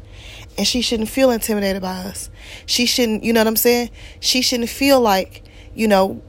And 0.57 0.65
she 0.65 0.81
shouldn't 0.81 1.09
feel 1.09 1.31
intimidated 1.31 1.81
by 1.81 1.97
us. 1.97 2.29
She 2.65 2.85
shouldn't, 2.85 3.23
you 3.23 3.33
know 3.33 3.41
what 3.41 3.47
I'm 3.47 3.55
saying? 3.55 3.89
She 4.19 4.41
shouldn't 4.41 4.69
feel 4.69 5.01
like, 5.01 5.43
you 5.75 5.87
know, 5.87 6.21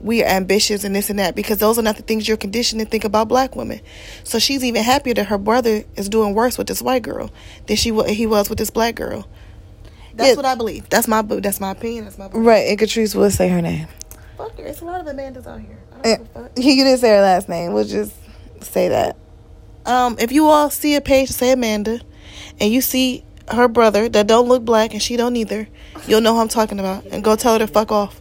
we 0.00 0.22
are 0.22 0.26
ambitious 0.26 0.82
and 0.84 0.94
this 0.96 1.10
and 1.10 1.18
that 1.18 1.34
because 1.36 1.58
those 1.58 1.78
are 1.78 1.82
not 1.82 1.96
the 1.96 2.02
things 2.02 2.26
you're 2.26 2.36
conditioned 2.36 2.80
to 2.80 2.86
think 2.86 3.04
about 3.04 3.28
black 3.28 3.54
women. 3.54 3.80
So 4.24 4.38
she's 4.38 4.64
even 4.64 4.82
happier 4.82 5.14
that 5.14 5.26
her 5.26 5.38
brother 5.38 5.84
is 5.96 6.08
doing 6.08 6.34
worse 6.34 6.58
with 6.58 6.66
this 6.66 6.82
white 6.82 7.02
girl 7.02 7.30
than 7.66 7.76
she 7.76 7.90
he 8.12 8.26
was 8.26 8.48
with 8.48 8.58
this 8.58 8.70
black 8.70 8.96
girl. 8.96 9.28
That's 10.14 10.30
Yeah. 10.30 10.36
what 10.36 10.44
I 10.44 10.54
believe. 10.56 10.88
That's 10.88 11.06
my 11.06 11.22
bu- 11.22 11.40
that's 11.40 11.60
my 11.60 11.70
opinion. 11.70 12.04
That's 12.04 12.18
my 12.18 12.28
belief. 12.28 12.46
Right, 12.46 12.68
and 12.68 12.78
Catrice 12.78 13.14
will 13.14 13.30
say 13.30 13.48
her 13.48 13.62
name. 13.62 13.86
Fuck 14.36 14.58
her. 14.58 14.64
It's 14.64 14.80
a 14.80 14.84
lot 14.84 15.00
of 15.00 15.06
Amandas 15.06 15.46
out 15.46 15.60
here. 15.60 15.78
I 15.92 16.02
don't 16.02 16.06
eh, 16.06 16.16
give 16.16 16.26
a 16.36 16.42
fuck. 16.42 16.50
You 16.58 16.84
didn't 16.84 16.98
say 16.98 17.10
her 17.10 17.20
last 17.22 17.48
name. 17.48 17.72
We'll 17.72 17.84
just 17.84 18.12
say 18.64 18.88
that. 18.88 19.16
Um, 19.84 20.16
if 20.18 20.32
you 20.32 20.46
all 20.46 20.70
see 20.70 20.94
a 20.94 21.00
page 21.00 21.28
say 21.30 21.52
Amanda, 21.52 22.00
and 22.60 22.72
you 22.72 22.80
see 22.80 23.24
her 23.50 23.68
brother 23.68 24.08
that 24.08 24.26
don't 24.26 24.48
look 24.48 24.64
black 24.64 24.92
and 24.92 25.02
she 25.02 25.16
don't 25.16 25.36
either, 25.36 25.68
you'll 26.06 26.20
know 26.20 26.34
who 26.34 26.40
I'm 26.40 26.48
talking 26.48 26.78
about, 26.78 27.04
and 27.06 27.24
go 27.24 27.36
tell 27.36 27.54
her 27.54 27.58
to 27.58 27.66
fuck 27.66 27.90
off. 27.90 28.20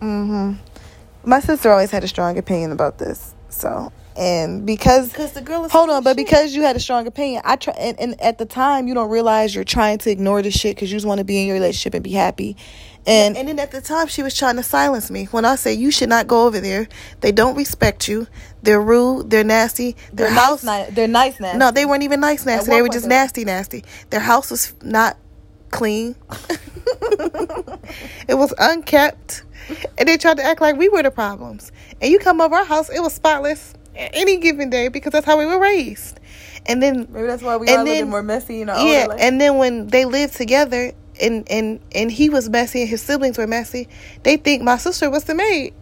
Mm-hmm. 0.00 0.54
My 1.24 1.40
sister 1.40 1.70
always 1.70 1.90
had 1.90 2.02
a 2.04 2.08
strong 2.08 2.38
opinion 2.38 2.72
about 2.72 2.98
this. 2.98 3.34
So, 3.50 3.92
and 4.16 4.66
because 4.66 5.08
Because 5.10 5.32
the 5.32 5.40
girl 5.40 5.64
is 5.64 5.72
hold 5.72 5.90
on, 5.90 6.02
but 6.02 6.16
because 6.16 6.54
you 6.54 6.62
had 6.62 6.76
a 6.76 6.80
strong 6.80 7.06
opinion, 7.06 7.42
I 7.44 7.56
try, 7.56 7.74
and, 7.74 7.98
and 8.00 8.20
at 8.20 8.38
the 8.38 8.46
time 8.46 8.88
you 8.88 8.94
don't 8.94 9.10
realize 9.10 9.54
you're 9.54 9.64
trying 9.64 9.98
to 9.98 10.10
ignore 10.10 10.42
the 10.42 10.50
shit 10.50 10.76
because 10.76 10.90
you 10.90 10.96
just 10.96 11.06
want 11.06 11.18
to 11.18 11.24
be 11.24 11.40
in 11.40 11.46
your 11.46 11.54
relationship 11.54 11.94
and 11.94 12.02
be 12.02 12.12
happy. 12.12 12.56
And 13.06 13.36
And 13.36 13.48
then 13.48 13.58
at 13.58 13.70
the 13.70 13.80
time, 13.80 14.08
she 14.08 14.22
was 14.22 14.36
trying 14.36 14.56
to 14.56 14.62
silence 14.62 15.10
me. 15.10 15.24
When 15.26 15.44
I 15.44 15.54
say 15.56 15.72
you 15.72 15.90
should 15.90 16.10
not 16.10 16.26
go 16.26 16.46
over 16.46 16.60
there, 16.60 16.86
they 17.20 17.32
don't 17.32 17.56
respect 17.56 18.08
you. 18.08 18.26
They're 18.62 18.80
rude. 18.80 19.30
They're 19.30 19.44
nasty. 19.44 19.96
Their 20.12 20.26
they're 20.26 20.34
house. 20.34 20.62
nice, 20.62 20.88
ni- 20.88 20.94
they're 20.94 21.08
nice 21.08 21.40
now. 21.40 21.56
No, 21.56 21.70
they 21.70 21.86
weren't 21.86 22.02
even 22.02 22.20
nice 22.20 22.44
nasty. 22.44 22.70
They 22.70 22.82
were 22.82 22.88
just 22.88 23.06
nasty 23.06 23.44
nasty. 23.44 23.84
Their 24.10 24.20
house 24.20 24.50
was 24.50 24.74
not 24.82 25.16
clean. 25.70 26.14
it 28.28 28.36
was 28.36 28.52
unkept. 28.58 29.44
And 29.96 30.08
they 30.08 30.18
tried 30.18 30.36
to 30.36 30.42
act 30.42 30.60
like 30.60 30.76
we 30.76 30.88
were 30.88 31.02
the 31.02 31.10
problems. 31.10 31.72
And 32.02 32.10
you 32.10 32.18
come 32.18 32.40
over 32.40 32.56
our 32.56 32.64
house, 32.64 32.90
it 32.90 33.00
was 33.00 33.14
spotless 33.14 33.74
any 33.96 34.38
given 34.38 34.70
day 34.70 34.88
because 34.88 35.12
that's 35.12 35.26
how 35.26 35.38
we 35.38 35.46
were 35.46 35.58
raised. 35.58 36.18
And 36.66 36.82
then 36.82 37.06
maybe 37.10 37.26
that's 37.26 37.42
why 37.42 37.56
we 37.56 37.68
and 37.68 37.78
are 37.78 37.80
a 37.80 37.84
little 37.84 37.98
then- 38.00 38.10
more 38.10 38.22
messy. 38.22 38.56
You 38.56 38.64
know, 38.66 38.76
yeah, 38.86 39.08
and 39.18 39.40
then 39.40 39.56
when 39.58 39.86
they 39.88 40.04
lived 40.04 40.34
together 40.36 40.92
and 41.20 41.50
and 41.50 41.80
and 41.94 42.10
he 42.12 42.28
was 42.28 42.48
messy 42.48 42.80
and 42.82 42.88
his 42.90 43.02
siblings 43.02 43.38
were 43.38 43.46
messy, 43.46 43.88
they 44.22 44.36
think 44.36 44.62
my 44.62 44.76
sister 44.76 45.10
was 45.10 45.24
the 45.24 45.34
maid. 45.34 45.74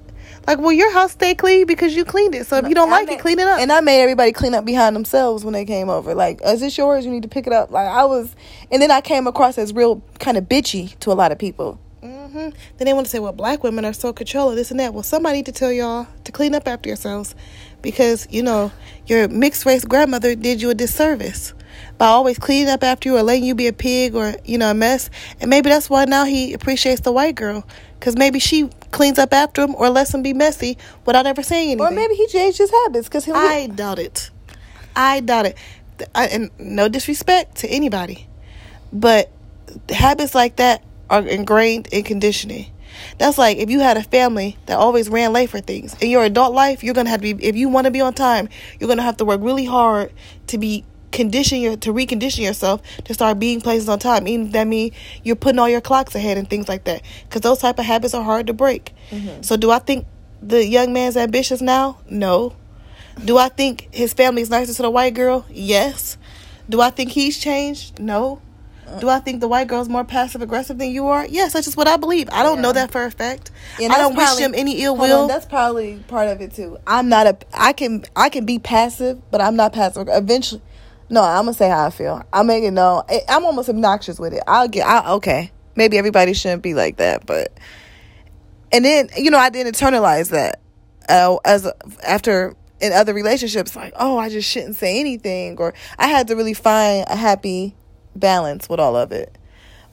Like, 0.47 0.61
well, 0.61 0.73
your 0.73 0.91
house 0.93 1.13
stay 1.13 1.35
clean 1.35 1.67
because 1.67 1.95
you 1.95 2.07
cleaned 2.07 2.35
it. 2.35 2.47
So 2.47 2.57
if 2.57 2.69
you 2.69 2.75
don't 2.75 2.89
I 2.89 2.93
like 2.93 3.09
made- 3.09 3.15
it, 3.15 3.21
clean 3.21 3.39
it 3.39 3.47
up. 3.47 3.61
And 3.61 3.71
I 3.71 3.81
made 3.83 4.01
everybody 4.01 4.33
clean 4.33 4.55
up 4.55 4.65
behind 4.65 4.97
themselves 4.97 5.45
when 5.45 5.53
they 5.53 5.67
came 5.67 5.91
over. 5.91 6.15
Like, 6.15 6.41
is 6.43 6.61
this 6.61 6.79
yours? 6.79 7.05
You 7.05 7.11
need 7.11 7.25
to 7.25 7.29
pick 7.29 7.47
it 7.47 7.53
up. 7.53 7.71
Like, 7.71 7.87
I 7.87 8.05
was, 8.07 8.35
and 8.71 8.81
then 8.81 8.91
I 8.91 9.03
came 9.03 9.27
across 9.27 9.59
as 9.59 9.75
real 9.75 10.01
kind 10.21 10.39
of 10.39 10.45
bitchy 10.45 10.99
to 11.01 11.13
a 11.13 11.15
lot 11.15 11.33
of 11.33 11.39
people. 11.39 11.79
hmm 12.01 12.33
Then 12.33 12.53
they 12.79 12.95
want 12.95 13.05
to 13.05 13.11
say, 13.11 13.19
well, 13.19 13.33
black 13.35 13.63
women 13.63 13.85
are 13.85 13.93
so 13.93 14.15
controlling, 14.15 14.57
this 14.57 14.71
and 14.71 14.81
that. 14.81 14.95
Well, 14.95 15.03
somebody 15.03 15.39
need 15.39 15.47
to 15.47 15.53
tell 15.53 15.71
y'all 15.73 16.07
to 16.25 16.33
clean 16.33 16.55
up 16.55 16.67
after 16.67 16.89
yourselves 16.89 17.35
because, 17.83 18.27
you 18.31 18.43
know, 18.43 18.73
your 19.07 19.29
mixed 19.29 19.67
race 19.67 19.85
grandmother 19.85 20.35
did 20.35 20.61
you 20.61 20.71
a 20.71 20.75
disservice 20.75 21.55
by 21.97 22.07
always 22.07 22.39
cleaning 22.39 22.69
up 22.69 22.83
after 22.83 23.09
you 23.09 23.17
or 23.17 23.23
letting 23.23 23.45
you 23.45 23.55
be 23.55 23.67
a 23.67 23.73
pig 23.73 24.15
or, 24.15 24.35
you 24.45 24.59
know, 24.59 24.71
a 24.71 24.75
mess. 24.75 25.11
And 25.41 25.51
maybe 25.51 25.69
that's 25.69 25.91
why 25.91 26.05
now 26.05 26.25
he 26.25 26.53
appreciates 26.53 27.01
the 27.01 27.13
white 27.13 27.35
girl 27.35 27.67
because 27.99 28.17
maybe 28.17 28.39
she 28.39 28.69
cleans 28.91 29.19
up 29.19 29.33
after 29.33 29.63
him 29.63 29.75
or 29.75 29.91
lets 29.91 30.15
him 30.15 30.23
be 30.23 30.33
messy 30.33 30.79
without 31.05 31.27
ever 31.27 31.43
saying 31.43 31.73
anything. 31.73 31.87
Or 31.87 31.91
maybe 31.91 32.15
he 32.15 32.27
changed 32.29 32.59
his 32.59 32.71
habits 32.71 33.09
because 33.09 33.25
he. 33.25 33.33
I 33.33 33.67
doubt 33.67 33.99
it. 33.99 34.31
I 34.95 35.21
doubt 35.21 35.47
it. 35.47 35.57
I, 36.15 36.27
and 36.27 36.51
no 36.59 36.89
disrespect 36.89 37.57
to 37.59 37.69
anybody, 37.69 38.29
but 38.93 39.31
habits 39.89 40.35
like 40.35 40.57
that 40.57 40.85
are 41.11 41.23
ingrained 41.27 41.89
in 41.89 42.05
conditioning. 42.05 42.67
That's 43.19 43.39
like 43.39 43.59
if 43.59 43.71
you 43.71 43.81
had 43.81 43.97
a 43.97 44.03
family 44.03 44.57
that 44.67 44.79
always 44.79 45.09
ran 45.09 45.33
late 45.33 45.51
for 45.51 45.61
things. 45.61 45.97
In 46.01 46.11
your 46.11 46.25
adult 46.25 46.55
life, 46.55 46.83
you're 46.83 46.95
gonna 46.95 47.11
have 47.11 47.21
to 47.21 47.35
be. 47.35 47.45
If 47.45 47.57
you 47.57 47.69
want 47.69 47.87
to 47.87 47.91
be 47.91 48.01
on 48.01 48.15
time, 48.15 48.49
you're 48.79 48.89
gonna 48.89 49.03
have 49.03 49.17
to 49.19 49.25
work 49.25 49.41
really 49.43 49.65
hard 49.65 50.13
to 50.49 50.59
be 50.59 50.85
condition 51.11 51.61
your 51.61 51.77
to 51.77 51.93
recondition 51.93 52.45
yourself 52.45 52.83
to 53.05 53.15
start 53.15 53.39
being 53.39 53.61
places 53.61 53.89
on 53.89 53.99
time. 53.99 54.29
Even 54.29 54.51
that 54.53 54.67
mean 54.67 54.93
you're 55.23 55.37
putting 55.37 55.59
all 55.59 55.69
your 55.69 55.81
clocks 55.81 56.15
ahead 56.15 56.39
and 56.39 56.49
things 56.49 56.69
like 56.69 56.85
that. 56.85 57.03
Because 57.25 57.43
those 57.43 57.59
type 57.59 57.79
of 57.79 57.85
habits 57.85 58.15
are 58.15 58.25
hard 58.25 58.47
to 58.47 58.53
break. 58.53 58.93
Mm-hmm. 59.11 59.43
So 59.43 59.57
do 59.57 59.71
I 59.71 59.79
think 59.79 60.07
the 60.43 60.65
young 60.65 60.93
man's 60.93 61.17
ambitious 61.17 61.61
now? 61.61 61.99
No. 62.09 62.55
Do 63.25 63.37
I 63.37 63.49
think 63.49 63.89
his 63.91 64.13
family's 64.13 64.51
nicer 64.51 64.75
to 64.75 64.83
the 64.83 64.91
white 64.91 65.15
girl? 65.15 65.45
Yes. 65.51 66.17
Do 66.69 66.81
I 66.81 66.91
think 66.91 67.11
he's 67.11 67.39
changed? 67.39 67.99
No. 67.99 68.41
Do 69.01 69.09
I 69.09 69.19
think 69.21 69.41
the 69.41 69.49
white 69.49 69.69
girl's 69.69 69.89
more 69.89 70.05
passive 70.05 70.43
aggressive 70.43 70.79
than 70.79 70.91
you 70.91 71.07
are? 71.09 71.27
Yes, 71.27 71.53
that's 71.53 71.67
just 71.67 71.77
what 71.77 71.87
I 71.89 71.97
believe. 71.97 72.29
I 72.33 72.43
don't 72.43 72.57
Yeah. 72.57 72.63
know 72.63 72.73
that 72.73 72.91
for 72.91 73.05
a 73.05 73.11
fact. 73.11 73.51
And 73.81 73.93
I 73.93 73.99
don't 73.99 74.17
wish 74.17 74.35
them 74.37 74.55
any 74.55 74.83
ill 74.83 74.97
will. 74.97 75.23
on, 75.23 75.29
that's 75.29 75.47
probably 75.47 75.97
part 76.09 76.29
of 76.29 76.41
it 76.41 76.55
too. 76.55 76.79
I'm 76.87 77.09
not 77.09 77.27
a. 77.27 77.37
I 77.55 77.73
can. 77.73 78.05
I 78.17 78.29
can 78.29 78.45
be 78.45 78.59
passive, 78.59 79.21
but 79.31 79.41
I'm 79.41 79.57
not 79.57 79.73
passive. 79.73 80.09
Eventually, 80.11 80.63
no. 81.11 81.23
I'm 81.23 81.45
gonna 81.45 81.55
say 81.55 81.69
how 81.69 81.87
I 81.87 81.91
feel. 81.91 82.23
I 82.33 82.43
make 82.43 82.65
it 82.65 82.71
known. 82.73 83.03
I- 83.09 83.23
I'm 83.29 83.45
almost 83.45 83.69
obnoxious 83.69 84.19
with 84.19 84.33
it. 84.35 84.43
I'll 84.47 84.69
get. 84.69 84.87
I, 84.87 85.13
okay. 85.15 85.53
Maybe 85.77 85.97
everybody 85.99 86.33
shouldn't 86.35 86.63
be 86.63 86.75
like 86.75 86.97
that, 86.97 87.27
but. 87.27 87.53
And 88.73 88.85
then 88.85 89.09
you 89.17 89.31
know 89.31 89.39
I 89.39 89.49
didn't 89.51 89.75
internalize 89.75 90.31
that, 90.31 90.61
uh, 91.09 91.37
as 91.45 91.71
after 92.07 92.55
in 92.81 92.93
other 92.93 93.15
relationships, 93.15 93.75
like 93.75 93.93
oh 93.99 94.19
I 94.19 94.29
just 94.29 94.49
shouldn't 94.49 94.77
say 94.77 95.01
anything, 95.01 95.57
or 95.59 95.73
I 95.99 96.09
had 96.09 96.29
to 96.29 96.37
really 96.37 96.55
find 96.55 97.05
a 97.09 97.17
happy 97.17 97.75
balance 98.19 98.69
with 98.69 98.81
all 98.81 98.97
of 98.97 99.13
it. 99.13 99.37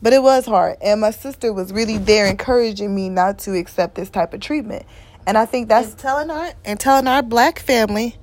But 0.02 0.14
it 0.14 0.22
was 0.22 0.46
hard. 0.46 0.78
And 0.82 1.02
my 1.02 1.12
sister 1.12 1.54
was 1.54 1.72
really 1.72 1.98
there 1.98 2.28
encouraging 2.28 2.94
me 2.94 3.10
not 3.10 3.40
to 3.40 3.56
accept 3.56 3.96
this 3.96 4.10
type 4.10 4.34
of 4.34 4.40
treatment. 4.40 4.86
And 5.26 5.38
I 5.38 5.46
think 5.46 5.70
that's 5.70 5.90
and 5.90 5.98
telling 5.98 6.30
our 6.30 6.54
and 6.64 6.80
telling 6.80 7.08
our 7.08 7.24
black 7.24 7.60
family 7.60 8.16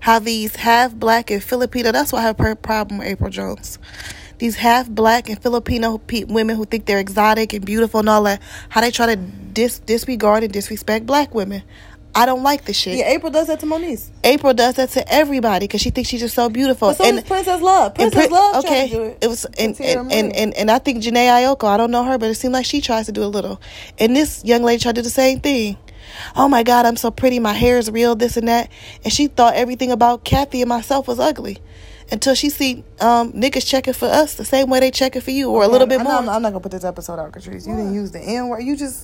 how 0.00 0.18
these 0.18 0.56
half 0.56 0.94
black 0.94 1.30
and 1.30 1.42
Filipino. 1.42 1.92
That's 1.92 2.12
why 2.12 2.18
I 2.18 2.22
have 2.22 2.38
a 2.38 2.56
problem 2.56 2.98
with 2.98 3.08
April 3.08 3.30
Jones. 3.30 3.78
These 4.38 4.56
half 4.56 4.90
black 4.90 5.30
and 5.30 5.40
Filipino 5.40 5.96
pe- 5.96 6.24
women 6.24 6.56
who 6.56 6.66
think 6.66 6.84
they're 6.84 6.98
exotic 6.98 7.52
and 7.54 7.64
beautiful 7.64 8.00
and 8.00 8.08
all 8.08 8.24
that. 8.24 8.42
How 8.68 8.82
they 8.82 8.90
try 8.90 9.06
to 9.06 9.16
dis- 9.16 9.78
disregard 9.78 10.42
and 10.42 10.52
disrespect 10.52 11.06
black 11.06 11.34
women. 11.34 11.62
I 12.16 12.26
don't 12.26 12.42
like 12.42 12.64
the 12.64 12.72
shit. 12.72 12.96
yeah, 12.96 13.08
April 13.10 13.32
does 13.32 13.48
that 13.48 13.60
to 13.60 13.66
Moniece. 13.66 14.08
April 14.22 14.54
does 14.54 14.74
that 14.76 14.90
to 14.90 15.12
everybody 15.12 15.64
because 15.66 15.80
she 15.80 15.90
thinks 15.90 16.08
she's 16.10 16.20
just 16.20 16.34
so 16.34 16.48
beautiful. 16.48 16.88
But 16.88 16.96
so 16.98 17.10
does 17.10 17.24
Princess 17.24 17.60
Love. 17.60 17.92
and 17.98 18.12
Princess 18.12 18.28
Pri- 18.28 18.36
Love 18.38 18.64
okay, 18.64 18.88
to 18.88 18.94
do 18.94 19.02
it. 19.04 19.18
it 19.22 19.28
was 19.28 19.44
and 19.58 19.80
and, 19.80 20.12
and 20.12 20.36
and 20.36 20.54
and 20.54 20.70
I 20.70 20.78
think 20.78 21.02
Janae 21.02 21.26
Ioko. 21.44 21.66
I 21.66 21.76
don't 21.76 21.90
know 21.90 22.04
her, 22.04 22.16
but 22.18 22.30
it 22.30 22.34
seemed 22.36 22.54
like 22.54 22.66
she 22.66 22.80
tries 22.80 23.06
to 23.06 23.12
do 23.12 23.24
a 23.24 23.26
little. 23.26 23.60
And 23.98 24.14
this 24.14 24.44
young 24.44 24.62
lady 24.62 24.80
tried 24.80 24.94
to 24.94 25.00
do 25.00 25.04
the 25.04 25.10
same 25.10 25.40
thing. 25.40 25.76
Oh 26.36 26.48
my 26.48 26.62
God, 26.62 26.86
I'm 26.86 26.96
so 26.96 27.10
pretty. 27.10 27.38
My 27.40 27.52
hair 27.52 27.78
is 27.78 27.90
real. 27.90 28.14
This 28.14 28.36
and 28.36 28.46
that. 28.46 28.70
And 29.02 29.12
she 29.12 29.26
thought 29.26 29.54
everything 29.54 29.90
about 29.90 30.24
Kathy 30.24 30.62
and 30.62 30.68
myself 30.68 31.08
was 31.08 31.18
ugly. 31.18 31.58
Until 32.12 32.34
she 32.34 32.50
see 32.50 32.84
um, 33.00 33.32
niggas 33.32 33.66
checking 33.66 33.94
for 33.94 34.04
us 34.06 34.34
the 34.34 34.44
same 34.44 34.68
way 34.68 34.78
they 34.78 34.90
checking 34.90 35.22
for 35.22 35.30
you, 35.30 35.50
or 35.50 35.64
a 35.64 35.68
little 35.68 35.86
bit 35.86 36.02
more. 36.02 36.12
I'm, 36.12 36.28
I'm 36.28 36.42
not 36.42 36.50
gonna 36.50 36.60
put 36.60 36.70
this 36.70 36.84
episode 36.84 37.18
out, 37.18 37.32
Catrice. 37.32 37.66
You 37.66 37.74
didn't 37.74 37.94
use 37.94 38.10
the 38.12 38.20
N 38.20 38.48
word. 38.48 38.60
You 38.60 38.76
just 38.76 39.02